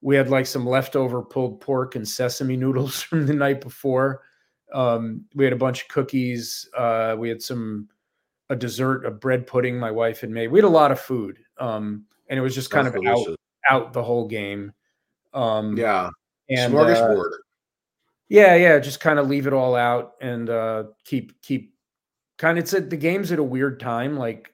we 0.00 0.14
had 0.14 0.30
like 0.30 0.46
some 0.46 0.64
leftover 0.64 1.20
pulled 1.20 1.60
pork 1.60 1.96
and 1.96 2.08
sesame 2.08 2.56
noodles 2.58 3.02
from 3.02 3.26
the 3.26 3.34
night 3.34 3.60
before. 3.60 4.22
Um, 4.72 5.26
we 5.34 5.44
had 5.44 5.52
a 5.52 5.56
bunch 5.56 5.82
of 5.82 5.88
cookies. 5.88 6.68
Uh, 6.76 7.16
we 7.18 7.28
had 7.28 7.42
some 7.42 7.88
a 8.50 8.56
dessert, 8.56 9.04
a 9.04 9.10
bread 9.10 9.46
pudding 9.46 9.78
my 9.78 9.90
wife 9.90 10.20
had 10.20 10.30
made. 10.30 10.48
We 10.48 10.58
had 10.58 10.64
a 10.64 10.68
lot 10.68 10.92
of 10.92 11.00
food, 11.00 11.38
um, 11.58 12.04
and 12.28 12.38
it 12.38 12.42
was 12.42 12.54
just 12.54 12.70
kind 12.70 12.86
That's 12.86 12.96
of 12.96 13.02
delicious. 13.02 13.32
out 13.32 13.38
out 13.68 13.92
the 13.92 14.02
whole 14.02 14.26
game. 14.28 14.72
Um, 15.34 15.76
yeah, 15.76 16.10
and 16.48 16.72
smorgasbord. 16.72 17.32
Uh, 17.32 17.36
yeah, 18.28 18.54
yeah, 18.54 18.78
just 18.78 19.00
kind 19.00 19.18
of 19.18 19.28
leave 19.28 19.46
it 19.46 19.52
all 19.52 19.74
out 19.74 20.14
and 20.20 20.48
uh, 20.48 20.84
keep 21.04 21.40
keep 21.42 21.74
kind 22.38 22.58
of. 22.58 22.64
It's 22.64 22.74
at 22.74 22.90
the 22.90 22.96
game's 22.96 23.32
at 23.32 23.38
a 23.38 23.42
weird 23.42 23.78
time, 23.78 24.16
like 24.16 24.52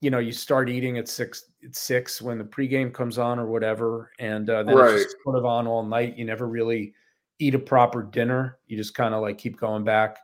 you 0.00 0.10
know, 0.10 0.18
you 0.18 0.32
start 0.32 0.68
eating 0.68 0.98
at 0.98 1.08
six 1.08 1.46
at 1.64 1.74
six 1.74 2.20
when 2.20 2.38
the 2.38 2.44
pregame 2.44 2.92
comes 2.92 3.18
on 3.18 3.38
or 3.38 3.46
whatever, 3.46 4.12
and 4.18 4.48
uh, 4.50 4.62
then 4.62 4.76
right. 4.76 4.94
it's 4.94 5.04
just 5.04 5.16
sort 5.24 5.36
of 5.36 5.44
on 5.44 5.66
all 5.66 5.82
night. 5.82 6.16
You 6.16 6.24
never 6.24 6.46
really 6.46 6.92
eat 7.38 7.54
a 7.54 7.58
proper 7.58 8.02
dinner. 8.02 8.58
You 8.66 8.76
just 8.76 8.94
kind 8.94 9.14
of 9.14 9.22
like 9.22 9.38
keep 9.38 9.58
going 9.58 9.84
back 9.84 10.18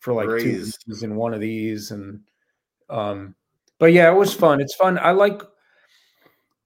for 0.00 0.12
like 0.12 0.28
two 0.42 0.58
weeks 0.58 1.02
in 1.02 1.16
one 1.16 1.34
of 1.34 1.40
these, 1.40 1.92
and 1.92 2.20
um, 2.90 3.34
but 3.78 3.92
yeah, 3.92 4.10
it 4.10 4.16
was 4.16 4.34
fun. 4.34 4.60
It's 4.60 4.74
fun. 4.74 4.98
I 4.98 5.12
like 5.12 5.42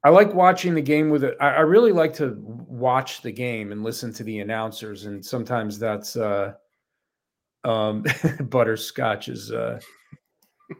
I 0.06 0.08
like 0.08 0.32
watching 0.32 0.72
the 0.72 0.82
game 0.82 1.10
with 1.10 1.24
it. 1.24 1.36
I, 1.40 1.48
I 1.48 1.60
really 1.62 1.90
like 1.90 2.12
to 2.14 2.36
watch 2.38 3.22
the 3.22 3.32
game 3.32 3.72
and 3.72 3.82
listen 3.82 4.12
to 4.12 4.22
the 4.22 4.38
announcers, 4.38 5.06
and 5.06 5.26
sometimes 5.26 5.80
that's 5.80 6.14
uh, 6.14 6.52
um, 7.64 8.04
butterscotch 8.42 9.26
is 9.26 9.50
uh, 9.50 9.80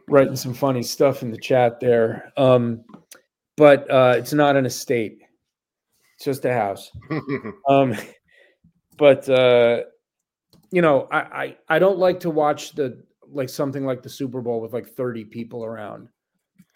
writing 0.07 0.37
some 0.37 0.53
funny 0.53 0.81
stuff 0.81 1.23
in 1.23 1.31
the 1.31 1.37
chat 1.37 1.81
there. 1.81 2.31
Um, 2.37 2.85
but 3.57 3.91
uh, 3.91 4.15
it's 4.17 4.31
not 4.31 4.55
an 4.55 4.65
estate; 4.65 5.19
it's 6.15 6.23
just 6.23 6.45
a 6.45 6.53
house. 6.53 6.89
um, 7.67 7.97
but 8.97 9.27
uh, 9.27 9.81
you 10.71 10.81
know, 10.81 11.09
I, 11.11 11.19
I 11.19 11.57
I 11.67 11.79
don't 11.79 11.99
like 11.99 12.21
to 12.21 12.29
watch 12.29 12.75
the 12.75 13.03
like 13.29 13.49
something 13.49 13.85
like 13.85 14.03
the 14.03 14.09
Super 14.09 14.39
Bowl 14.39 14.61
with 14.61 14.71
like 14.71 14.87
thirty 14.87 15.25
people 15.25 15.65
around 15.65 16.07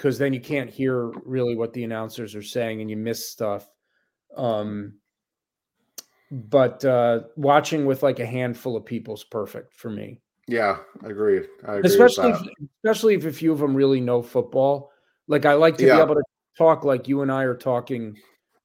because 0.02 0.18
then 0.18 0.34
you 0.34 0.42
can't 0.42 0.68
hear 0.68 1.10
really 1.26 1.56
what 1.56 1.74
the 1.74 1.84
announcers 1.84 2.34
are 2.34 2.42
saying 2.42 2.82
and 2.82 2.90
you 2.90 2.98
miss 2.98 3.30
stuff. 3.30 3.70
Um, 4.36 4.96
but 6.32 6.84
uh, 6.84 7.20
watching 7.36 7.86
with 7.86 8.02
like 8.02 8.20
a 8.20 8.26
handful 8.26 8.76
of 8.76 8.84
people 8.84 9.14
is 9.14 9.24
perfect 9.24 9.76
for 9.76 9.92
me. 9.92 10.20
Yeah, 10.48 10.78
agreed. 11.04 11.50
I 11.68 11.76
agree 11.76 11.88
especially, 11.88 12.32
if, 12.32 12.42
especially 12.84 13.14
if 13.14 13.26
a 13.26 13.32
few 13.32 13.52
of 13.52 13.60
them 13.60 13.76
really 13.76 14.02
know 14.02 14.24
football. 14.24 14.90
Like 15.28 15.46
I 15.46 15.54
like 15.54 15.78
to 15.78 15.86
yeah. 15.86 15.98
be 15.98 16.02
able 16.02 16.16
to 16.16 16.24
talk 16.58 16.84
like 16.84 17.08
you 17.08 17.22
and 17.22 17.32
I 17.32 17.44
are 17.44 17.56
talking 17.56 18.18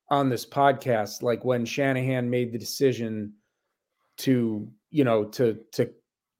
on 0.09 0.31
this 0.31 0.47
podcast. 0.47 1.21
Like 1.23 1.45
when 1.45 1.67
Shanahan 1.67 2.31
made 2.31 2.51
the 2.51 2.59
decision 2.59 3.35
to, 4.19 4.67
you 4.91 5.05
know, 5.05 5.27
to 5.27 5.59
to 5.73 5.91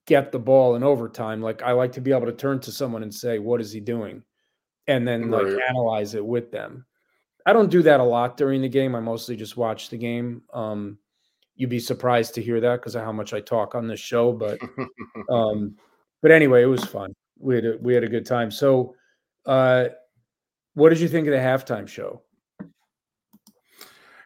get 0.07 0.33
the 0.33 0.39
ball 0.39 0.75
in 0.75 0.83
overtime, 0.83 1.43
like 1.43 1.61
I 1.61 1.73
like 1.73 1.93
to 1.93 2.01
be 2.01 2.13
able 2.13 2.27
to 2.27 2.33
turn 2.33 2.61
to 2.61 2.73
someone 2.73 3.03
and 3.03 3.15
say, 3.15 3.39
"What 3.39 3.61
is 3.61 3.73
he 3.73 3.81
doing?" 3.81 4.23
And 4.87 5.07
then 5.07 5.31
like 5.31 5.47
analyze 5.69 6.15
it 6.15 6.25
with 6.25 6.51
them. 6.51 6.87
I 7.45 7.53
don't 7.53 7.71
do 7.71 7.83
that 7.83 8.01
a 8.01 8.05
lot 8.05 8.37
during 8.37 8.61
the 8.63 8.69
game. 8.69 8.95
I 8.95 9.01
mostly 9.01 9.37
just 9.37 9.57
watch 9.57 9.89
the 9.89 9.97
game. 9.97 10.43
Um, 10.53 10.99
you'd 11.55 11.71
be 11.71 11.79
surprised 11.79 12.35
to 12.35 12.43
hear 12.43 12.61
that 12.61 12.81
because 12.81 12.95
of 12.95 13.05
how 13.05 13.13
much 13.13 13.33
I 13.33 13.41
talk 13.41 13.75
on 13.75 13.87
this 13.87 14.01
show, 14.01 14.33
but 14.33 14.59
um, 15.31 15.77
but 16.23 16.31
anyway, 16.31 16.63
it 16.63 16.67
was 16.67 16.85
fun. 16.85 17.15
We 17.39 17.57
had 17.57 17.65
a, 17.65 17.79
we 17.81 17.95
had 17.95 18.05
a 18.05 18.09
good 18.09 18.27
time. 18.27 18.51
So, 18.51 18.95
uh, 19.47 19.87
what 20.75 20.91
did 20.91 21.01
you 21.01 21.09
think 21.09 21.27
of 21.27 21.33
the 21.33 21.39
halftime 21.39 21.89
show? 21.89 22.23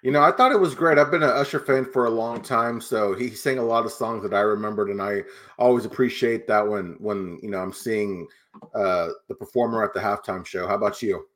You 0.02 0.10
know, 0.10 0.22
I 0.22 0.32
thought 0.32 0.52
it 0.52 0.60
was 0.60 0.74
great. 0.74 0.96
I've 0.96 1.10
been 1.10 1.22
an 1.22 1.28
Usher 1.28 1.60
fan 1.60 1.84
for 1.84 2.06
a 2.06 2.10
long 2.10 2.40
time, 2.40 2.80
so 2.80 3.14
he 3.14 3.30
sang 3.30 3.58
a 3.58 3.62
lot 3.62 3.84
of 3.84 3.92
songs 3.92 4.22
that 4.22 4.34
I 4.34 4.40
remembered, 4.40 4.88
and 4.88 5.02
I 5.02 5.24
always 5.58 5.84
appreciate 5.84 6.46
that 6.46 6.66
when 6.66 6.96
when 6.98 7.38
you 7.42 7.50
know 7.50 7.58
I'm 7.58 7.72
seeing 7.72 8.26
uh, 8.74 9.08
the 9.28 9.34
performer 9.34 9.84
at 9.84 9.94
the 9.94 10.00
halftime 10.00 10.44
show. 10.44 10.66
How 10.66 10.74
about 10.74 11.02
you? 11.02 11.26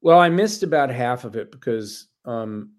Well, 0.00 0.18
I 0.18 0.28
missed 0.28 0.62
about 0.62 0.90
half 0.90 1.24
of 1.24 1.36
it 1.36 1.50
because 1.50 2.08
um, 2.24 2.70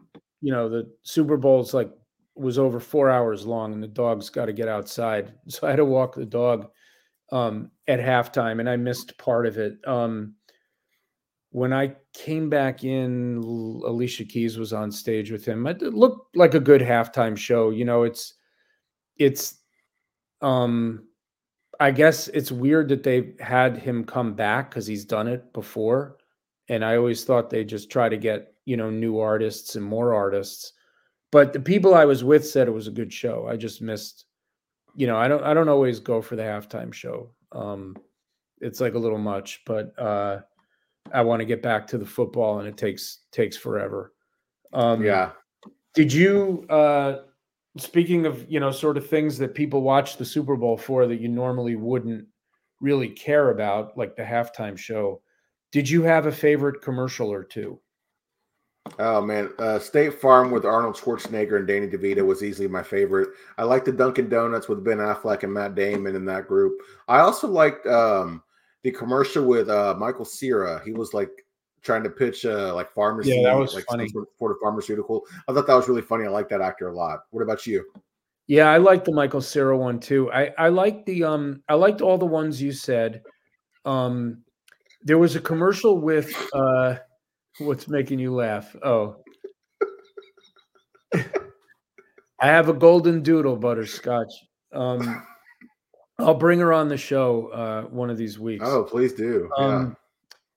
you 0.41 0.51
know 0.51 0.69
the 0.69 0.91
Super 1.03 1.37
Bowl's 1.37 1.73
like 1.73 1.91
was 2.35 2.59
over 2.59 2.79
four 2.79 3.09
hours 3.09 3.45
long, 3.45 3.73
and 3.73 3.81
the 3.81 3.87
dog's 3.87 4.29
got 4.29 4.45
to 4.45 4.53
get 4.53 4.67
outside, 4.67 5.33
so 5.47 5.67
I 5.67 5.71
had 5.71 5.77
to 5.77 5.85
walk 5.85 6.15
the 6.15 6.25
dog 6.25 6.69
um, 7.31 7.71
at 7.87 7.99
halftime, 7.99 8.59
and 8.59 8.69
I 8.69 8.77
missed 8.77 9.17
part 9.17 9.45
of 9.45 9.57
it. 9.57 9.77
Um, 9.87 10.35
when 11.55 11.71
I 11.71 11.95
came 12.13 12.49
back 12.49 12.83
in, 12.83 13.37
Alicia 13.37 14.25
Keys 14.25 14.57
was 14.57 14.73
on 14.73 14.91
stage 14.91 15.31
with 15.31 15.45
him. 15.45 15.65
It 15.67 15.81
looked 15.81 16.35
like 16.35 16.53
a 16.53 16.59
good 16.59 16.81
halftime 16.81 17.37
show. 17.37 17.69
You 17.69 17.85
know, 17.85 18.03
it's 18.03 18.33
it's 19.17 19.61
um 20.41 21.07
I 21.79 21.91
guess 21.91 22.27
it's 22.29 22.51
weird 22.51 22.89
that 22.89 23.03
they 23.03 23.33
had 23.39 23.77
him 23.77 24.03
come 24.03 24.33
back 24.33 24.69
because 24.69 24.87
he's 24.87 25.05
done 25.05 25.27
it 25.27 25.51
before. 25.53 26.17
And 26.69 26.83
I 26.83 26.97
always 26.97 27.23
thought 27.23 27.49
they 27.49 27.63
just 27.63 27.91
try 27.91 28.09
to 28.09 28.17
get, 28.17 28.53
you 28.65 28.77
know, 28.77 28.89
new 28.89 29.19
artists 29.19 29.75
and 29.75 29.85
more 29.85 30.13
artists. 30.13 30.73
But 31.31 31.53
the 31.53 31.59
people 31.59 31.93
I 31.93 32.05
was 32.05 32.23
with 32.23 32.47
said 32.47 32.67
it 32.67 32.71
was 32.71 32.87
a 32.87 32.91
good 32.91 33.11
show. 33.11 33.47
I 33.47 33.57
just 33.57 33.81
missed, 33.81 34.25
you 34.95 35.05
know, 35.05 35.17
I 35.17 35.27
don't 35.27 35.43
I 35.43 35.53
don't 35.53 35.69
always 35.69 35.99
go 35.99 36.21
for 36.21 36.35
the 36.35 36.43
halftime 36.43 36.93
show. 36.93 37.31
Um 37.51 37.95
it's 38.61 38.79
like 38.79 38.93
a 38.93 38.99
little 38.99 39.17
much, 39.17 39.61
but 39.65 39.97
uh 39.99 40.41
I 41.13 41.21
want 41.21 41.41
to 41.41 41.45
get 41.45 41.61
back 41.61 41.87
to 41.87 41.97
the 41.97 42.05
football, 42.05 42.59
and 42.59 42.67
it 42.67 42.77
takes 42.77 43.19
takes 43.31 43.55
forever. 43.57 44.13
Um, 44.73 45.03
yeah. 45.03 45.31
Did 45.93 46.11
you? 46.11 46.65
Uh, 46.69 47.19
speaking 47.77 48.25
of 48.25 48.49
you 48.49 48.59
know 48.59 48.71
sort 48.71 48.97
of 48.97 49.07
things 49.07 49.37
that 49.37 49.55
people 49.55 49.81
watch 49.81 50.17
the 50.17 50.25
Super 50.25 50.55
Bowl 50.55 50.77
for 50.77 51.07
that 51.07 51.21
you 51.21 51.27
normally 51.27 51.75
wouldn't 51.75 52.25
really 52.81 53.09
care 53.09 53.51
about, 53.51 53.97
like 53.97 54.15
the 54.15 54.23
halftime 54.23 54.77
show. 54.77 55.21
Did 55.71 55.89
you 55.89 56.03
have 56.03 56.25
a 56.25 56.31
favorite 56.31 56.81
commercial 56.81 57.31
or 57.31 57.43
two? 57.43 57.79
Oh 58.99 59.19
man, 59.19 59.51
uh, 59.57 59.79
State 59.79 60.13
Farm 60.13 60.51
with 60.51 60.63
Arnold 60.63 60.95
Schwarzenegger 60.95 61.57
and 61.57 61.67
Danny 61.67 61.87
DeVito 61.87 62.25
was 62.25 62.43
easily 62.43 62.67
my 62.67 62.83
favorite. 62.83 63.29
I 63.57 63.63
like 63.63 63.83
the 63.83 63.91
Dunkin' 63.91 64.29
Donuts 64.29 64.69
with 64.69 64.83
Ben 64.83 64.99
Affleck 64.99 65.43
and 65.43 65.53
Matt 65.53 65.75
Damon 65.75 66.15
in 66.15 66.25
that 66.25 66.47
group. 66.47 66.79
I 67.07 67.19
also 67.19 67.47
liked 67.47 67.87
um, 67.87 68.43
the 68.83 68.91
commercial 68.91 69.43
with 69.43 69.69
uh, 69.69 69.95
Michael 69.97 70.23
Cera. 70.23 70.81
He 70.85 70.93
was 70.93 71.13
like 71.13 71.44
trying 71.85 72.03
to 72.03 72.09
pitch 72.09 72.45
uh, 72.45 72.73
like 72.73 72.91
pharmacy, 72.91 73.29
yeah, 73.29 73.43
that 73.43 73.57
was 73.57 73.75
like 73.75 73.85
funny. 73.85 74.09
for 74.09 74.49
the 74.49 74.55
pharmaceutical. 74.61 75.21
I 75.47 75.53
thought 75.53 75.67
that 75.67 75.75
was 75.75 75.87
really 75.87 76.01
funny. 76.01 76.25
I 76.25 76.29
like 76.29 76.49
that 76.49 76.61
actor 76.61 76.89
a 76.89 76.95
lot. 76.95 77.19
What 77.29 77.43
about 77.43 77.65
you? 77.65 77.85
Yeah, 78.47 78.69
I 78.69 78.77
like 78.77 79.05
the 79.05 79.11
Michael 79.11 79.41
Cera 79.41 79.77
one 79.77 79.99
too. 79.99 80.31
I 80.31 80.53
I 80.57 80.69
like 80.69 81.05
the 81.05 81.23
um 81.23 81.63
I 81.69 81.75
liked 81.75 82.01
all 82.01 82.17
the 82.17 82.25
ones 82.25 82.61
you 82.61 82.71
said. 82.71 83.23
Um, 83.85 84.43
there 85.03 85.17
was 85.17 85.35
a 85.35 85.39
commercial 85.39 85.99
with 85.99 86.33
uh, 86.53 86.95
what's 87.59 87.87
making 87.87 88.19
you 88.19 88.33
laugh? 88.33 88.75
Oh. 88.83 89.17
I 91.13 92.47
have 92.47 92.69
a 92.69 92.73
golden 92.73 93.23
doodle 93.23 93.55
butterscotch. 93.55 94.33
Um, 94.73 95.25
I'll 96.19 96.33
bring 96.35 96.59
her 96.59 96.73
on 96.73 96.89
the 96.89 96.97
show 96.97 97.47
uh, 97.47 97.83
one 97.83 98.09
of 98.09 98.17
these 98.17 98.39
weeks. 98.39 98.65
Oh, 98.65 98.83
please 98.83 99.13
do. 99.13 99.49
Um, 99.57 99.71
yeah. 99.71 99.91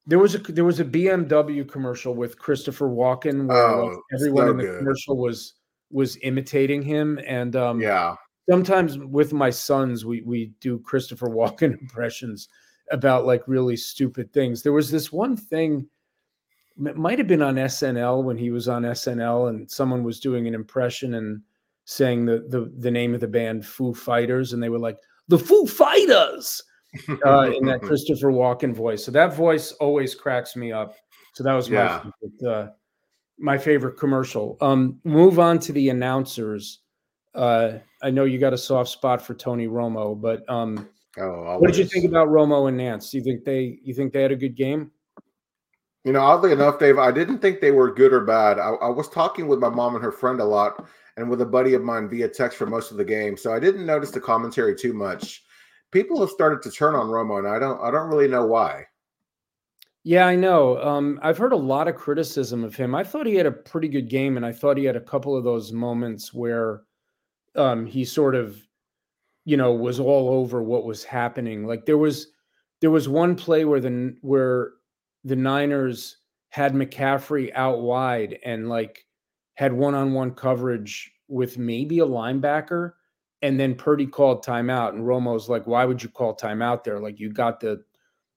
There 0.09 0.18
was 0.18 0.34
a 0.34 0.38
there 0.38 0.64
was 0.64 0.80
a 0.80 0.86
BMW 0.86 1.68
commercial 1.68 2.14
with 2.14 2.38
Christopher 2.38 2.88
Walken 2.88 3.46
where 3.46 3.66
oh, 3.68 3.86
like, 3.88 3.98
everyone 4.14 4.46
so 4.46 4.50
in 4.52 4.56
the 4.56 4.62
good. 4.64 4.78
commercial 4.78 5.18
was 5.18 5.54
was 5.90 6.16
imitating 6.22 6.82
him, 6.82 7.20
and 7.26 7.54
um, 7.54 7.80
yeah. 7.80 8.16
Sometimes 8.48 8.96
with 8.96 9.34
my 9.34 9.50
sons, 9.50 10.06
we 10.06 10.22
we 10.22 10.52
do 10.61 10.78
Christopher 10.78 11.26
Walken 11.28 11.78
impressions 11.78 12.48
about 12.90 13.26
like 13.26 13.46
really 13.46 13.76
stupid 13.76 14.32
things. 14.32 14.62
There 14.62 14.72
was 14.72 14.90
this 14.90 15.12
one 15.12 15.36
thing. 15.36 15.86
It 16.86 16.96
might 16.96 17.18
have 17.18 17.28
been 17.28 17.42
on 17.42 17.56
SNL 17.56 18.22
when 18.24 18.38
he 18.38 18.50
was 18.50 18.66
on 18.66 18.84
SNL, 18.84 19.50
and 19.50 19.70
someone 19.70 20.04
was 20.04 20.20
doing 20.20 20.46
an 20.46 20.54
impression 20.54 21.14
and 21.14 21.42
saying 21.84 22.24
the 22.24 22.46
the, 22.48 22.72
the 22.78 22.90
name 22.90 23.12
of 23.12 23.20
the 23.20 23.28
band 23.28 23.66
Foo 23.66 23.92
Fighters, 23.92 24.54
and 24.54 24.62
they 24.62 24.70
were 24.70 24.78
like 24.78 24.96
the 25.28 25.38
Foo 25.38 25.66
Fighters 25.66 26.62
uh, 27.24 27.51
in 27.57 27.66
that 27.66 27.80
Christopher 27.82 28.32
Walken 28.32 28.74
voice. 28.74 29.05
So 29.05 29.11
that 29.12 29.34
voice 29.34 29.72
always 29.72 30.14
cracks 30.14 30.57
me 30.57 30.72
up. 30.72 30.95
So 31.34 31.45
that 31.45 31.55
was 31.55 31.70
my 31.70 31.99
favorite, 31.99 32.53
uh, 32.53 32.70
my 33.39 33.59
favorite 33.59 33.99
commercial. 33.99 34.57
Um, 34.61 34.99
move 35.05 35.39
on 35.39 35.59
to 35.61 35.72
the 35.72 35.91
announcers. 35.91 36.80
Uh, 37.34 37.78
I 38.03 38.11
know 38.11 38.24
you 38.24 38.39
got 38.39 38.53
a 38.53 38.59
soft 38.59 38.91
spot 38.91 39.22
for 39.22 39.34
Tony 39.34 39.68
Romo, 39.68 40.20
but 40.20 40.49
um, 40.49 40.89
oh, 41.18 41.59
what 41.59 41.68
did 41.68 41.76
you 41.76 41.84
think 41.84 42.05
about 42.05 42.28
Romo 42.28 42.68
and 42.68 42.78
Nantz? 42.78 43.11
Do 43.11 43.18
you 43.18 43.24
think 43.24 43.45
they 43.45 43.78
you 43.82 43.95
think 43.95 44.12
they 44.12 44.22
had 44.22 44.32
a 44.32 44.36
good 44.36 44.57
game? 44.57 44.91
You 46.05 46.12
know, 46.12 46.20
oddly 46.20 46.53
enough, 46.53 46.78
Dave, 46.78 46.99
I 46.99 47.12
didn't 47.12 47.41
think 47.41 47.61
they 47.61 47.70
were 47.70 47.93
good 47.93 48.12
or 48.12 48.20
bad. 48.24 48.59
I, 48.59 48.70
I 48.70 48.89
was 48.89 49.09
talking 49.09 49.47
with 49.47 49.59
my 49.59 49.68
mom 49.68 49.95
and 49.95 50.03
her 50.03 50.12
friend 50.12 50.41
a 50.41 50.45
lot, 50.45 50.89
and 51.16 51.28
with 51.28 51.41
a 51.41 51.47
buddy 51.47 51.74
of 51.74 51.82
mine 51.82 52.09
via 52.09 52.28
text 52.28 52.57
for 52.57 52.66
most 52.66 52.91
of 52.91 52.97
the 52.97 53.05
game. 53.05 53.36
So 53.36 53.53
I 53.53 53.61
didn't 53.61 53.84
notice 53.84 54.11
the 54.11 54.20
commentary 54.20 54.74
too 54.74 54.95
much. 54.95 55.43
People 55.91 56.20
have 56.20 56.30
started 56.30 56.62
to 56.62 56.70
turn 56.70 56.95
on 56.95 57.07
Romo, 57.07 57.39
and 57.39 57.49
I 57.49 57.59
don't 57.59 57.80
I 57.80 57.91
don't 57.91 58.09
really 58.09 58.28
know 58.28 58.47
why. 58.47 58.84
Yeah, 60.05 60.26
I 60.26 60.36
know. 60.36 60.82
Um, 60.82 61.18
I've 61.22 61.39
heard 61.39 61.53
a 61.53 61.57
lot 61.57 61.89
of 61.89 61.97
criticism 61.97 62.64
of 62.64 62.74
him. 62.74 62.95
I 62.95 63.05
thought 63.05 63.26
he 63.26 63.34
had 63.34 63.47
a 63.47 63.53
pretty 63.53 63.89
good 63.89 64.09
game, 64.09 64.36
and 64.36 64.47
I 64.47 64.53
thought 64.53 64.76
he 64.76 64.84
had 64.84 64.97
a 64.97 65.01
couple 65.01 65.36
of 65.36 65.45
those 65.45 65.72
moments 65.72 66.32
where 66.32 66.82
um, 67.57 67.84
he 67.84 68.05
sort 68.05 68.34
of, 68.34 68.59
you 69.45 69.57
know, 69.57 69.72
was 69.72 70.01
all 70.01 70.30
over 70.30 70.62
what 70.62 70.84
was 70.84 71.05
happening. 71.05 71.66
Like 71.66 71.84
there 71.84 71.99
was 71.99 72.28
there 72.80 72.91
was 72.91 73.09
one 73.09 73.34
play 73.34 73.64
where 73.64 73.80
the 73.80 74.16
where 74.22 74.72
the 75.24 75.36
Niners 75.36 76.18
had 76.51 76.74
McCaffrey 76.74 77.51
out 77.55 77.82
wide 77.82 78.39
and 78.45 78.68
like 78.68 79.05
had 79.55 79.72
one-on-one 79.72 80.32
coverage 80.32 81.12
with 81.28 81.59
maybe 81.59 81.99
a 81.99 82.07
linebacker, 82.07 82.93
and 83.43 83.59
then 83.59 83.74
Purdy 83.74 84.07
called 84.07 84.45
timeout, 84.45 84.91
and 84.91 85.07
Romo's 85.07 85.49
like, 85.49 85.66
"Why 85.66 85.84
would 85.84 86.03
you 86.03 86.09
call 86.09 86.36
timeout 86.36 86.84
there? 86.84 86.99
Like 86.99 87.20
you 87.20 87.32
got 87.32 87.61
the 87.61 87.82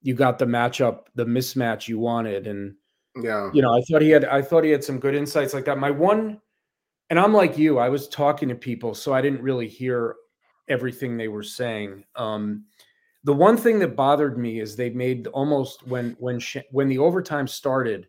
you 0.02 0.14
got 0.14 0.40
the 0.40 0.46
matchup, 0.46 1.06
the 1.16 1.26
mismatch 1.26 1.88
you 1.88 2.00
wanted." 2.00 2.48
And 2.48 2.76
yeah, 3.16 3.50
you 3.54 3.62
know, 3.62 3.76
I 3.76 3.82
thought 3.82 4.02
he 4.02 4.10
had 4.10 4.26
I 4.26 4.42
thought 4.42 4.64
he 4.64 4.72
had 4.72 4.84
some 4.84 5.00
good 5.00 5.16
insights 5.16 5.54
like 5.54 5.66
that. 5.66 5.78
My 5.78 5.92
one, 5.92 6.40
and 7.10 7.20
I'm 7.20 7.34
like 7.34 7.58
you, 7.58 7.80
I 7.80 7.90
was 7.90 8.08
talking 8.08 8.50
to 8.50 8.56
people, 8.56 8.94
so 8.94 9.14
I 9.14 9.22
didn't 9.22 9.42
really 9.42 9.68
hear 9.68 10.16
everything 10.68 11.18
they 11.18 11.28
were 11.28 11.44
saying. 11.44 12.04
Um, 12.16 12.66
the 13.24 13.34
one 13.34 13.58
thing 13.58 13.80
that 13.80 13.96
bothered 13.96 14.38
me 14.38 14.60
is 14.60 14.76
they 14.76 14.90
made 14.90 15.28
almost 15.28 15.86
when 15.88 16.16
when 16.20 16.40
when 16.72 16.90
the 16.90 16.98
overtime 16.98 17.48
started 17.48 18.08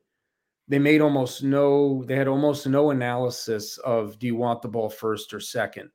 they 0.69 0.79
made 0.79 1.01
almost 1.01 1.43
no 1.43 2.03
they 2.05 2.17
had 2.17 2.29
almost 2.29 2.67
no 2.67 2.91
analysis 2.91 3.79
of 3.79 4.19
do 4.19 4.27
you 4.27 4.37
want 4.37 4.63
the 4.63 4.69
ball 4.69 4.89
first 4.89 5.35
or 5.35 5.41
second 5.41 5.91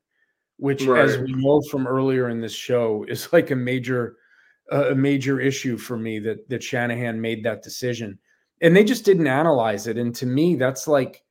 which 0.58 0.84
right. 0.86 1.06
as 1.06 1.18
we 1.18 1.34
know 1.34 1.62
from 1.70 1.88
earlier 1.88 2.30
in 2.30 2.42
this 2.42 2.54
show 2.54 3.06
is 3.08 3.32
like 3.32 3.52
a 3.52 3.56
major 3.56 4.18
a 4.72 4.94
major 4.94 5.40
issue 5.40 5.78
for 5.78 5.98
me 5.98 6.20
that 6.20 6.48
that 6.50 6.62
Shanahan 6.62 7.22
made 7.22 7.44
that 7.44 7.64
decision 7.64 8.20
and 8.62 8.76
they 8.76 8.84
just 8.84 9.06
didn't 9.06 9.28
analyze 9.28 9.88
it 9.88 9.98
and 9.98 10.14
to 10.16 10.26
me 10.26 10.56
that's 10.56 10.88
like 10.88 11.24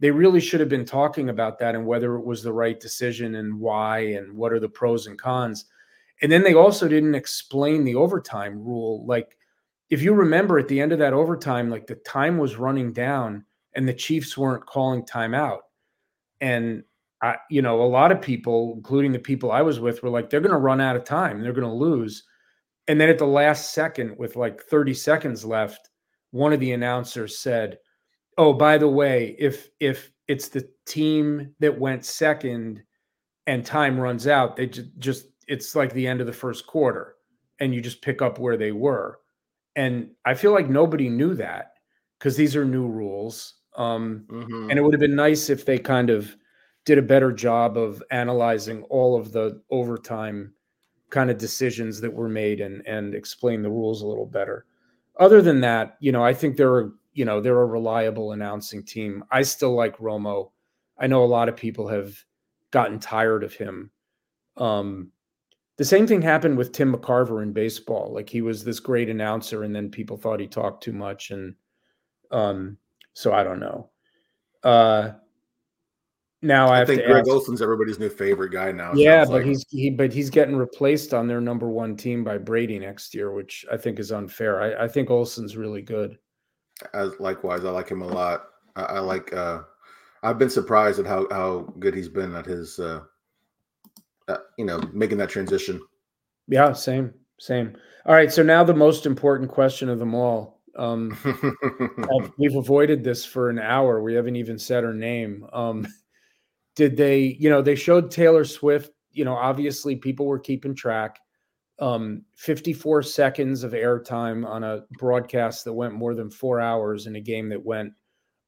they 0.00 0.10
really 0.10 0.40
should 0.40 0.60
have 0.60 0.68
been 0.68 0.84
talking 0.84 1.30
about 1.30 1.58
that 1.58 1.74
and 1.74 1.86
whether 1.86 2.16
it 2.16 2.26
was 2.26 2.42
the 2.42 2.52
right 2.52 2.78
decision 2.78 3.36
and 3.36 3.58
why 3.58 4.00
and 4.00 4.36
what 4.36 4.52
are 4.52 4.60
the 4.60 4.68
pros 4.68 5.06
and 5.06 5.18
cons 5.18 5.64
and 6.20 6.30
then 6.30 6.42
they 6.42 6.52
also 6.52 6.86
didn't 6.86 7.14
explain 7.14 7.84
the 7.84 7.94
overtime 7.94 8.62
rule 8.62 9.06
like 9.06 9.38
if 9.90 10.02
you 10.02 10.12
remember 10.12 10.58
at 10.58 10.68
the 10.68 10.80
end 10.80 10.92
of 10.92 10.98
that 10.98 11.12
overtime, 11.12 11.70
like 11.70 11.86
the 11.86 11.94
time 11.96 12.38
was 12.38 12.56
running 12.56 12.92
down 12.92 13.44
and 13.74 13.86
the 13.86 13.94
Chiefs 13.94 14.36
weren't 14.36 14.66
calling 14.66 15.04
timeout. 15.04 15.60
And 16.40 16.84
I, 17.24 17.38
you 17.48 17.62
know, 17.62 17.80
a 17.80 17.88
lot 17.88 18.12
of 18.12 18.20
people, 18.20 18.74
including 18.76 19.12
the 19.12 19.18
people 19.18 19.50
I 19.50 19.62
was 19.62 19.80
with, 19.80 20.02
were 20.02 20.10
like, 20.10 20.28
they're 20.28 20.40
going 20.40 20.50
to 20.50 20.58
run 20.58 20.78
out 20.78 20.94
of 20.94 21.04
time. 21.04 21.40
They're 21.40 21.54
going 21.54 21.66
to 21.66 21.72
lose. 21.72 22.22
And 22.86 23.00
then 23.00 23.08
at 23.08 23.16
the 23.16 23.26
last 23.26 23.72
second, 23.72 24.18
with 24.18 24.36
like 24.36 24.60
30 24.60 24.92
seconds 24.92 25.42
left, 25.42 25.88
one 26.32 26.52
of 26.52 26.60
the 26.60 26.72
announcers 26.72 27.38
said, 27.38 27.78
"Oh, 28.36 28.52
by 28.52 28.76
the 28.76 28.88
way, 28.88 29.36
if 29.38 29.70
if 29.80 30.10
it's 30.28 30.48
the 30.48 30.68
team 30.84 31.54
that 31.60 31.78
went 31.80 32.04
second 32.04 32.82
and 33.46 33.64
time 33.64 33.98
runs 33.98 34.26
out, 34.26 34.56
they 34.56 34.66
just 34.66 34.90
just 34.98 35.26
it's 35.48 35.74
like 35.74 35.94
the 35.94 36.06
end 36.06 36.20
of 36.20 36.26
the 36.26 36.32
first 36.32 36.66
quarter 36.66 37.14
and 37.58 37.74
you 37.74 37.80
just 37.80 38.02
pick 38.02 38.20
up 38.20 38.38
where 38.38 38.58
they 38.58 38.72
were. 38.72 39.20
And 39.76 40.10
I 40.26 40.34
feel 40.34 40.52
like 40.52 40.68
nobody 40.68 41.08
knew 41.08 41.34
that 41.36 41.72
because 42.18 42.36
these 42.36 42.54
are 42.54 42.64
new 42.66 42.86
rules. 42.86 43.54
Um, 43.76 44.26
mm-hmm. 44.28 44.70
And 44.70 44.78
it 44.78 44.82
would 44.82 44.92
have 44.92 45.00
been 45.00 45.16
nice 45.16 45.48
if 45.48 45.64
they 45.64 45.78
kind 45.78 46.10
of 46.10 46.36
did 46.84 46.98
a 46.98 47.02
better 47.02 47.32
job 47.32 47.76
of 47.76 48.02
analyzing 48.10 48.82
all 48.84 49.16
of 49.18 49.32
the 49.32 49.60
overtime 49.70 50.52
kind 51.10 51.30
of 51.30 51.38
decisions 51.38 52.00
that 52.00 52.12
were 52.12 52.28
made 52.28 52.60
and 52.60 52.86
and 52.86 53.14
explain 53.14 53.62
the 53.62 53.70
rules 53.70 54.02
a 54.02 54.06
little 54.06 54.26
better. 54.26 54.66
Other 55.18 55.40
than 55.40 55.60
that, 55.60 55.96
you 56.00 56.12
know, 56.12 56.24
I 56.24 56.34
think 56.34 56.56
they're 56.56 56.90
you 57.12 57.24
know 57.24 57.40
they're 57.40 57.62
a 57.62 57.66
reliable 57.66 58.32
announcing 58.32 58.82
team. 58.84 59.24
I 59.30 59.42
still 59.42 59.74
like 59.74 59.96
Romo. 59.98 60.50
I 60.98 61.06
know 61.06 61.24
a 61.24 61.26
lot 61.26 61.48
of 61.48 61.56
people 61.56 61.88
have 61.88 62.16
gotten 62.70 62.98
tired 62.98 63.44
of 63.44 63.54
him. 63.54 63.90
Um, 64.56 65.10
the 65.76 65.84
same 65.84 66.06
thing 66.06 66.22
happened 66.22 66.56
with 66.56 66.72
Tim 66.72 66.92
McCarver 66.92 67.42
in 67.42 67.52
baseball. 67.52 68.12
Like 68.12 68.28
he 68.28 68.42
was 68.42 68.62
this 68.62 68.80
great 68.80 69.08
announcer, 69.08 69.64
and 69.64 69.74
then 69.74 69.90
people 69.90 70.16
thought 70.16 70.40
he 70.40 70.46
talked 70.46 70.82
too 70.82 70.92
much, 70.92 71.30
and 71.30 71.54
um, 72.30 72.76
so 73.12 73.32
I 73.32 73.42
don't 73.42 73.60
know. 73.60 73.90
Uh, 74.62 75.12
now 76.44 76.68
I, 76.68 76.82
I 76.82 76.84
think 76.84 77.04
Greg 77.04 77.20
ask, 77.20 77.30
Olsen's 77.30 77.62
everybody's 77.62 77.98
new 77.98 78.08
favorite 78.08 78.50
guy 78.50 78.70
now. 78.72 78.92
Yeah, 78.94 79.24
but 79.24 79.32
like. 79.32 79.44
he's 79.44 79.64
he 79.70 79.90
but 79.90 80.12
he's 80.12 80.30
getting 80.30 80.56
replaced 80.56 81.14
on 81.14 81.26
their 81.26 81.40
number 81.40 81.68
one 81.68 81.96
team 81.96 82.22
by 82.22 82.38
Brady 82.38 82.78
next 82.78 83.14
year, 83.14 83.32
which 83.32 83.64
I 83.72 83.76
think 83.76 83.98
is 83.98 84.12
unfair. 84.12 84.60
I, 84.60 84.84
I 84.84 84.88
think 84.88 85.10
Olsen's 85.10 85.56
really 85.56 85.82
good. 85.82 86.18
As 86.92 87.12
likewise, 87.18 87.64
I 87.64 87.70
like 87.70 87.88
him 87.88 88.02
a 88.02 88.06
lot. 88.06 88.44
I, 88.76 88.82
I 88.82 88.98
like. 89.00 89.32
uh 89.32 89.62
I've 90.22 90.38
been 90.38 90.50
surprised 90.50 90.98
at 91.00 91.06
how 91.06 91.26
how 91.30 91.72
good 91.78 91.94
he's 91.94 92.08
been 92.08 92.34
at 92.34 92.46
his. 92.46 92.78
uh 92.78 93.00
uh, 94.28 94.38
you 94.58 94.64
know, 94.64 94.80
making 94.92 95.18
that 95.18 95.28
transition. 95.28 95.80
Yeah, 96.48 96.72
same, 96.72 97.12
same. 97.38 97.76
All 98.06 98.14
right, 98.14 98.32
so 98.32 98.42
now 98.42 98.64
the 98.64 98.74
most 98.74 99.06
important 99.06 99.50
question 99.50 99.88
of 99.88 99.98
them 99.98 100.14
all. 100.14 100.60
Um, 100.76 101.16
we've 102.38 102.56
avoided 102.56 103.04
this 103.04 103.24
for 103.24 103.48
an 103.50 103.58
hour. 103.58 104.02
We 104.02 104.14
haven't 104.14 104.36
even 104.36 104.58
said 104.58 104.84
her 104.84 104.94
name. 104.94 105.46
Um, 105.52 105.86
did 106.76 106.96
they, 106.96 107.36
you 107.38 107.50
know, 107.50 107.62
they 107.62 107.74
showed 107.74 108.10
Taylor 108.10 108.44
Swift. 108.44 108.90
You 109.12 109.24
know, 109.24 109.34
obviously 109.34 109.96
people 109.96 110.26
were 110.26 110.38
keeping 110.38 110.74
track. 110.74 111.20
Um, 111.80 112.22
54 112.36 113.02
seconds 113.02 113.64
of 113.64 113.72
airtime 113.72 114.46
on 114.46 114.62
a 114.62 114.84
broadcast 114.98 115.64
that 115.64 115.72
went 115.72 115.94
more 115.94 116.14
than 116.14 116.30
four 116.30 116.60
hours 116.60 117.06
in 117.06 117.16
a 117.16 117.20
game 117.20 117.48
that 117.48 117.64
went 117.64 117.92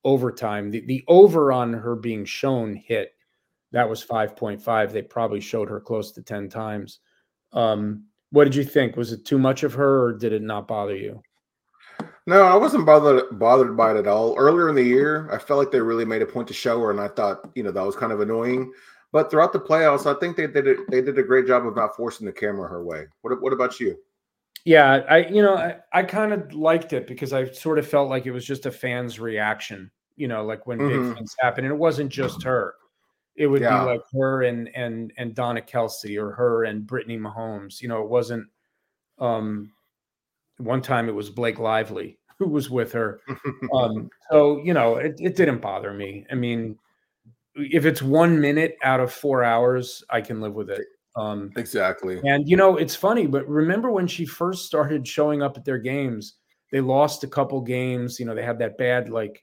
overtime. 0.05 0.71
The, 0.71 0.85
the 0.87 1.05
over 1.09 1.51
on 1.51 1.73
her 1.73 1.97
being 1.97 2.25
shown 2.25 2.77
hit 2.77 3.17
that 3.73 3.89
was 3.89 4.05
5.5. 4.05 4.93
They 4.93 5.03
probably 5.03 5.41
showed 5.41 5.69
her 5.69 5.81
close 5.81 6.13
to 6.13 6.23
10 6.23 6.49
times. 6.49 7.01
Um, 7.53 8.07
what 8.31 8.45
did 8.45 8.55
you 8.55 8.65
think? 8.65 8.97
Was 8.97 9.13
it 9.13 9.25
too 9.25 9.39
much 9.39 9.63
of 9.63 9.75
her 9.75 10.05
or 10.05 10.13
did 10.13 10.33
it 10.33 10.43
not 10.43 10.69
bother 10.69 10.97
you? 10.97 11.23
No, 12.27 12.43
I 12.43 12.57
wasn't 12.57 12.87
bothered 12.87 13.39
bothered 13.39 13.77
by 13.77 13.93
it 13.93 13.99
at 13.99 14.09
all. 14.09 14.37
Earlier 14.37 14.69
in 14.69 14.75
the 14.75 14.83
year, 14.83 15.31
I 15.33 15.39
felt 15.39 15.59
like 15.59 15.71
they 15.71 15.81
really 15.81 16.05
made 16.05 16.23
a 16.23 16.27
point 16.27 16.49
to 16.49 16.55
show 16.55 16.81
her, 16.81 16.91
and 16.91 17.01
I 17.01 17.09
thought, 17.09 17.49
you 17.55 17.63
know, 17.63 17.71
that 17.71 17.87
was 17.87 17.95
kind 17.95 18.13
of 18.13 18.21
annoying. 18.21 18.73
But 19.13 19.31
throughout 19.31 19.53
the 19.53 19.61
playoffs, 19.61 20.07
I 20.13 20.19
think 20.19 20.37
they 20.37 20.49
did 20.49 20.67
it, 20.67 20.81
they 20.91 21.01
did 21.01 21.19
a 21.19 21.23
great 21.23 21.47
job 21.47 21.67
of 21.67 21.77
not 21.77 21.95
forcing 21.97 22.27
the 22.27 22.33
camera 22.33 22.69
her 22.69 22.85
way. 22.85 23.07
What 23.23 23.41
what 23.41 23.53
about 23.53 23.79
you? 23.79 23.97
Yeah, 24.65 25.05
I 25.09 25.19
you 25.27 25.41
know 25.41 25.55
I, 25.57 25.77
I 25.93 26.03
kind 26.03 26.33
of 26.33 26.53
liked 26.53 26.93
it 26.93 27.07
because 27.07 27.33
I 27.33 27.49
sort 27.53 27.79
of 27.79 27.87
felt 27.87 28.11
like 28.11 28.27
it 28.27 28.33
was 28.33 28.45
just 28.45 28.67
a 28.67 28.73
fan's 28.73 29.21
reaction. 29.21 29.91
You 30.17 30.27
know, 30.27 30.45
like 30.45 30.67
when 30.67 30.79
mm-hmm. 30.79 31.09
big 31.09 31.17
things 31.17 31.37
happen, 31.41 31.65
and 31.65 31.73
it 31.73 31.79
wasn't 31.79 32.11
just 32.11 32.43
her. 32.43 32.75
It 33.37 33.47
would 33.47 33.63
yeah. 33.63 33.81
be 33.81 33.87
like 33.87 34.03
her 34.15 34.43
and 34.43 34.69
and 34.75 35.13
and 35.17 35.33
Donna 35.33 35.61
Kelce 35.61 36.19
or 36.21 36.33
her 36.33 36.65
and 36.65 36.87
Brittany 36.87 37.19
Mahomes. 37.19 37.81
You 37.81 37.89
know, 37.89 38.03
it 38.03 38.09
wasn't. 38.09 38.49
Um, 39.19 39.73
one 40.59 40.83
time 40.83 41.09
it 41.09 41.15
was 41.15 41.31
Blake 41.31 41.59
Lively 41.59 42.19
who 42.39 42.49
was 42.49 42.71
with 42.71 42.93
her. 42.93 43.21
um, 43.75 44.11
so 44.31 44.61
you 44.63 44.75
know, 44.75 44.97
it, 44.97 45.17
it 45.19 45.37
didn't 45.37 45.61
bother 45.61 45.93
me. 45.93 46.27
I 46.31 46.35
mean, 46.35 46.79
if 47.55 47.87
it's 47.87 48.03
one 48.03 48.41
minute 48.41 48.77
out 48.83 49.01
of 49.01 49.13
four 49.13 49.43
hours, 49.43 50.05
I 50.11 50.21
can 50.21 50.41
live 50.41 50.55
with 50.55 50.71
it. 50.71 50.87
Um, 51.17 51.51
exactly. 51.57 52.21
And 52.25 52.47
you 52.49 52.57
know, 52.57 52.77
it's 52.77 52.95
funny, 52.95 53.27
but 53.27 53.49
remember 53.49 53.91
when 53.91 54.07
she 54.07 54.27
first 54.27 54.67
started 54.67 55.09
showing 55.09 55.43
up 55.43 55.57
at 55.57 55.65
their 55.65 55.79
games, 55.79 56.35
they 56.71 56.81
lost 56.81 57.25
a 57.25 57.29
couple 57.29 57.61
games. 57.63 58.21
You 58.21 58.27
know, 58.27 58.35
they 58.35 58.43
had 58.43 58.59
that 58.59 58.77
bad 58.77 59.09
like 59.09 59.43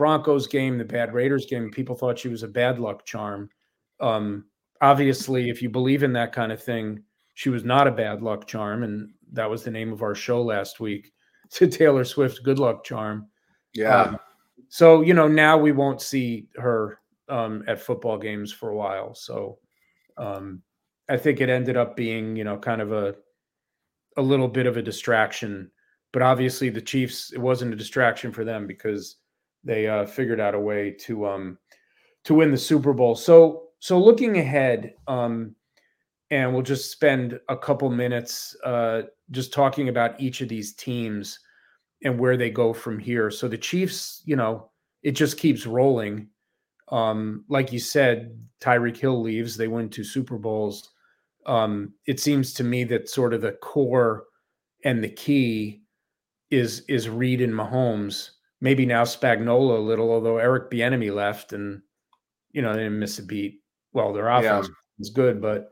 Broncos 0.00 0.46
game, 0.46 0.78
the 0.78 0.84
bad 0.84 1.12
Raiders 1.12 1.44
game, 1.44 1.70
people 1.70 1.94
thought 1.94 2.18
she 2.18 2.28
was 2.28 2.42
a 2.42 2.48
bad 2.48 2.78
luck 2.78 3.04
charm. 3.04 3.50
Um, 4.00 4.46
obviously, 4.80 5.50
if 5.50 5.60
you 5.60 5.68
believe 5.68 6.02
in 6.02 6.14
that 6.14 6.32
kind 6.32 6.52
of 6.52 6.62
thing, 6.62 7.02
she 7.34 7.50
was 7.50 7.64
not 7.64 7.86
a 7.86 7.90
bad 7.92 8.22
luck 8.22 8.46
charm, 8.46 8.82
and 8.82 9.10
that 9.32 9.48
was 9.48 9.62
the 9.62 9.70
name 9.70 9.92
of 9.92 10.02
our 10.02 10.14
show 10.14 10.42
last 10.42 10.80
week. 10.80 11.12
To 11.54 11.66
Taylor 11.66 12.04
Swift, 12.04 12.44
good 12.44 12.60
luck 12.60 12.84
charm. 12.84 13.26
Yeah. 13.74 14.02
Um, 14.02 14.18
so 14.68 15.00
you 15.00 15.14
know 15.14 15.26
now 15.26 15.58
we 15.58 15.72
won't 15.72 16.00
see 16.00 16.46
her 16.56 17.00
um, 17.28 17.64
at 17.66 17.80
football 17.80 18.18
games 18.18 18.52
for 18.52 18.70
a 18.70 18.76
while. 18.76 19.16
So 19.16 19.58
um, 20.16 20.62
I 21.08 21.16
think 21.16 21.40
it 21.40 21.50
ended 21.50 21.76
up 21.76 21.96
being 21.96 22.36
you 22.36 22.44
know 22.44 22.56
kind 22.56 22.80
of 22.80 22.92
a 22.92 23.16
a 24.16 24.22
little 24.22 24.46
bit 24.46 24.66
of 24.66 24.76
a 24.76 24.82
distraction, 24.82 25.68
but 26.12 26.22
obviously 26.22 26.68
the 26.68 26.80
Chiefs 26.80 27.32
it 27.32 27.38
wasn't 27.38 27.72
a 27.72 27.76
distraction 27.76 28.30
for 28.30 28.44
them 28.44 28.68
because 28.68 29.16
they 29.64 29.88
uh, 29.88 30.06
figured 30.06 30.40
out 30.40 30.54
a 30.54 30.60
way 30.60 30.92
to 31.00 31.26
um, 31.26 31.58
to 32.24 32.34
win 32.34 32.52
the 32.52 32.58
Super 32.58 32.92
Bowl. 32.92 33.16
So 33.16 33.70
so 33.80 33.98
looking 33.98 34.38
ahead, 34.38 34.94
um, 35.08 35.56
and 36.30 36.52
we'll 36.52 36.62
just 36.62 36.90
spend 36.90 37.38
a 37.48 37.56
couple 37.56 37.90
minutes 37.90 38.56
uh, 38.64 39.02
just 39.30 39.52
talking 39.52 39.88
about 39.88 40.20
each 40.20 40.40
of 40.40 40.48
these 40.48 40.74
teams 40.74 41.38
and 42.02 42.18
where 42.18 42.36
they 42.36 42.50
go 42.50 42.72
from 42.72 42.98
here. 42.98 43.30
So 43.30 43.48
the 43.48 43.58
Chiefs, 43.58 44.22
you 44.24 44.36
know, 44.36 44.70
it 45.02 45.12
just 45.12 45.38
keeps 45.38 45.66
rolling. 45.66 46.28
Um, 46.88 47.44
like 47.48 47.72
you 47.72 47.78
said, 47.78 48.38
Tyreek 48.60 48.96
Hill 48.96 49.20
leaves, 49.20 49.56
they 49.56 49.68
win 49.68 49.88
two 49.88 50.04
Super 50.04 50.38
Bowls. 50.38 50.90
Um, 51.46 51.94
it 52.06 52.20
seems 52.20 52.52
to 52.54 52.64
me 52.64 52.84
that 52.84 53.08
sort 53.08 53.34
of 53.34 53.40
the 53.40 53.52
core 53.52 54.24
and 54.84 55.02
the 55.02 55.08
key 55.08 55.82
is 56.50 56.80
is 56.88 57.08
Reid 57.08 57.40
and 57.40 57.52
Mahomes 57.52 58.30
maybe 58.60 58.86
now 58.86 59.04
Spagnuolo 59.04 59.78
a 59.78 59.80
little, 59.80 60.10
although 60.10 60.38
Eric 60.38 60.70
Bieniemy 60.70 61.14
left 61.14 61.52
and 61.52 61.82
you 62.52 62.62
know 62.62 62.72
they 62.72 62.80
didn't 62.80 62.98
miss 62.98 63.18
a 63.18 63.22
beat. 63.22 63.60
Well, 63.92 64.12
their 64.12 64.28
offense 64.28 64.68
yeah. 64.68 64.74
was 64.98 65.10
good, 65.10 65.40
but 65.40 65.70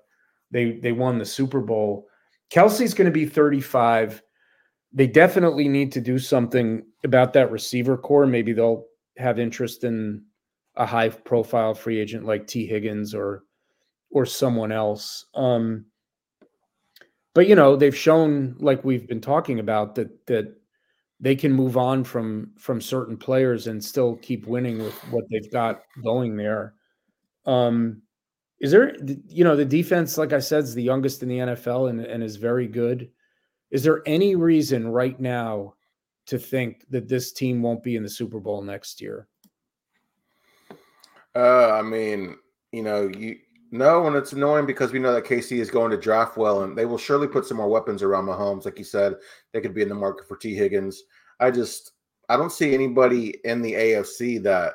they 0.50 0.72
they 0.72 0.92
won 0.92 1.18
the 1.18 1.24
Super 1.24 1.60
Bowl. 1.60 2.06
Kelce's 2.50 2.94
going 2.94 3.06
to 3.06 3.12
be 3.12 3.26
35. 3.26 4.22
They 4.92 5.06
definitely 5.06 5.68
need 5.68 5.92
to 5.92 6.00
do 6.00 6.18
something 6.18 6.84
about 7.04 7.32
that 7.34 7.50
receiver 7.50 7.96
core. 7.96 8.26
Maybe 8.26 8.52
they'll 8.52 8.86
have 9.18 9.38
interest 9.38 9.84
in 9.84 10.22
a 10.76 10.86
high 10.86 11.10
profile 11.10 11.74
free 11.74 11.98
agent 11.98 12.24
like 12.24 12.46
Tee 12.46 12.66
Higgins 12.66 13.14
or 13.14 13.44
or 14.10 14.24
someone 14.24 14.72
else. 14.72 15.26
Um, 15.34 15.86
but 17.34 17.46
you 17.46 17.54
know, 17.54 17.76
they've 17.76 17.96
shown, 17.96 18.56
like 18.58 18.84
we've 18.84 19.06
been 19.06 19.20
talking 19.20 19.60
about, 19.60 19.94
that 19.96 20.26
that 20.26 20.54
they 21.20 21.36
can 21.36 21.52
move 21.52 21.76
on 21.76 22.04
from 22.04 22.52
from 22.58 22.80
certain 22.80 23.16
players 23.16 23.66
and 23.66 23.84
still 23.84 24.16
keep 24.16 24.46
winning 24.46 24.78
with 24.78 24.94
what 25.10 25.24
they've 25.30 25.52
got 25.52 25.82
going 26.02 26.36
there. 26.36 26.74
Um, 27.44 28.02
is 28.60 28.70
there, 28.70 28.96
you 29.28 29.44
know, 29.44 29.56
the 29.56 29.64
defense, 29.64 30.18
like 30.18 30.32
I 30.32 30.40
said, 30.40 30.64
is 30.64 30.74
the 30.74 30.82
youngest 30.82 31.22
in 31.22 31.28
the 31.28 31.38
NFL 31.38 31.90
and, 31.90 32.00
and 32.00 32.22
is 32.22 32.36
very 32.36 32.66
good. 32.66 33.10
Is 33.70 33.82
there 33.82 34.02
any 34.06 34.34
reason 34.34 34.88
right 34.88 35.18
now 35.20 35.74
to 36.26 36.38
think 36.38 36.84
that 36.90 37.08
this 37.08 37.32
team 37.32 37.62
won't 37.62 37.82
be 37.82 37.96
in 37.96 38.02
the 38.02 38.08
Super 38.08 38.40
Bowl 38.40 38.62
next 38.62 39.00
year? 39.00 39.28
Uh, 41.36 41.72
I 41.72 41.82
mean, 41.82 42.36
you 42.72 42.82
know, 42.82 43.08
you 43.08 43.36
no, 43.70 44.06
and 44.06 44.16
it's 44.16 44.32
annoying 44.32 44.64
because 44.64 44.92
we 44.92 44.98
know 44.98 45.12
that 45.12 45.26
KC 45.26 45.58
is 45.58 45.70
going 45.70 45.90
to 45.90 45.98
draft 45.98 46.38
well, 46.38 46.62
and 46.62 46.76
they 46.76 46.86
will 46.86 46.98
surely 46.98 47.28
put 47.28 47.44
some 47.44 47.58
more 47.58 47.68
weapons 47.68 48.02
around 48.02 48.24
Mahomes. 48.24 48.64
Like 48.64 48.78
you 48.78 48.84
said, 48.84 49.16
they 49.52 49.60
could 49.60 49.74
be 49.74 49.82
in 49.82 49.90
the 49.90 49.94
market 49.94 50.26
for 50.26 50.36
Tee 50.36 50.54
Higgins. 50.54 51.02
I 51.38 51.50
just 51.50 51.92
I 52.30 52.36
don't 52.36 52.52
see 52.52 52.74
anybody 52.74 53.36
in 53.44 53.60
the 53.60 53.74
AFC 53.74 54.42
that 54.42 54.74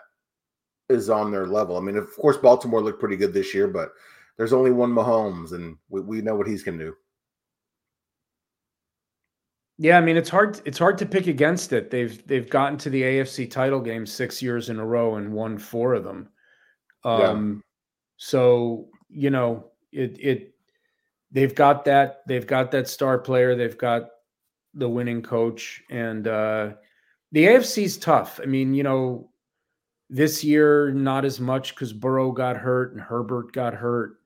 is 0.89 1.09
on 1.09 1.31
their 1.31 1.47
level. 1.47 1.77
I 1.77 1.81
mean, 1.81 1.97
of 1.97 2.13
course, 2.15 2.37
Baltimore 2.37 2.81
looked 2.81 2.99
pretty 2.99 3.17
good 3.17 3.33
this 3.33 3.53
year, 3.53 3.67
but 3.67 3.91
there's 4.37 4.53
only 4.53 4.71
one 4.71 4.91
Mahomes, 4.91 5.53
and 5.53 5.77
we, 5.89 6.01
we 6.01 6.21
know 6.21 6.35
what 6.35 6.47
he's 6.47 6.63
going 6.63 6.79
to 6.79 6.85
do. 6.85 6.95
Yeah, 9.79 9.97
I 9.97 10.01
mean 10.01 10.17
it's 10.17 10.29
hard. 10.29 10.61
It's 10.65 10.77
hard 10.77 10.97
to 10.99 11.05
pick 11.05 11.27
against 11.27 11.73
it. 11.73 11.89
They've 11.89 12.25
they've 12.27 12.49
gotten 12.49 12.77
to 12.79 12.89
the 12.89 13.01
AFC 13.01 13.49
title 13.49 13.81
game 13.81 14.05
six 14.05 14.41
years 14.41 14.69
in 14.69 14.79
a 14.79 14.85
row 14.85 15.15
and 15.15 15.33
won 15.33 15.57
four 15.57 15.95
of 15.95 16.03
them. 16.03 16.29
Um, 17.03 17.63
so 18.17 18.89
you 19.09 19.31
know, 19.31 19.71
it 19.91 20.17
it 20.19 20.53
they've 21.31 21.53
got 21.55 21.85
that 21.85 22.21
they've 22.27 22.45
got 22.45 22.71
that 22.71 22.87
star 22.87 23.17
player, 23.17 23.55
they've 23.55 23.77
got 23.77 24.09
the 24.75 24.87
winning 24.87 25.23
coach, 25.23 25.83
and 25.89 26.27
uh, 26.27 26.73
the 27.31 27.45
AFC's 27.45 27.97
tough. 27.97 28.39
I 28.41 28.45
mean, 28.45 28.73
you 28.75 28.83
know, 28.83 29.31
this 30.13 30.43
year 30.43 30.91
not 30.91 31.25
as 31.25 31.39
much 31.39 31.73
because 31.73 31.91
Burrow 31.91 32.31
got 32.31 32.55
hurt 32.55 32.93
and 32.93 33.01
Herbert 33.01 33.51
got 33.51 33.73
hurt. 33.73 34.19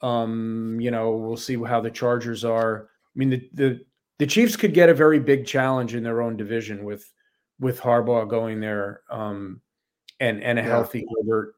Um, 0.00 0.78
you 0.80 0.92
know, 0.92 1.16
we'll 1.16 1.36
see 1.36 1.56
how 1.56 1.80
the 1.80 1.90
Chargers 1.90 2.44
are. 2.44 2.88
I 2.88 3.18
mean, 3.18 3.30
the 3.30 3.50
the 3.52 3.84
the 4.18 4.26
Chiefs 4.26 4.54
could 4.54 4.72
get 4.72 4.88
a 4.88 4.94
very 4.94 5.18
big 5.18 5.44
challenge 5.44 5.96
in 5.96 6.04
their 6.04 6.22
own 6.22 6.36
division 6.36 6.84
with 6.84 7.12
with 7.58 7.80
Harbaugh 7.80 8.28
going 8.28 8.60
there 8.60 9.00
um, 9.10 9.60
and 10.20 10.40
and 10.44 10.60
a 10.60 10.62
yeah. 10.62 10.68
healthy 10.68 11.04
Herbert. 11.16 11.56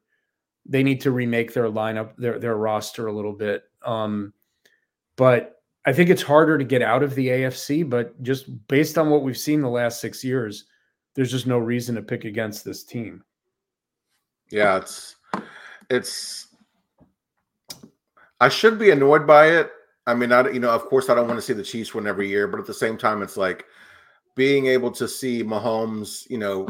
They 0.65 0.83
need 0.83 1.03
to 1.03 1.11
remake 1.11 1.53
their 1.53 1.69
lineup, 1.69 2.17
their 2.17 2.39
their 2.39 2.57
roster 2.57 3.09
a 3.09 3.13
little 3.13 3.35
bit. 3.35 3.65
Um, 3.85 4.33
but 5.17 5.57
I 5.85 5.93
think 5.93 6.09
it's 6.09 6.23
harder 6.23 6.57
to 6.57 6.65
get 6.65 6.81
out 6.81 7.03
of 7.03 7.15
the 7.15 7.29
AFC. 7.29 7.89
But 7.89 8.23
just 8.23 8.67
based 8.67 8.97
on 8.97 9.11
what 9.11 9.25
we've 9.25 9.37
seen 9.37 9.61
the 9.61 9.69
last 9.69 10.01
six 10.01 10.25
years, 10.25 10.65
there's 11.15 11.31
just 11.31 11.47
no 11.47 11.59
reason 11.59 11.97
to 11.97 12.03
pick 12.03 12.25
against 12.25 12.65
this 12.65 12.83
team. 12.83 13.23
Yeah, 14.51 14.79
it's 14.79 15.17
it's. 15.91 16.47
I 18.41 18.49
should 18.49 18.79
be 18.79 18.91
annoyed 18.91 19.27
by 19.27 19.49
it. 19.49 19.71
I 20.07 20.15
mean, 20.15 20.33
I 20.33 20.49
you 20.51 20.61
know, 20.61 20.71
of 20.71 20.85
course, 20.87 21.09
I 21.09 21.15
don't 21.15 21.27
want 21.27 21.39
to 21.39 21.43
see 21.43 21.53
the 21.53 21.63
Chiefs 21.63 21.95
win 21.95 22.07
every 22.07 22.29
year, 22.29 22.49
but 22.49 22.61
at 22.61 22.67
the 22.67 22.75
same 22.75 22.97
time, 22.97 23.23
it's 23.23 23.37
like 23.37 23.67
being 24.37 24.67
able 24.67 24.91
to 24.93 25.09
see 25.09 25.43
Mahomes, 25.43 26.29
you 26.31 26.39
know, 26.39 26.69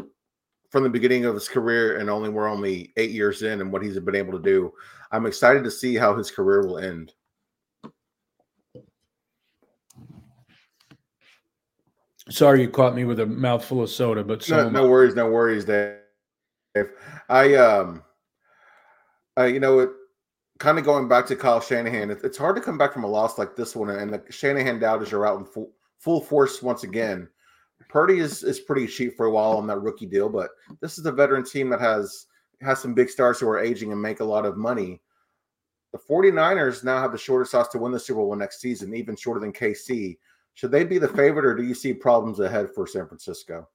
from 0.71 0.83
the 0.83 0.89
beginning 0.89 1.25
of 1.25 1.35
his 1.35 1.49
career, 1.49 1.99
and 1.99 2.11
only 2.11 2.31
we're 2.31 2.49
only 2.49 2.93
eight 2.97 3.11
years 3.11 3.43
in, 3.43 3.61
and 3.61 3.73
what 3.73 3.83
he's 3.83 3.99
been 3.99 4.17
able 4.17 4.33
to 4.33 4.43
do. 4.43 4.73
I'm 5.13 5.27
excited 5.27 5.65
to 5.65 5.71
see 5.71 5.95
how 5.95 6.17
his 6.17 6.31
career 6.31 6.67
will 6.67 6.79
end. 6.79 7.13
Sorry, 12.31 12.61
you 12.61 12.69
caught 12.69 12.95
me 12.95 13.05
with 13.05 13.21
a 13.21 13.27
mouthful 13.27 13.83
of 13.83 13.89
soda, 13.89 14.23
but 14.23 14.47
no, 14.51 14.69
no 14.69 14.89
worries, 14.89 15.15
no 15.15 15.31
worries, 15.31 15.65
Dave. 16.75 16.91
I 17.29 17.55
um, 17.55 18.03
uh, 19.39 19.45
you 19.45 19.61
know, 19.61 19.79
it 19.81 19.91
kind 20.59 20.79
of 20.79 20.85
going 20.85 21.09
back 21.09 21.27
to 21.27 21.37
Kyle 21.37 21.61
Shanahan. 21.61 22.11
It, 22.11 22.21
it's 22.25 22.39
hard 22.39 22.57
to 22.57 22.63
come 22.63 22.79
back 22.79 22.93
from 22.93 23.05
a 23.05 23.09
loss 23.09 23.39
like 23.39 23.57
this 23.57 23.77
one, 23.77 23.91
and 23.91 24.13
the 24.13 24.23
Shanahan 24.31 24.79
doubters 24.79 25.13
are 25.13 25.27
out 25.27 25.39
in 25.39 25.45
full, 25.45 25.73
full 25.99 26.21
force 26.21 26.63
once 26.63 26.83
again. 26.83 27.29
Purdy 27.89 28.19
is 28.19 28.43
is 28.43 28.61
pretty 28.61 28.87
cheap 28.87 29.17
for 29.17 29.27
a 29.27 29.31
while 29.31 29.53
on 29.53 29.67
that 29.69 29.81
rookie 29.81 30.07
deal, 30.07 30.29
but 30.29 30.51
this 30.81 30.99
is 30.99 31.07
a 31.07 31.13
veteran 31.13 31.45
team 31.45 31.71
that 31.71 31.81
has 31.81 32.27
has 32.61 32.81
some 32.81 32.95
big 32.95 33.09
stars 33.09 33.39
who 33.39 33.49
are 33.49 33.61
aging 33.61 33.93
and 33.93 34.03
make 34.03 34.21
a 34.21 34.25
lot 34.25 34.45
of 34.45 34.57
money. 34.57 35.01
The 35.93 35.99
49ers 35.99 36.85
now 36.85 37.01
have 37.01 37.13
the 37.13 37.19
shortest 37.19 37.55
odds 37.55 37.69
to 37.71 37.79
win 37.79 37.93
the 37.93 38.01
Super 38.01 38.21
Bowl 38.21 38.35
next 38.37 38.61
season, 38.61 38.95
even 38.95 39.17
shorter 39.17 39.41
than 39.41 39.53
KC. 39.53 40.19
Should 40.55 40.73
they 40.73 40.85
be 40.85 40.99
the 40.99 41.09
favorite, 41.09 41.47
or 41.47 41.55
do 41.55 41.63
you 41.63 41.75
see 41.75 41.95
problems 41.95 42.41
ahead 42.41 42.69
for 42.75 42.87
San 42.87 43.07
Francisco? 43.07 43.69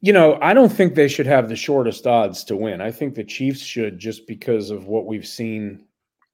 You 0.00 0.12
know, 0.12 0.38
I 0.42 0.54
don't 0.54 0.72
think 0.72 0.94
they 0.94 1.08
should 1.08 1.26
have 1.26 1.48
the 1.48 1.56
shortest 1.56 2.06
odds 2.06 2.44
to 2.44 2.56
win. 2.56 2.80
I 2.80 2.90
think 2.90 3.14
the 3.14 3.24
Chiefs 3.24 3.62
should 3.62 3.98
just 3.98 4.26
because 4.26 4.70
of 4.70 4.86
what 4.86 5.06
we've 5.06 5.26
seen. 5.26 5.84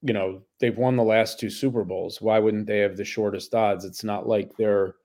You 0.03 0.13
know, 0.13 0.43
they've 0.59 0.77
won 0.77 0.97
the 0.97 1.03
last 1.03 1.41
two 1.41 1.49
Super 1.49 1.85
Bowls. 1.85 2.21
Why 2.21 2.39
wouldn't 2.39 2.67
they 2.67 2.79
have 2.79 2.97
the 2.97 3.05
shortest 3.05 3.55
odds? 3.55 3.85
It's 3.85 4.05
not 4.05 4.29
like 4.29 4.55
they're, 4.57 4.97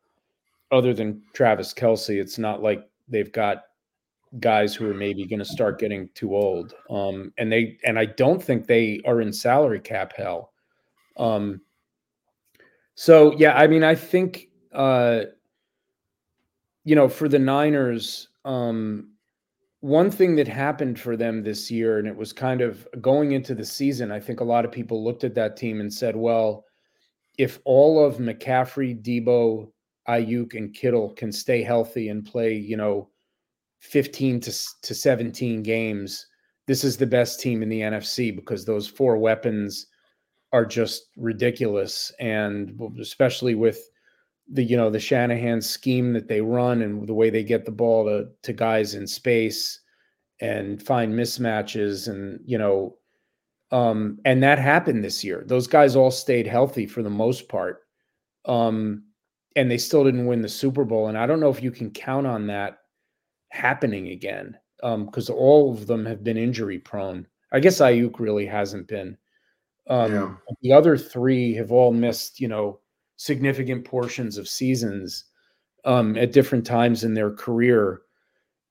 other 0.72 0.94
than 0.94 1.22
Travis 1.34 1.74
Kelce, 1.74 2.20
it's 2.20 2.38
not 2.38 2.62
like 2.62 2.90
they've 3.08 3.32
got 3.32 3.64
guys 4.40 4.76
who 4.76 4.90
are 4.90 4.94
maybe 4.94 5.26
going 5.26 5.40
to 5.40 5.46
start 5.46 5.80
getting 5.80 6.10
too 6.14 6.36
old. 6.36 6.76
Um, 6.90 7.34
and 7.38 7.52
they 7.52 7.78
and 7.84 7.98
I 7.98 8.06
don't 8.06 8.44
think 8.44 8.68
they 8.68 9.02
are 9.06 9.22
in 9.22 9.34
salary 9.34 9.80
cap 9.80 10.14
hell. 10.16 10.52
Um, 11.18 11.62
so 12.96 13.36
yeah, 13.38 13.54
I 13.54 13.68
mean, 13.68 13.84
I 13.84 13.96
think 13.96 14.50
uh, 14.74 15.22
you 16.84 16.96
know 16.96 17.10
for 17.10 17.28
the 17.28 17.40
Niners, 17.40 18.29
um, 18.46 19.12
one 19.82 20.12
thing 20.12 20.36
that 20.36 20.48
happened 20.48 21.00
for 21.00 21.16
them 21.16 21.44
this 21.44 21.72
year, 21.72 22.00
and 22.00 22.08
it 22.08 22.16
was 22.16 22.34
kind 22.34 22.62
of 22.62 22.88
going 23.02 23.32
into 23.32 23.56
the 23.56 23.66
season. 23.66 24.12
I 24.12 24.20
think 24.20 24.40
a 24.40 24.46
lot 24.46 24.66
of 24.66 24.72
people 24.72 25.04
looked 25.04 25.24
at 25.24 25.36
that 25.36 25.58
team 25.58 25.80
and 25.80 25.94
said, 25.94 26.16
"Well, 26.16 26.66
if 27.38 27.60
all 27.66 28.04
of 28.04 28.18
McCaffrey, 28.18 29.02
Deebo, 29.02 29.72
Aiyuk, 30.08 30.56
and 30.56 30.74
Kittle 30.74 31.14
can 31.14 31.32
stay 31.32 31.64
healthy 31.64 32.10
and 32.10 32.26
play, 32.26 32.54
you 32.56 32.76
know, 32.78 33.10
15 33.80 34.42
to, 34.42 34.52
to 34.84 34.94
17 34.96 35.64
games, 35.64 36.28
this 36.68 36.84
is 36.84 36.98
the 36.98 37.08
best 37.08 37.40
team 37.40 37.64
in 37.64 37.70
the 37.70 37.82
NFC 37.82 38.36
because 38.36 38.66
those 38.66 38.88
four 38.88 39.18
weapons." 39.18 39.88
are 40.52 40.66
just 40.66 41.10
ridiculous 41.16 42.12
and 42.20 42.80
especially 43.00 43.56
with 43.56 43.90
the 44.52 44.64
you 44.64 44.76
know 44.76 44.90
the 44.90 45.00
Shanahan 45.00 45.62
scheme 45.62 46.14
that 46.14 46.28
they 46.28 46.42
run 46.42 46.82
and 46.82 47.08
the 47.08 47.14
way 47.14 47.30
they 47.30 47.44
get 47.44 47.66
the 47.66 47.72
ball 47.72 48.06
to 48.06 48.28
to 48.44 48.54
guys 48.54 48.96
in 48.96 49.06
space 49.08 49.80
and 50.42 50.82
find 50.82 51.14
mismatches 51.14 52.08
and 52.08 52.40
you 52.46 52.58
know 52.58 52.96
um 53.72 54.18
and 54.26 54.42
that 54.42 54.58
happened 54.58 55.04
this 55.04 55.24
year. 55.24 55.44
Those 55.46 55.68
guys 55.68 55.96
all 55.96 56.12
stayed 56.12 56.48
healthy 56.48 56.86
for 56.88 57.04
the 57.04 57.10
most 57.10 57.48
part 57.50 57.82
um 58.46 59.04
and 59.56 59.70
they 59.70 59.78
still 59.78 60.04
didn't 60.04 60.28
win 60.28 60.42
the 60.42 60.50
Super 60.50 60.86
Bowl 60.86 61.08
and 61.08 61.18
I 61.18 61.28
don't 61.28 61.40
know 61.40 61.50
if 61.50 61.62
you 61.62 61.72
can 61.72 61.92
count 61.92 62.26
on 62.26 62.48
that 62.48 62.80
happening 63.50 64.10
again 64.10 64.58
um 64.82 65.06
because 65.06 65.30
all 65.30 65.72
of 65.72 65.86
them 65.86 66.06
have 66.06 66.24
been 66.24 66.38
injury 66.38 66.80
prone. 66.80 67.28
I 67.52 67.60
guess 67.60 67.80
Aiyuk 67.80 68.20
really 68.20 68.46
hasn't 68.46 68.88
been. 68.88 69.18
Um, 69.88 70.14
yeah. 70.14 70.34
The 70.62 70.74
other 70.74 70.98
three 70.98 71.56
have 71.56 71.72
all 71.72 71.92
missed, 71.92 72.40
you 72.40 72.48
know, 72.48 72.80
significant 73.20 73.84
portions 73.84 74.38
of 74.38 74.48
seasons 74.48 75.26
um, 75.84 76.16
at 76.16 76.32
different 76.32 76.66
times 76.66 77.04
in 77.04 77.14
their 77.14 77.30
career. 77.30 78.02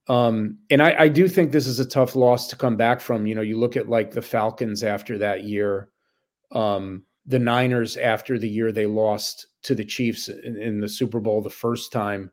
Um, 0.07 0.57
and 0.71 0.81
I, 0.81 1.03
I, 1.03 1.07
do 1.07 1.27
think 1.27 1.51
this 1.51 1.67
is 1.67 1.79
a 1.79 1.85
tough 1.85 2.15
loss 2.15 2.47
to 2.47 2.55
come 2.55 2.75
back 2.75 2.99
from. 2.99 3.27
You 3.27 3.35
know, 3.35 3.43
you 3.43 3.59
look 3.59 3.77
at 3.77 3.89
like 3.89 4.09
the 4.09 4.23
Falcons 4.23 4.83
after 4.83 5.19
that 5.19 5.43
year, 5.43 5.89
um, 6.51 7.03
the 7.27 7.37
Niners 7.37 7.95
after 7.95 8.39
the 8.39 8.49
year 8.49 8.71
they 8.71 8.87
lost 8.87 9.45
to 9.63 9.75
the 9.75 9.85
Chiefs 9.85 10.29
in, 10.29 10.59
in 10.59 10.79
the 10.79 10.89
Super 10.89 11.19
Bowl 11.19 11.43
the 11.43 11.49
first 11.51 11.91
time. 11.91 12.31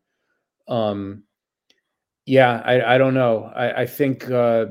Um, 0.69 1.23
yeah, 2.25 2.63
I, 2.65 2.95
I 2.95 2.99
don't 2.99 3.15
know. 3.15 3.53
I, 3.55 3.83
I 3.83 3.87
think 3.87 4.31
uh, 4.31 4.67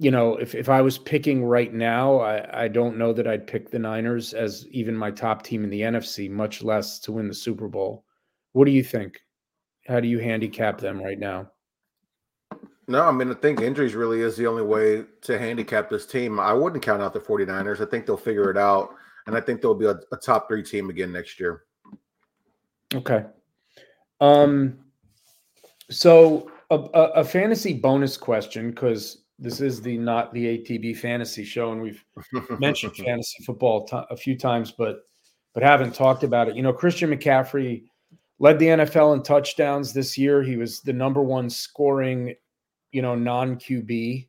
you 0.00 0.10
know, 0.10 0.36
if, 0.36 0.54
if 0.54 0.70
I 0.70 0.80
was 0.80 0.96
picking 0.96 1.44
right 1.44 1.74
now, 1.74 2.20
I, 2.20 2.64
I 2.64 2.68
don't 2.68 2.96
know 2.96 3.12
that 3.12 3.26
I'd 3.26 3.46
pick 3.46 3.70
the 3.70 3.78
Niners 3.78 4.32
as 4.32 4.66
even 4.70 4.96
my 4.96 5.10
top 5.10 5.42
team 5.42 5.62
in 5.62 5.68
the 5.68 5.82
NFC, 5.82 6.30
much 6.30 6.62
less 6.62 6.98
to 7.00 7.12
win 7.12 7.28
the 7.28 7.34
Super 7.34 7.68
Bowl. 7.68 8.06
What 8.52 8.64
do 8.64 8.70
you 8.70 8.82
think? 8.82 9.20
How 9.86 10.00
do 10.00 10.08
you 10.08 10.18
handicap 10.18 10.80
them 10.80 11.02
right 11.02 11.18
now? 11.18 11.50
No, 12.88 13.02
I 13.02 13.12
mean, 13.12 13.30
I 13.30 13.34
think 13.34 13.60
injuries 13.60 13.94
really 13.94 14.22
is 14.22 14.38
the 14.38 14.46
only 14.46 14.62
way 14.62 15.04
to 15.20 15.38
handicap 15.38 15.90
this 15.90 16.06
team. 16.06 16.40
I 16.40 16.54
wouldn't 16.54 16.82
count 16.82 17.02
out 17.02 17.12
the 17.12 17.20
49ers. 17.20 17.86
I 17.86 17.90
think 17.90 18.06
they'll 18.06 18.16
figure 18.16 18.50
it 18.50 18.56
out. 18.56 18.94
And 19.26 19.36
I 19.36 19.40
think 19.42 19.60
they'll 19.60 19.74
be 19.74 19.84
a, 19.84 20.00
a 20.12 20.16
top 20.16 20.48
three 20.48 20.62
team 20.62 20.88
again 20.88 21.12
next 21.12 21.38
year. 21.38 21.64
Okay. 22.94 23.26
Um, 24.22 24.78
so 25.90 26.50
a, 26.70 26.76
a, 26.76 27.02
a 27.16 27.24
fantasy 27.24 27.74
bonus 27.74 28.16
question, 28.16 28.70
because 28.70 29.26
this 29.40 29.60
is 29.60 29.80
the 29.80 29.96
not 29.96 30.32
the 30.34 30.58
ATB 30.58 30.98
fantasy 30.98 31.44
show, 31.44 31.72
and 31.72 31.80
we've 31.80 32.04
mentioned 32.60 32.94
fantasy 32.94 33.42
football 33.44 33.86
t- 33.86 33.96
a 34.10 34.16
few 34.16 34.36
times, 34.36 34.70
but 34.70 35.00
but 35.54 35.62
haven't 35.62 35.94
talked 35.94 36.22
about 36.22 36.48
it. 36.48 36.56
You 36.56 36.62
know, 36.62 36.72
Christian 36.72 37.10
McCaffrey 37.10 37.84
led 38.38 38.58
the 38.58 38.66
NFL 38.66 39.16
in 39.16 39.22
touchdowns 39.22 39.92
this 39.92 40.16
year. 40.16 40.42
He 40.42 40.56
was 40.56 40.80
the 40.80 40.92
number 40.92 41.22
one 41.22 41.48
scoring, 41.48 42.34
you 42.92 43.02
know, 43.02 43.14
non 43.14 43.56
QB 43.56 44.28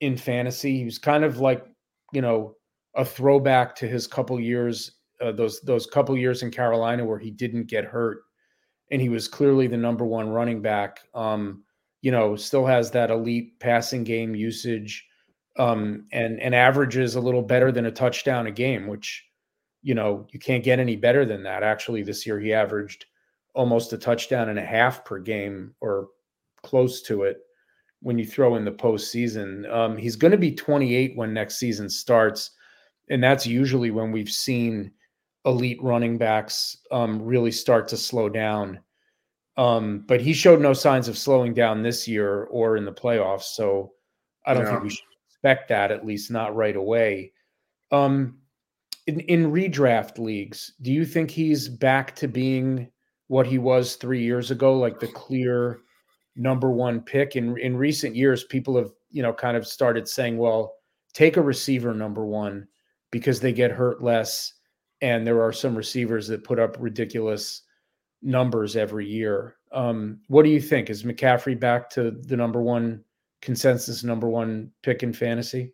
in 0.00 0.16
fantasy. 0.16 0.78
He 0.78 0.84
was 0.84 0.98
kind 0.98 1.24
of 1.24 1.38
like, 1.38 1.64
you 2.12 2.20
know, 2.20 2.56
a 2.96 3.04
throwback 3.04 3.76
to 3.76 3.88
his 3.88 4.06
couple 4.08 4.40
years, 4.40 4.92
uh, 5.20 5.32
those 5.32 5.60
those 5.60 5.86
couple 5.86 6.16
years 6.18 6.42
in 6.42 6.50
Carolina 6.50 7.04
where 7.04 7.18
he 7.18 7.30
didn't 7.30 7.68
get 7.68 7.84
hurt, 7.84 8.22
and 8.90 9.00
he 9.00 9.08
was 9.08 9.28
clearly 9.28 9.68
the 9.68 9.76
number 9.76 10.04
one 10.04 10.28
running 10.28 10.60
back. 10.60 11.00
Um, 11.14 11.62
you 12.02 12.10
know, 12.10 12.36
still 12.36 12.66
has 12.66 12.90
that 12.92 13.10
elite 13.10 13.58
passing 13.60 14.04
game 14.04 14.34
usage 14.34 15.06
um, 15.58 16.06
and 16.12 16.40
and 16.40 16.54
averages 16.54 17.14
a 17.14 17.20
little 17.20 17.42
better 17.42 17.72
than 17.72 17.86
a 17.86 17.90
touchdown 17.90 18.46
a 18.46 18.50
game, 18.50 18.86
which 18.86 19.24
you 19.82 19.94
know 19.94 20.26
you 20.30 20.38
can't 20.38 20.64
get 20.64 20.78
any 20.78 20.96
better 20.96 21.24
than 21.24 21.42
that. 21.42 21.62
Actually, 21.62 22.02
this 22.02 22.26
year 22.26 22.38
he 22.40 22.52
averaged 22.52 23.06
almost 23.54 23.92
a 23.92 23.98
touchdown 23.98 24.48
and 24.48 24.58
a 24.58 24.64
half 24.64 25.04
per 25.04 25.18
game, 25.18 25.74
or 25.80 26.08
close 26.62 27.02
to 27.02 27.24
it. 27.24 27.38
When 28.02 28.18
you 28.18 28.24
throw 28.24 28.56
in 28.56 28.64
the 28.64 28.72
postseason, 28.72 29.70
um, 29.70 29.98
he's 29.98 30.16
going 30.16 30.30
to 30.30 30.38
be 30.38 30.54
28 30.54 31.16
when 31.16 31.34
next 31.34 31.58
season 31.58 31.90
starts, 31.90 32.52
and 33.10 33.22
that's 33.22 33.46
usually 33.46 33.90
when 33.90 34.10
we've 34.10 34.30
seen 34.30 34.92
elite 35.44 35.82
running 35.82 36.16
backs 36.16 36.78
um, 36.90 37.20
really 37.20 37.50
start 37.50 37.88
to 37.88 37.96
slow 37.96 38.28
down 38.28 38.80
um, 39.60 40.04
but 40.08 40.22
he 40.22 40.32
showed 40.32 40.58
no 40.58 40.72
signs 40.72 41.06
of 41.06 41.18
slowing 41.18 41.52
down 41.52 41.82
this 41.82 42.08
year 42.08 42.44
or 42.44 42.78
in 42.78 42.86
the 42.86 42.92
playoffs. 42.92 43.42
So 43.42 43.92
I 44.46 44.54
don't 44.54 44.64
yeah. 44.64 44.70
think 44.70 44.84
we 44.84 44.90
should 44.90 45.04
expect 45.28 45.68
that, 45.68 45.90
at 45.90 46.06
least 46.06 46.30
not 46.30 46.56
right 46.56 46.76
away. 46.76 47.32
Um, 47.92 48.38
in, 49.06 49.20
in 49.20 49.52
redraft 49.52 50.18
leagues, 50.18 50.72
do 50.80 50.90
you 50.90 51.04
think 51.04 51.30
he's 51.30 51.68
back 51.68 52.16
to 52.16 52.26
being 52.26 52.88
what 53.26 53.46
he 53.46 53.58
was 53.58 53.96
three 53.96 54.22
years 54.22 54.50
ago, 54.50 54.78
like 54.78 54.98
the 54.98 55.08
clear 55.08 55.80
number 56.36 56.70
one 56.70 57.02
pick? 57.02 57.36
In 57.36 57.58
in 57.58 57.76
recent 57.76 58.16
years, 58.16 58.44
people 58.44 58.78
have 58.78 58.92
you 59.10 59.22
know 59.22 59.34
kind 59.34 59.58
of 59.58 59.66
started 59.66 60.08
saying, 60.08 60.38
well, 60.38 60.72
take 61.12 61.36
a 61.36 61.42
receiver 61.42 61.92
number 61.92 62.24
one 62.24 62.66
because 63.10 63.40
they 63.40 63.52
get 63.52 63.70
hurt 63.70 64.02
less. 64.02 64.54
And 65.02 65.26
there 65.26 65.42
are 65.42 65.52
some 65.52 65.76
receivers 65.76 66.28
that 66.28 66.44
put 66.44 66.58
up 66.58 66.78
ridiculous 66.80 67.62
numbers 68.22 68.76
every 68.76 69.06
year. 69.06 69.56
Um, 69.72 70.20
what 70.28 70.42
do 70.42 70.50
you 70.50 70.60
think? 70.60 70.90
Is 70.90 71.04
McCaffrey 71.04 71.58
back 71.58 71.90
to 71.90 72.10
the 72.10 72.36
number 72.36 72.60
one 72.60 73.04
consensus 73.40 74.04
number 74.04 74.28
one 74.28 74.70
pick 74.82 75.02
in 75.02 75.12
fantasy? 75.12 75.72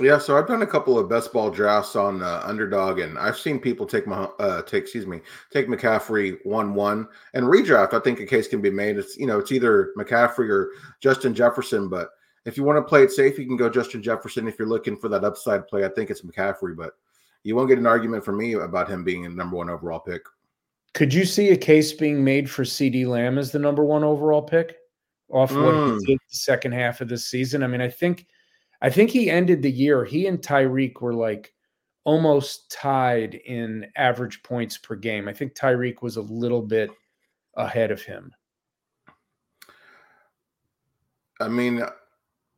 Yeah, 0.00 0.16
so 0.18 0.38
I've 0.38 0.48
done 0.48 0.62
a 0.62 0.66
couple 0.66 0.98
of 0.98 1.10
best 1.10 1.34
ball 1.34 1.50
drafts 1.50 1.96
on 1.96 2.22
uh, 2.22 2.40
underdog, 2.44 2.98
and 2.98 3.18
I've 3.18 3.36
seen 3.36 3.60
people 3.60 3.86
take 3.86 4.06
my 4.06 4.24
uh, 4.38 4.62
take 4.62 4.84
excuse 4.84 5.06
me 5.06 5.20
take 5.50 5.68
McCaffrey 5.68 6.38
one 6.44 6.74
one 6.74 7.06
and 7.34 7.44
redraft. 7.44 7.92
I 7.92 8.00
think 8.00 8.18
a 8.18 8.26
case 8.26 8.48
can 8.48 8.62
be 8.62 8.70
made. 8.70 8.96
It's 8.96 9.18
you 9.18 9.26
know 9.26 9.38
it's 9.38 9.52
either 9.52 9.92
McCaffrey 9.98 10.48
or 10.48 10.70
Justin 11.00 11.34
Jefferson, 11.34 11.90
but 11.90 12.08
if 12.46 12.56
you 12.56 12.64
want 12.64 12.78
to 12.78 12.88
play 12.88 13.02
it 13.02 13.12
safe, 13.12 13.38
you 13.38 13.46
can 13.46 13.58
go 13.58 13.68
Justin 13.68 14.02
Jefferson. 14.02 14.48
If 14.48 14.58
you're 14.58 14.66
looking 14.66 14.96
for 14.96 15.08
that 15.10 15.24
upside 15.24 15.68
play, 15.68 15.84
I 15.84 15.88
think 15.90 16.08
it's 16.08 16.22
McCaffrey, 16.22 16.74
but 16.74 16.94
you 17.44 17.54
won't 17.54 17.68
get 17.68 17.78
an 17.78 17.86
argument 17.86 18.24
from 18.24 18.38
me 18.38 18.54
about 18.54 18.88
him 18.88 19.04
being 19.04 19.26
a 19.26 19.28
number 19.28 19.56
one 19.56 19.68
overall 19.68 20.00
pick. 20.00 20.22
Could 20.94 21.14
you 21.14 21.24
see 21.24 21.50
a 21.50 21.56
case 21.56 21.92
being 21.92 22.22
made 22.22 22.50
for 22.50 22.64
CeeDee 22.64 23.06
Lamb 23.06 23.38
as 23.38 23.50
the 23.50 23.58
number 23.58 23.84
one 23.84 24.04
overall 24.04 24.42
pick 24.42 24.76
off 25.30 25.50
mm. 25.50 25.64
what 25.64 25.74
he 25.74 25.90
hmm. 25.92 25.98
did 26.06 26.18
the 26.18 26.36
second 26.36 26.72
half 26.72 27.00
of 27.00 27.08
the 27.08 27.16
season? 27.16 27.62
I 27.62 27.66
mean, 27.66 27.80
I 27.80 27.88
think 27.88 28.26
I 28.82 28.90
think 28.90 29.10
he 29.10 29.30
ended 29.30 29.62
the 29.62 29.70
year. 29.70 30.04
He 30.04 30.26
and 30.26 30.38
Tyreek 30.40 31.00
were 31.00 31.14
like 31.14 31.54
almost 32.04 32.70
tied 32.70 33.34
in 33.34 33.86
average 33.96 34.42
points 34.42 34.76
per 34.76 34.96
game. 34.96 35.28
I 35.28 35.32
think 35.32 35.54
Tyreek 35.54 36.02
was 36.02 36.16
a 36.16 36.22
little 36.22 36.62
bit 36.62 36.90
ahead 37.56 37.90
of 37.90 38.02
him. 38.02 38.32
I 41.40 41.48
mean, 41.48 41.82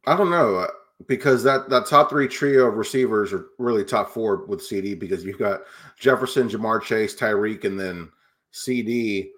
I 0.07 0.16
don't 0.16 0.30
know 0.30 0.57
uh, 0.57 0.68
because 1.07 1.43
that 1.45 1.68
that 1.70 1.87
top 1.87 2.11
three 2.11 2.28
trio 2.28 2.66
of 2.66 2.74
receivers 2.74 3.32
are 3.32 3.47
really 3.59 3.85
top 3.85 4.11
four 4.11 4.45
with 4.47 4.61
CeeDee 4.61 4.99
because 4.99 5.24
you've 5.24 5.39
got 5.39 5.62
Jefferson, 5.99 6.49
Ja'Marr 6.49 6.82
Chase, 6.82 7.14
Tyreek, 7.14 7.64
and 7.64 7.78
then 7.78 8.11
CeeDee. 8.55 9.30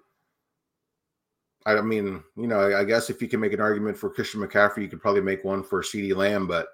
I 1.65 1.81
mean, 1.81 2.23
you 2.37 2.47
know, 2.47 2.77
I 2.77 2.85
guess 2.85 3.09
if 3.09 3.21
you 3.21 3.27
can 3.27 3.41
make 3.41 3.51
an 3.51 3.59
argument 3.59 3.97
for 3.97 4.09
Christian 4.09 4.41
McCaffrey, 4.41 4.83
you 4.83 4.87
could 4.87 5.01
probably 5.01 5.21
make 5.21 5.43
one 5.43 5.63
for 5.63 5.81
CeeDee 5.81 6.15
Lamb, 6.15 6.47
but 6.47 6.67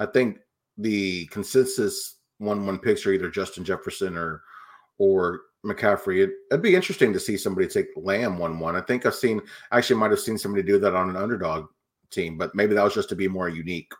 I 0.00 0.06
think 0.06 0.38
the 0.78 1.26
consensus 1.26 2.16
one 2.38 2.66
one 2.66 2.78
picks 2.78 3.06
are 3.06 3.12
either 3.12 3.30
Justin 3.30 3.64
Jefferson 3.64 4.16
or 4.16 4.42
or 4.98 5.42
McCaffrey. 5.64 6.24
It, 6.24 6.30
would 6.50 6.62
be 6.62 6.74
interesting 6.74 7.12
to 7.12 7.20
see 7.20 7.36
somebody 7.36 7.68
take 7.68 7.86
Lamb 7.96 8.38
one 8.38 8.58
one. 8.58 8.74
I 8.74 8.80
think 8.80 9.06
I've 9.06 9.14
seen 9.14 9.40
actually 9.70 9.96
might 9.96 10.10
have 10.10 10.20
seen 10.20 10.38
somebody 10.38 10.62
do 10.64 10.78
that 10.80 10.94
on 10.94 11.10
an 11.10 11.16
underdog 11.16 11.66
team, 12.10 12.36
but 12.36 12.54
maybe 12.54 12.74
that 12.74 12.82
was 12.82 12.94
just 12.94 13.10
to 13.10 13.16
be 13.16 13.28
more 13.28 13.48
unique. 13.48 13.92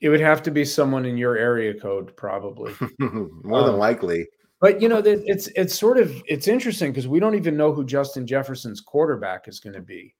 It 0.00 0.08
would 0.08 0.20
have 0.20 0.42
to 0.42 0.50
be 0.50 0.64
someone 0.64 1.06
in 1.06 1.16
your 1.16 1.36
area 1.36 1.72
code, 1.72 2.16
probably. 2.16 2.74
more 2.98 3.60
um, 3.60 3.66
than 3.66 3.78
likely. 3.78 4.26
But 4.64 4.80
you 4.80 4.88
know, 4.88 5.02
it's 5.04 5.48
it's 5.56 5.78
sort 5.78 5.98
of 5.98 6.22
it's 6.26 6.48
interesting 6.48 6.90
because 6.90 7.06
we 7.06 7.20
don't 7.20 7.34
even 7.34 7.54
know 7.54 7.70
who 7.70 7.84
Justin 7.84 8.26
Jefferson's 8.26 8.80
quarterback 8.80 9.46
is 9.46 9.60
going 9.60 9.74
to 9.74 9.82
be. 9.82 10.14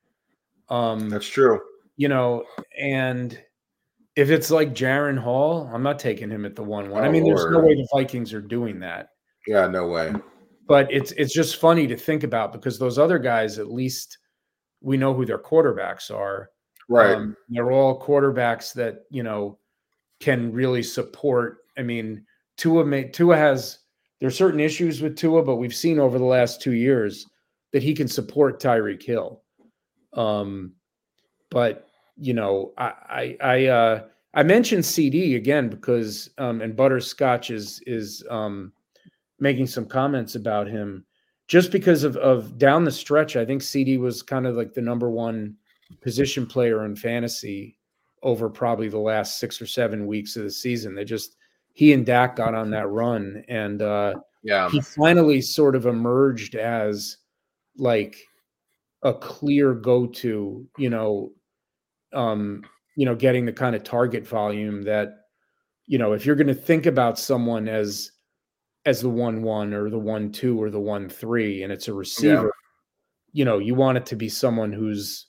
Um, 0.69 1.09
That's 1.09 1.27
true. 1.27 1.63
You 1.97 2.09
know, 2.09 2.45
and 2.79 3.43
if 4.17 4.29
it's 4.29 4.51
like 4.51 4.75
Jaren 4.75 5.17
Hall, 5.17 5.71
I'm 5.73 5.83
not 5.83 5.99
taking 5.99 6.29
him 6.29 6.45
at 6.45 6.57
the 6.57 6.63
one 6.63 6.91
one. 6.91 7.05
Oh, 7.05 7.07
I 7.07 7.11
mean, 7.11 7.25
there's 7.25 7.51
no 7.51 7.61
way 7.61 7.75
the 7.75 7.89
Vikings 7.91 8.35
are 8.35 8.43
doing 8.43 8.79
that. 8.81 9.09
Yeah, 9.47 9.67
no 9.67 9.87
way. 9.87 10.13
But 10.69 10.93
it's 10.93 11.13
it's 11.13 11.33
just 11.33 11.57
funny 11.57 11.87
to 11.87 11.97
think 11.97 12.23
about 12.23 12.53
because 12.53 12.79
those 12.79 12.99
other 12.99 13.19
guys, 13.19 13.59
at 13.59 13.73
least 13.73 14.19
we 14.83 14.99
know 14.99 15.15
who 15.15 15.25
their 15.25 15.39
quarterbacks 15.39 16.15
are. 16.15 16.51
Right. 16.91 17.15
Um, 17.15 17.35
they're 17.49 17.73
all 17.73 17.99
quarterbacks 17.99 18.75
that 18.75 19.05
you 19.09 19.23
know 19.23 19.59
can 20.21 20.53
really 20.53 20.83
support. 20.83 21.61
I 21.79 21.83
mean, 21.83 22.27
Tua 22.59 22.85
may, 22.85 23.05
Tua 23.05 23.39
has 23.39 23.79
there's 24.21 24.37
certain 24.37 24.61
issues 24.61 25.03
with 25.03 25.17
Tua, 25.17 25.43
but 25.43 25.57
we've 25.57 25.75
seen 25.75 25.99
over 25.99 26.19
the 26.19 26.25
last 26.25 26.61
two 26.61 26.73
years 26.73 27.27
that 27.73 27.83
he 27.83 27.95
can 27.95 28.09
support 28.09 28.61
Tyreek 28.61 29.03
Hill. 29.03 29.43
Um, 30.13 30.73
but 31.51 31.89
you 32.17 32.35
know, 32.35 32.73
I 32.79 32.93
I 33.09 33.37
I, 33.41 33.67
uh, 33.67 34.05
I 34.35 34.43
mentioned 34.43 34.85
CeeDee 34.85 35.37
again 35.37 35.69
because 35.69 36.31
um, 36.39 36.61
and 36.61 36.77
Butterscotch 36.77 37.51
is 37.51 37.83
is 37.87 38.25
um, 38.31 38.73
making 39.41 39.67
some 39.67 39.87
comments 39.87 40.37
about 40.37 40.69
him 40.69 41.05
just 41.49 41.73
because 41.73 42.05
of 42.05 42.17
of 42.17 42.59
down 42.59 42.85
the 42.85 42.93
stretch. 42.93 43.37
I 43.37 43.45
think 43.45 43.63
CeeDee 43.63 43.99
was 43.99 44.23
kind 44.23 44.47
of 44.47 44.55
like 44.55 44.73
the 44.75 44.81
number 44.81 45.11
one 45.11 45.57
position 46.01 46.47
player 46.47 46.85
in 46.85 46.97
fantasy 46.97 47.79
over 48.23 48.49
probably 48.49 48.89
the 48.89 48.99
last 48.99 49.39
six 49.39 49.61
or 49.61 49.67
seven 49.67 50.07
weeks 50.07 50.37
of 50.37 50.45
the 50.45 50.51
season. 50.51 50.95
They 50.95 51.05
just 51.05 51.37
he 51.75 51.93
and 51.93 52.07
Dak 52.07 52.37
got 52.37 52.55
on 52.55 52.71
that 52.71 52.89
run, 52.89 53.45
and 53.49 53.83
uh, 53.83 54.15
yeah, 54.43 54.71
he 54.71 54.81
finally 54.81 55.43
sort 55.43 55.77
of 55.77 55.87
emerged 55.87 56.55
as 56.55 57.19
like 57.77 58.17
a 59.03 59.13
clear 59.13 59.75
go 59.75 60.07
to, 60.07 60.67
you 60.79 60.91
know, 60.91 61.33
um, 62.13 62.63
you 62.97 63.05
know, 63.05 63.15
getting 63.15 63.45
the 63.45 63.53
kind 63.53 63.77
of 63.77 63.83
target 63.83 64.27
volume 64.27 64.83
that, 64.83 65.17
you 65.87 65.99
know, 65.99 66.13
if 66.13 66.25
you're 66.25 66.37
going 66.37 66.47
to 66.47 66.55
think 66.55 66.87
about 66.87 67.19
someone 67.19 67.69
as 67.69 68.11
as 68.87 69.01
the 69.01 69.11
one 69.11 69.43
one 69.43 69.75
or 69.75 69.91
the 69.91 69.99
one 69.99 70.31
two 70.31 70.63
or 70.63 70.71
the 70.71 70.81
one 70.81 71.09
three, 71.09 71.65
and 71.65 71.73
it's 71.73 71.89
a 71.89 71.93
receiver, 71.93 72.45
yeah. 72.45 72.51
you 73.33 73.45
know, 73.45 73.59
you 73.59 73.75
want 73.75 73.99
it 73.99 74.07
to 74.07 74.17
be 74.17 74.29
someone 74.29 74.73
who's 74.73 75.27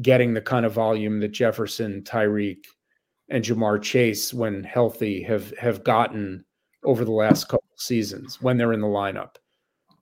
getting 0.00 0.32
the 0.32 0.40
kind 0.40 0.64
of 0.64 0.72
volume 0.72 1.18
that 1.20 1.32
Jefferson, 1.32 2.02
Tyreek, 2.02 2.64
and 3.32 3.44
Ja'Marr 3.44 3.82
Chase, 3.82 4.32
when 4.32 4.62
healthy, 4.62 5.22
have 5.22 5.56
have 5.58 5.82
gotten 5.82 6.44
over 6.84 7.04
the 7.04 7.12
last 7.12 7.48
couple 7.48 7.64
seasons 7.76 8.40
when 8.40 8.56
they're 8.56 8.72
in 8.72 8.80
the 8.80 8.86
lineup. 8.86 9.36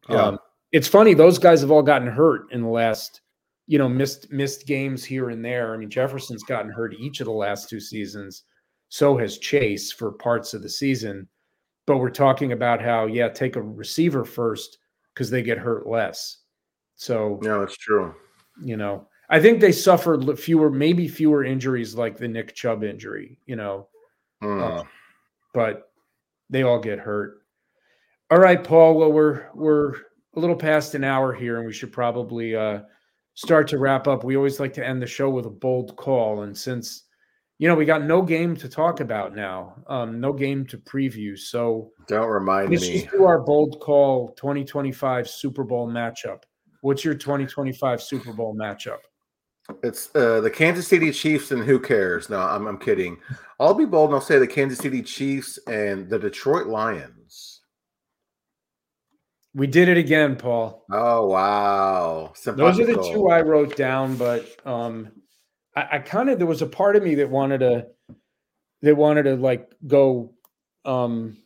Yeah. 0.08 0.22
Um, 0.24 0.38
it's 0.72 0.88
funny; 0.88 1.14
those 1.14 1.38
guys 1.38 1.62
have 1.62 1.70
all 1.70 1.82
gotten 1.82 2.08
hurt 2.08 2.52
in 2.52 2.62
the 2.62 2.68
last 2.68 3.22
you 3.70 3.78
know, 3.78 3.88
missed 3.88 4.32
missed 4.32 4.66
games 4.66 5.04
here 5.04 5.30
and 5.30 5.44
there. 5.44 5.72
I 5.72 5.76
mean, 5.76 5.88
Jefferson's 5.88 6.42
gotten 6.42 6.72
hurt 6.72 6.92
each 6.98 7.20
of 7.20 7.26
the 7.26 7.32
last 7.32 7.68
two 7.68 7.78
seasons. 7.78 8.42
So 8.88 9.16
has 9.16 9.38
Chase 9.38 9.92
for 9.92 10.10
parts 10.10 10.54
of 10.54 10.62
the 10.62 10.68
season. 10.68 11.28
But 11.86 11.98
we're 11.98 12.10
talking 12.10 12.50
about 12.50 12.82
how, 12.82 13.06
yeah, 13.06 13.28
take 13.28 13.54
a 13.54 13.62
receiver 13.62 14.24
first 14.24 14.78
because 15.14 15.30
they 15.30 15.44
get 15.44 15.56
hurt 15.56 15.86
less. 15.86 16.38
So 16.96 17.38
yeah, 17.44 17.58
that's 17.58 17.76
true. 17.76 18.12
You 18.60 18.76
know, 18.76 19.06
I 19.30 19.40
think 19.40 19.60
they 19.60 19.72
suffered 19.72 20.38
fewer, 20.38 20.70
maybe 20.70 21.08
fewer 21.08 21.44
injuries 21.44 21.94
like 21.94 22.16
the 22.16 22.28
Nick 22.28 22.54
Chubb 22.54 22.84
injury. 22.84 23.38
You 23.46 23.56
know, 23.56 23.88
mm. 24.42 24.80
uh, 24.80 24.84
but 25.54 25.90
they 26.50 26.62
all 26.62 26.80
get 26.80 26.98
hurt. 26.98 27.42
All 28.30 28.38
right, 28.38 28.62
Paul. 28.62 28.98
Well, 28.98 29.12
we're 29.12 29.48
we're 29.54 29.94
a 30.34 30.40
little 30.40 30.56
past 30.56 30.94
an 30.94 31.04
hour 31.04 31.32
here, 31.32 31.58
and 31.58 31.66
we 31.66 31.72
should 31.72 31.92
probably 31.92 32.54
uh, 32.54 32.80
start 33.34 33.68
to 33.68 33.78
wrap 33.78 34.06
up, 34.06 34.22
we 34.22 34.36
always 34.36 34.60
like 34.60 34.72
to 34.74 34.86
end 34.86 35.00
the 35.00 35.06
show 35.06 35.30
with 35.30 35.46
a 35.46 35.50
bold 35.50 35.96
call. 35.96 36.42
And 36.42 36.56
since 36.56 37.04
you 37.58 37.68
know 37.68 37.74
we 37.74 37.84
got 37.84 38.02
no 38.02 38.22
game 38.22 38.56
to 38.56 38.68
talk 38.68 39.00
about 39.00 39.34
now, 39.34 39.74
um, 39.86 40.20
no 40.20 40.32
game 40.32 40.66
to 40.66 40.78
preview, 40.78 41.38
so 41.38 41.90
don't 42.06 42.28
remind 42.28 42.70
let's 42.70 42.82
me. 42.82 43.00
Just 43.00 43.10
do 43.10 43.24
our 43.24 43.40
bold 43.40 43.80
call 43.80 44.32
2025 44.34 45.28
Super 45.28 45.64
Bowl 45.64 45.88
matchup. 45.88 46.42
What's 46.82 47.04
your 47.04 47.14
2025 47.14 48.02
Super 48.02 48.32
Bowl 48.32 48.54
matchup? 48.54 48.98
It's 49.82 50.14
uh, 50.14 50.40
the 50.40 50.50
Kansas 50.50 50.86
City 50.86 51.12
Chiefs 51.12 51.50
and 51.50 51.64
who 51.64 51.78
cares? 51.78 52.28
No, 52.30 52.38
I'm, 52.38 52.66
I'm 52.66 52.78
kidding. 52.78 53.18
I'll 53.58 53.74
be 53.74 53.84
bold 53.84 54.10
and 54.10 54.16
I'll 54.16 54.20
say 54.20 54.38
the 54.38 54.46
Kansas 54.46 54.78
City 54.78 55.02
Chiefs 55.02 55.58
and 55.66 56.08
the 56.08 56.18
Detroit 56.18 56.66
Lions. 56.66 57.60
We 59.54 59.66
did 59.66 59.88
it 59.88 59.96
again, 59.96 60.36
Paul. 60.36 60.84
Oh 60.92 61.26
wow! 61.26 62.32
Those 62.44 62.78
are 62.78 62.86
the 62.86 63.10
two 63.12 63.28
I 63.28 63.40
wrote 63.40 63.76
down, 63.76 64.14
but 64.16 64.46
um, 64.64 65.10
I, 65.74 65.88
I 65.92 65.98
kind 65.98 66.30
of 66.30 66.38
there 66.38 66.46
was 66.46 66.62
a 66.62 66.66
part 66.66 66.94
of 66.94 67.02
me 67.02 67.16
that 67.16 67.28
wanted 67.28 67.58
to 67.58 67.86
that 68.82 68.96
wanted 68.96 69.24
to 69.24 69.34
like 69.34 69.68
go, 69.86 70.34
um, 70.84 71.36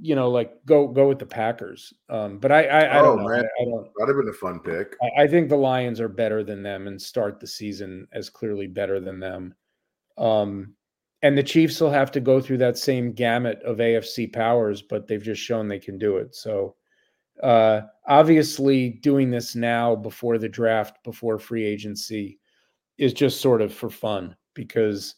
you 0.00 0.14
know, 0.14 0.30
like 0.30 0.64
go 0.64 0.88
go 0.88 1.08
with 1.08 1.18
the 1.18 1.26
Packers. 1.26 1.92
Um, 2.08 2.38
but 2.38 2.52
I 2.52 2.64
I, 2.64 2.80
I 2.80 2.98
oh, 3.00 3.02
don't 3.02 3.18
know. 3.18 3.28
Man. 3.28 3.44
I, 3.44 3.62
I, 3.62 3.64
don't. 3.64 3.88
That'd 3.98 4.14
have 4.14 4.24
been 4.24 4.34
a 4.34 4.36
fun 4.36 4.60
pick. 4.60 4.96
I, 5.02 5.24
I 5.24 5.28
think 5.28 5.48
the 5.48 5.56
Lions 5.56 6.00
are 6.00 6.08
better 6.08 6.42
than 6.42 6.62
them 6.62 6.86
and 6.86 7.00
start 7.00 7.40
the 7.40 7.46
season 7.46 8.06
as 8.12 8.30
clearly 8.30 8.66
better 8.66 9.00
than 9.00 9.20
them. 9.20 9.54
Um, 10.16 10.74
and 11.22 11.36
the 11.36 11.42
Chiefs 11.42 11.80
will 11.80 11.90
have 11.90 12.10
to 12.12 12.20
go 12.20 12.40
through 12.40 12.58
that 12.58 12.78
same 12.78 13.12
gamut 13.12 13.62
of 13.62 13.78
AFC 13.78 14.32
powers, 14.32 14.82
but 14.82 15.06
they've 15.06 15.22
just 15.22 15.40
shown 15.40 15.68
they 15.68 15.78
can 15.78 15.98
do 15.98 16.18
it. 16.18 16.34
So 16.34 16.76
uh, 17.42 17.82
obviously, 18.06 18.90
doing 18.90 19.30
this 19.30 19.54
now 19.54 19.96
before 19.96 20.38
the 20.38 20.48
draft, 20.48 21.02
before 21.02 21.38
free 21.38 21.64
agency, 21.64 22.38
is 22.98 23.12
just 23.12 23.40
sort 23.40 23.60
of 23.60 23.74
for 23.74 23.90
fun 23.90 24.36
because 24.54 25.16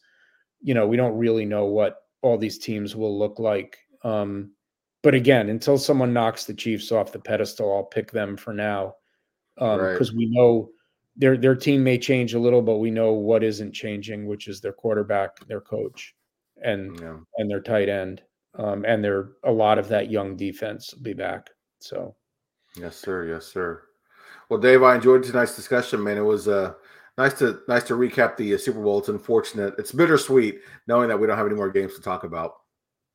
you 0.60 0.74
know 0.74 0.86
we 0.86 0.96
don't 0.96 1.18
really 1.18 1.44
know 1.44 1.66
what 1.66 1.98
all 2.22 2.38
these 2.38 2.58
teams 2.58 2.96
will 2.96 3.18
look 3.18 3.38
like. 3.38 3.78
Um, 4.02 4.52
but 5.06 5.14
again, 5.14 5.50
until 5.50 5.78
someone 5.78 6.12
knocks 6.12 6.46
the 6.46 6.52
Chiefs 6.52 6.90
off 6.90 7.12
the 7.12 7.20
pedestal, 7.20 7.72
I'll 7.72 7.84
pick 7.84 8.10
them 8.10 8.36
for 8.36 8.52
now 8.52 8.96
because 9.54 10.10
um, 10.10 10.16
right. 10.16 10.16
we 10.16 10.26
know 10.26 10.70
their 11.14 11.36
their 11.36 11.54
team 11.54 11.84
may 11.84 11.96
change 11.96 12.34
a 12.34 12.40
little, 12.40 12.60
but 12.60 12.78
we 12.78 12.90
know 12.90 13.12
what 13.12 13.44
isn't 13.44 13.70
changing, 13.70 14.26
which 14.26 14.48
is 14.48 14.60
their 14.60 14.72
quarterback, 14.72 15.38
their 15.46 15.60
coach. 15.60 16.12
and 16.62 16.98
yeah. 17.00 17.18
and 17.36 17.48
their 17.48 17.60
tight 17.60 17.88
end, 17.88 18.22
um, 18.58 18.84
and 18.84 19.04
they're 19.04 19.30
a 19.44 19.52
lot 19.52 19.78
of 19.78 19.86
that 19.88 20.10
young 20.10 20.36
defense 20.36 20.92
will 20.92 21.02
be 21.02 21.12
back. 21.12 21.50
So, 21.78 22.16
yes, 22.76 22.96
sir. 22.96 23.28
Yes, 23.28 23.46
sir. 23.46 23.82
Well, 24.48 24.60
Dave, 24.60 24.82
I 24.82 24.96
enjoyed 24.96 25.22
tonight's 25.22 25.56
discussion, 25.56 26.02
man. 26.02 26.16
It 26.16 26.22
was 26.22 26.48
uh, 26.48 26.74
nice 27.16 27.34
to 27.34 27.60
nice 27.68 27.84
to 27.84 27.94
recap 27.94 28.36
the 28.36 28.54
uh, 28.54 28.58
Super 28.58 28.82
Bowl. 28.82 28.98
It's 28.98 29.08
unfortunate, 29.08 29.74
it's 29.78 29.92
bittersweet 29.92 30.60
knowing 30.86 31.08
that 31.08 31.18
we 31.18 31.26
don't 31.26 31.36
have 31.36 31.46
any 31.46 31.54
more 31.54 31.70
games 31.70 31.94
to 31.94 32.00
talk 32.00 32.24
about. 32.24 32.54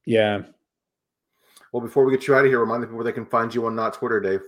Yeah. 0.05 0.43
Well, 1.71 1.81
before 1.81 2.05
we 2.05 2.11
get 2.11 2.27
you 2.27 2.35
out 2.35 2.45
of 2.45 2.51
here, 2.51 2.59
remind 2.59 2.83
the 2.83 2.87
people 2.87 2.97
where 2.97 3.05
they 3.05 3.11
can 3.11 3.25
find 3.25 3.53
you 3.53 3.65
on 3.65 3.75
not 3.75 3.93
Twitter, 3.93 4.19
Dave. 4.19 4.41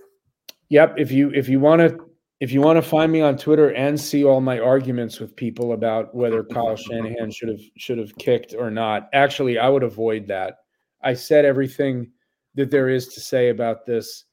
Yep. 0.70 0.96
If 0.98 1.12
you 1.12 1.30
if 1.30 1.48
you 1.48 1.60
want 1.60 1.82
to 1.82 1.98
if 2.40 2.52
you 2.52 2.62
want 2.62 2.78
to 2.78 2.82
find 2.82 3.12
me 3.12 3.22
on 3.22 3.38
Twitter 3.38 3.70
and 3.74 4.00
see 4.00 4.26
all 4.26 4.42
my 4.42 4.60
arguments 4.60 5.20
with 5.20 5.36
people 5.36 5.74
about 5.74 6.14
whether 6.14 6.44
Kyle 6.54 6.76
Shanahan 6.76 7.32
should 7.32 7.50
have 7.50 7.62
should 7.78 7.98
have 7.98 8.18
kicked 8.18 8.54
or 8.58 8.70
not, 8.70 9.10
actually, 9.14 9.58
I 9.58 9.70
would 9.70 9.84
avoid 9.84 10.28
that. 10.28 10.58
I 11.02 11.14
said 11.14 11.46
everything 11.46 12.12
that 12.56 12.72
there 12.72 12.90
is 12.90 13.08
to 13.10 13.20
say 13.20 13.50
about 13.50 13.86
this. 13.86 14.26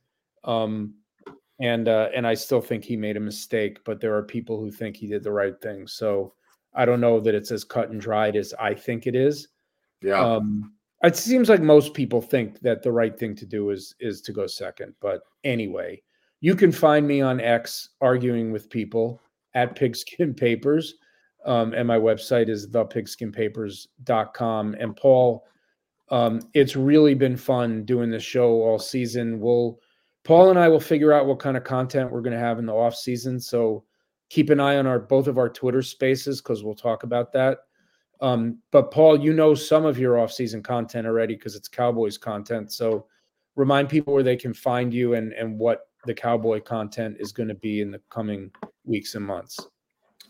Um, 0.44 0.94
and 1.60 1.88
uh, 1.88 2.08
and 2.14 2.26
I 2.26 2.34
still 2.34 2.60
think 2.60 2.84
he 2.84 2.96
made 2.96 3.16
a 3.16 3.20
mistake, 3.20 3.80
but 3.84 4.00
there 4.00 4.16
are 4.16 4.22
people 4.22 4.58
who 4.58 4.70
think 4.70 4.96
he 4.96 5.06
did 5.06 5.22
the 5.22 5.32
right 5.32 5.60
thing. 5.60 5.86
So 5.86 6.32
I 6.74 6.86
don't 6.86 7.00
know 7.00 7.20
that 7.20 7.34
it's 7.34 7.50
as 7.50 7.64
cut 7.64 7.90
and 7.90 8.00
dried 8.00 8.34
as 8.34 8.54
I 8.58 8.74
think 8.74 9.06
it 9.06 9.14
is. 9.14 9.48
Yeah. 10.02 10.20
Um, 10.20 10.72
it 11.02 11.16
seems 11.16 11.48
like 11.48 11.62
most 11.62 11.94
people 11.94 12.20
think 12.20 12.60
that 12.60 12.82
the 12.82 12.92
right 12.92 13.18
thing 13.18 13.34
to 13.36 13.46
do 13.46 13.70
is 13.70 13.94
is 14.00 14.20
to 14.22 14.32
go 14.32 14.46
second. 14.46 14.94
But 15.00 15.22
anyway, 15.44 16.02
you 16.40 16.54
can 16.54 16.72
find 16.72 17.06
me 17.06 17.20
on 17.20 17.40
X 17.40 17.90
arguing 18.00 18.52
with 18.52 18.70
people 18.70 19.20
at 19.54 19.76
Pigskin 19.76 20.34
Papers. 20.34 20.94
Um, 21.46 21.72
and 21.72 21.88
my 21.88 21.98
website 21.98 22.50
is 22.50 22.68
thepigskinpapers.com. 22.68 24.76
And 24.78 24.94
Paul, 24.94 25.46
um, 26.10 26.42
it's 26.52 26.76
really 26.76 27.14
been 27.14 27.36
fun 27.36 27.84
doing 27.84 28.10
this 28.10 28.22
show 28.22 28.50
all 28.50 28.78
season. 28.78 29.40
We'll 29.40 29.78
Paul 30.24 30.50
and 30.50 30.58
I 30.58 30.68
will 30.68 30.80
figure 30.80 31.14
out 31.14 31.26
what 31.26 31.38
kind 31.38 31.56
of 31.56 31.64
content 31.64 32.12
we're 32.12 32.20
going 32.20 32.34
to 32.34 32.38
have 32.38 32.58
in 32.58 32.66
the 32.66 32.74
off 32.74 32.94
season. 32.94 33.40
So 33.40 33.84
keep 34.28 34.50
an 34.50 34.60
eye 34.60 34.76
on 34.76 34.86
our 34.86 34.98
both 34.98 35.28
of 35.28 35.38
our 35.38 35.48
Twitter 35.48 35.82
spaces 35.82 36.42
because 36.42 36.62
we'll 36.62 36.74
talk 36.74 37.04
about 37.04 37.32
that. 37.32 37.60
Um, 38.20 38.58
but 38.70 38.90
Paul, 38.90 39.18
you 39.18 39.32
know 39.32 39.54
some 39.54 39.86
of 39.86 39.98
your 39.98 40.18
off 40.18 40.32
season 40.32 40.62
content 40.62 41.06
already 41.06 41.34
because 41.34 41.56
it's 41.56 41.68
Cowboys 41.68 42.18
content. 42.18 42.72
So 42.72 43.06
remind 43.56 43.88
people 43.88 44.12
where 44.12 44.22
they 44.22 44.36
can 44.36 44.54
find 44.54 44.92
you 44.92 45.14
and 45.14 45.32
and 45.32 45.58
what 45.58 45.88
the 46.06 46.14
Cowboy 46.14 46.60
content 46.60 47.16
is 47.18 47.32
going 47.32 47.48
to 47.48 47.54
be 47.54 47.80
in 47.80 47.90
the 47.90 48.00
coming 48.10 48.50
weeks 48.84 49.14
and 49.14 49.24
months. 49.24 49.58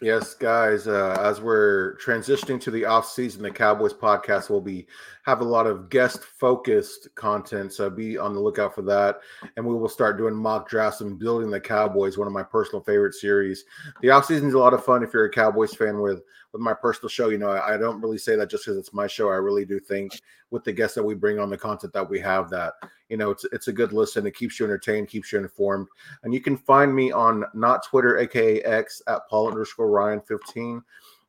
Yes, 0.02 0.32
guys. 0.32 0.88
Uh, 0.88 1.14
as 1.20 1.42
we're 1.42 1.98
transitioning 1.98 2.58
to 2.62 2.70
the 2.70 2.86
off 2.86 3.06
season, 3.06 3.42
the 3.42 3.50
Cowboys 3.50 3.92
podcast 3.92 4.48
will 4.48 4.62
be 4.62 4.86
have 5.24 5.42
a 5.42 5.44
lot 5.44 5.66
of 5.66 5.90
guest 5.90 6.24
focused 6.24 7.08
content. 7.16 7.70
So 7.74 7.90
be 7.90 8.16
on 8.16 8.32
the 8.32 8.40
lookout 8.40 8.74
for 8.74 8.80
that. 8.82 9.20
And 9.56 9.66
we 9.66 9.74
will 9.74 9.90
start 9.90 10.16
doing 10.16 10.34
mock 10.34 10.70
drafts 10.70 11.02
and 11.02 11.18
building 11.18 11.50
the 11.50 11.60
Cowboys, 11.60 12.16
one 12.16 12.26
of 12.26 12.32
my 12.32 12.42
personal 12.42 12.82
favorite 12.82 13.12
series. 13.12 13.64
The 14.00 14.08
off 14.08 14.24
season 14.24 14.48
is 14.48 14.54
a 14.54 14.58
lot 14.58 14.72
of 14.72 14.82
fun 14.82 15.02
if 15.02 15.12
you're 15.12 15.26
a 15.26 15.30
Cowboys 15.30 15.74
fan 15.74 16.00
with 16.00 16.22
with 16.52 16.62
my 16.62 16.74
personal 16.74 17.08
show. 17.08 17.28
You 17.28 17.38
know, 17.38 17.50
I, 17.50 17.74
I 17.74 17.76
don't 17.76 18.00
really 18.00 18.18
say 18.18 18.36
that 18.36 18.50
just 18.50 18.64
because 18.64 18.78
it's 18.78 18.92
my 18.92 19.06
show. 19.06 19.28
I 19.28 19.36
really 19.36 19.64
do 19.64 19.80
think 19.80 20.20
with 20.50 20.64
the 20.64 20.72
guests 20.72 20.94
that 20.94 21.02
we 21.02 21.14
bring 21.14 21.38
on 21.38 21.50
the 21.50 21.56
content 21.56 21.92
that 21.92 22.08
we 22.08 22.20
have 22.20 22.50
that 22.50 22.74
you 23.08 23.16
know 23.16 23.30
it's 23.30 23.44
it's 23.52 23.68
a 23.68 23.72
good 23.72 23.92
listen 23.92 24.26
it 24.26 24.34
keeps 24.34 24.58
you 24.58 24.64
entertained 24.64 25.08
keeps 25.08 25.32
you 25.32 25.38
informed 25.38 25.86
and 26.22 26.32
you 26.32 26.40
can 26.40 26.56
find 26.56 26.94
me 26.94 27.12
on 27.12 27.44
not 27.54 27.84
twitter 27.84 28.18
aka 28.18 28.62
x 28.62 29.02
at 29.08 29.20
paul 29.28 29.48
underscore 29.48 29.90
ryan 29.90 30.20
15 30.20 30.82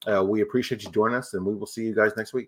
uh, 0.08 0.24
we 0.24 0.42
appreciate 0.42 0.84
you 0.84 0.90
joining 0.92 1.18
us 1.18 1.34
and 1.34 1.46
we 1.46 1.54
will 1.54 1.68
see 1.68 1.84
you 1.84 1.94
guys 1.94 2.12
next 2.18 2.34
week 2.34 2.48